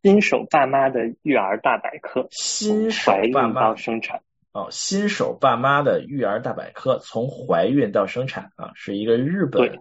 [0.03, 2.27] 新手爸妈的育儿大百科。
[2.31, 4.23] 新手爸妈到生产。
[4.53, 9.79] 哦，新手爸妈的育儿大百科，从怀孕到生产啊，是一个日本。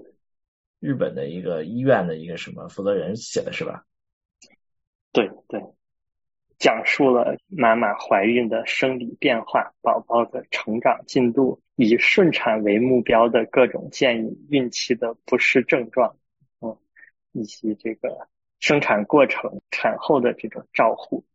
[0.82, 3.86] 日本的一个医院的一个什么负责人写的是吧？
[5.12, 5.64] 对对，
[6.60, 16.18] 讲述了妈妈怀孕的生理变化、宝宝的成长进度，以顺产为目标的各种建议、孕期的不适症状，
[16.62, 16.78] 嗯，
[17.32, 18.28] 以及这个
[18.60, 21.26] 生产过程、产后的这种照护，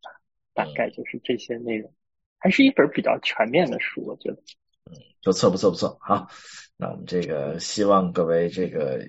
[0.54, 1.92] 大概就是这些内容，
[2.38, 4.42] 还是一本比较全面的书，我觉得。
[4.90, 6.28] 嗯，不错不错不错，好。
[6.76, 9.04] 那我们这个希望各位这个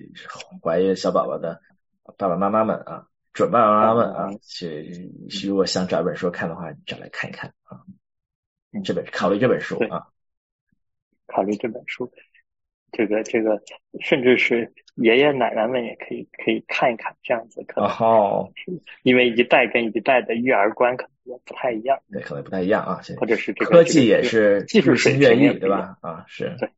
[0.62, 1.62] 怀孕小宝宝的
[2.18, 5.10] 爸爸妈妈们啊，准爸爸妈妈们啊，去
[5.42, 7.80] 如果想找一本书看的话，找来看一看啊。
[8.84, 10.08] 这本考虑这本书啊，
[11.32, 12.12] 考虑这本书。
[12.94, 13.62] 这个这个，
[14.00, 18.52] 甚至是爷爷奶奶们也可以可以看一看，这样子可能哦，
[19.02, 25.96] 因为一代跟一代的育儿观可能也不太一样，对，可能不太一样啊，或者是这个科技也是技术日新月异，水平也不对吧？
[26.02, 26.54] 啊，是。
[26.58, 26.68] 对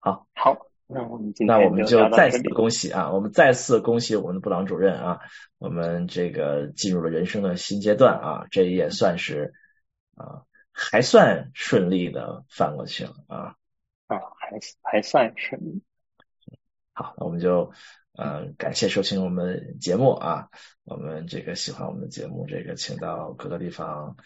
[0.00, 2.42] 好，好，那我们今那我们就再次。
[2.50, 3.12] 恭喜啊！
[3.12, 5.20] 我们再次恭喜我们的布朗主任啊！
[5.58, 9.52] 我们这个进入了人生的新阶段啊，这也算是
[10.16, 10.42] 啊
[10.72, 13.56] 还算顺利的翻过去了啊。
[14.06, 15.82] 啊，还还算顺利。
[16.92, 17.72] 好，那我们就
[18.12, 20.48] 呃感谢收听我们节目啊，
[20.84, 24.16] 我们这个喜欢我们的节目，这个请到各个地方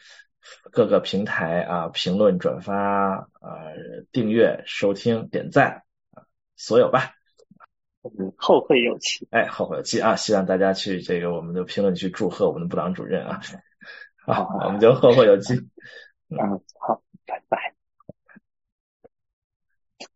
[0.72, 7.12] 各个平台啊评论、转发、呃订阅、收听、点赞啊，所有吧。
[8.02, 9.28] 嗯，后会有期。
[9.30, 10.16] 哎，后会有期啊！
[10.16, 13.40] 希望大家去这个我们的评论区祝贺我们的布朗主任啊！
[14.26, 15.54] 好，我们就后会有期。
[16.28, 17.74] 嗯，好，拜拜。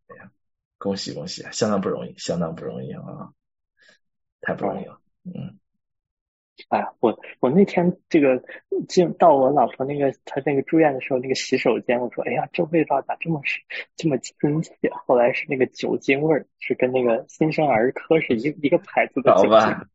[0.09, 0.31] 哎呀
[0.79, 3.33] 恭喜恭喜，相当不容易，相当不容易啊！
[4.41, 5.59] 太不容易了，嗯，
[6.71, 8.43] 哎呀，我我那天这个
[8.89, 13.61] 进到我老婆那个她那个住院的时候，那个洗手间，我说，哎呀，这味道咋这么是
[13.97, 14.73] 这么亲切？
[15.07, 19.51] 后来是那个酒精味儿，是跟那个新生儿科是一一个牌子的酒精。
[19.51, 19.87] 好吧，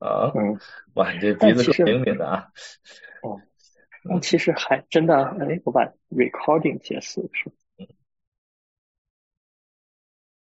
[0.00, 0.58] 啊，嗯，
[0.94, 2.48] 哇，你这鼻子够灵敏的啊！
[4.04, 7.50] 那其实还真的，哎，我把 recording 结束是？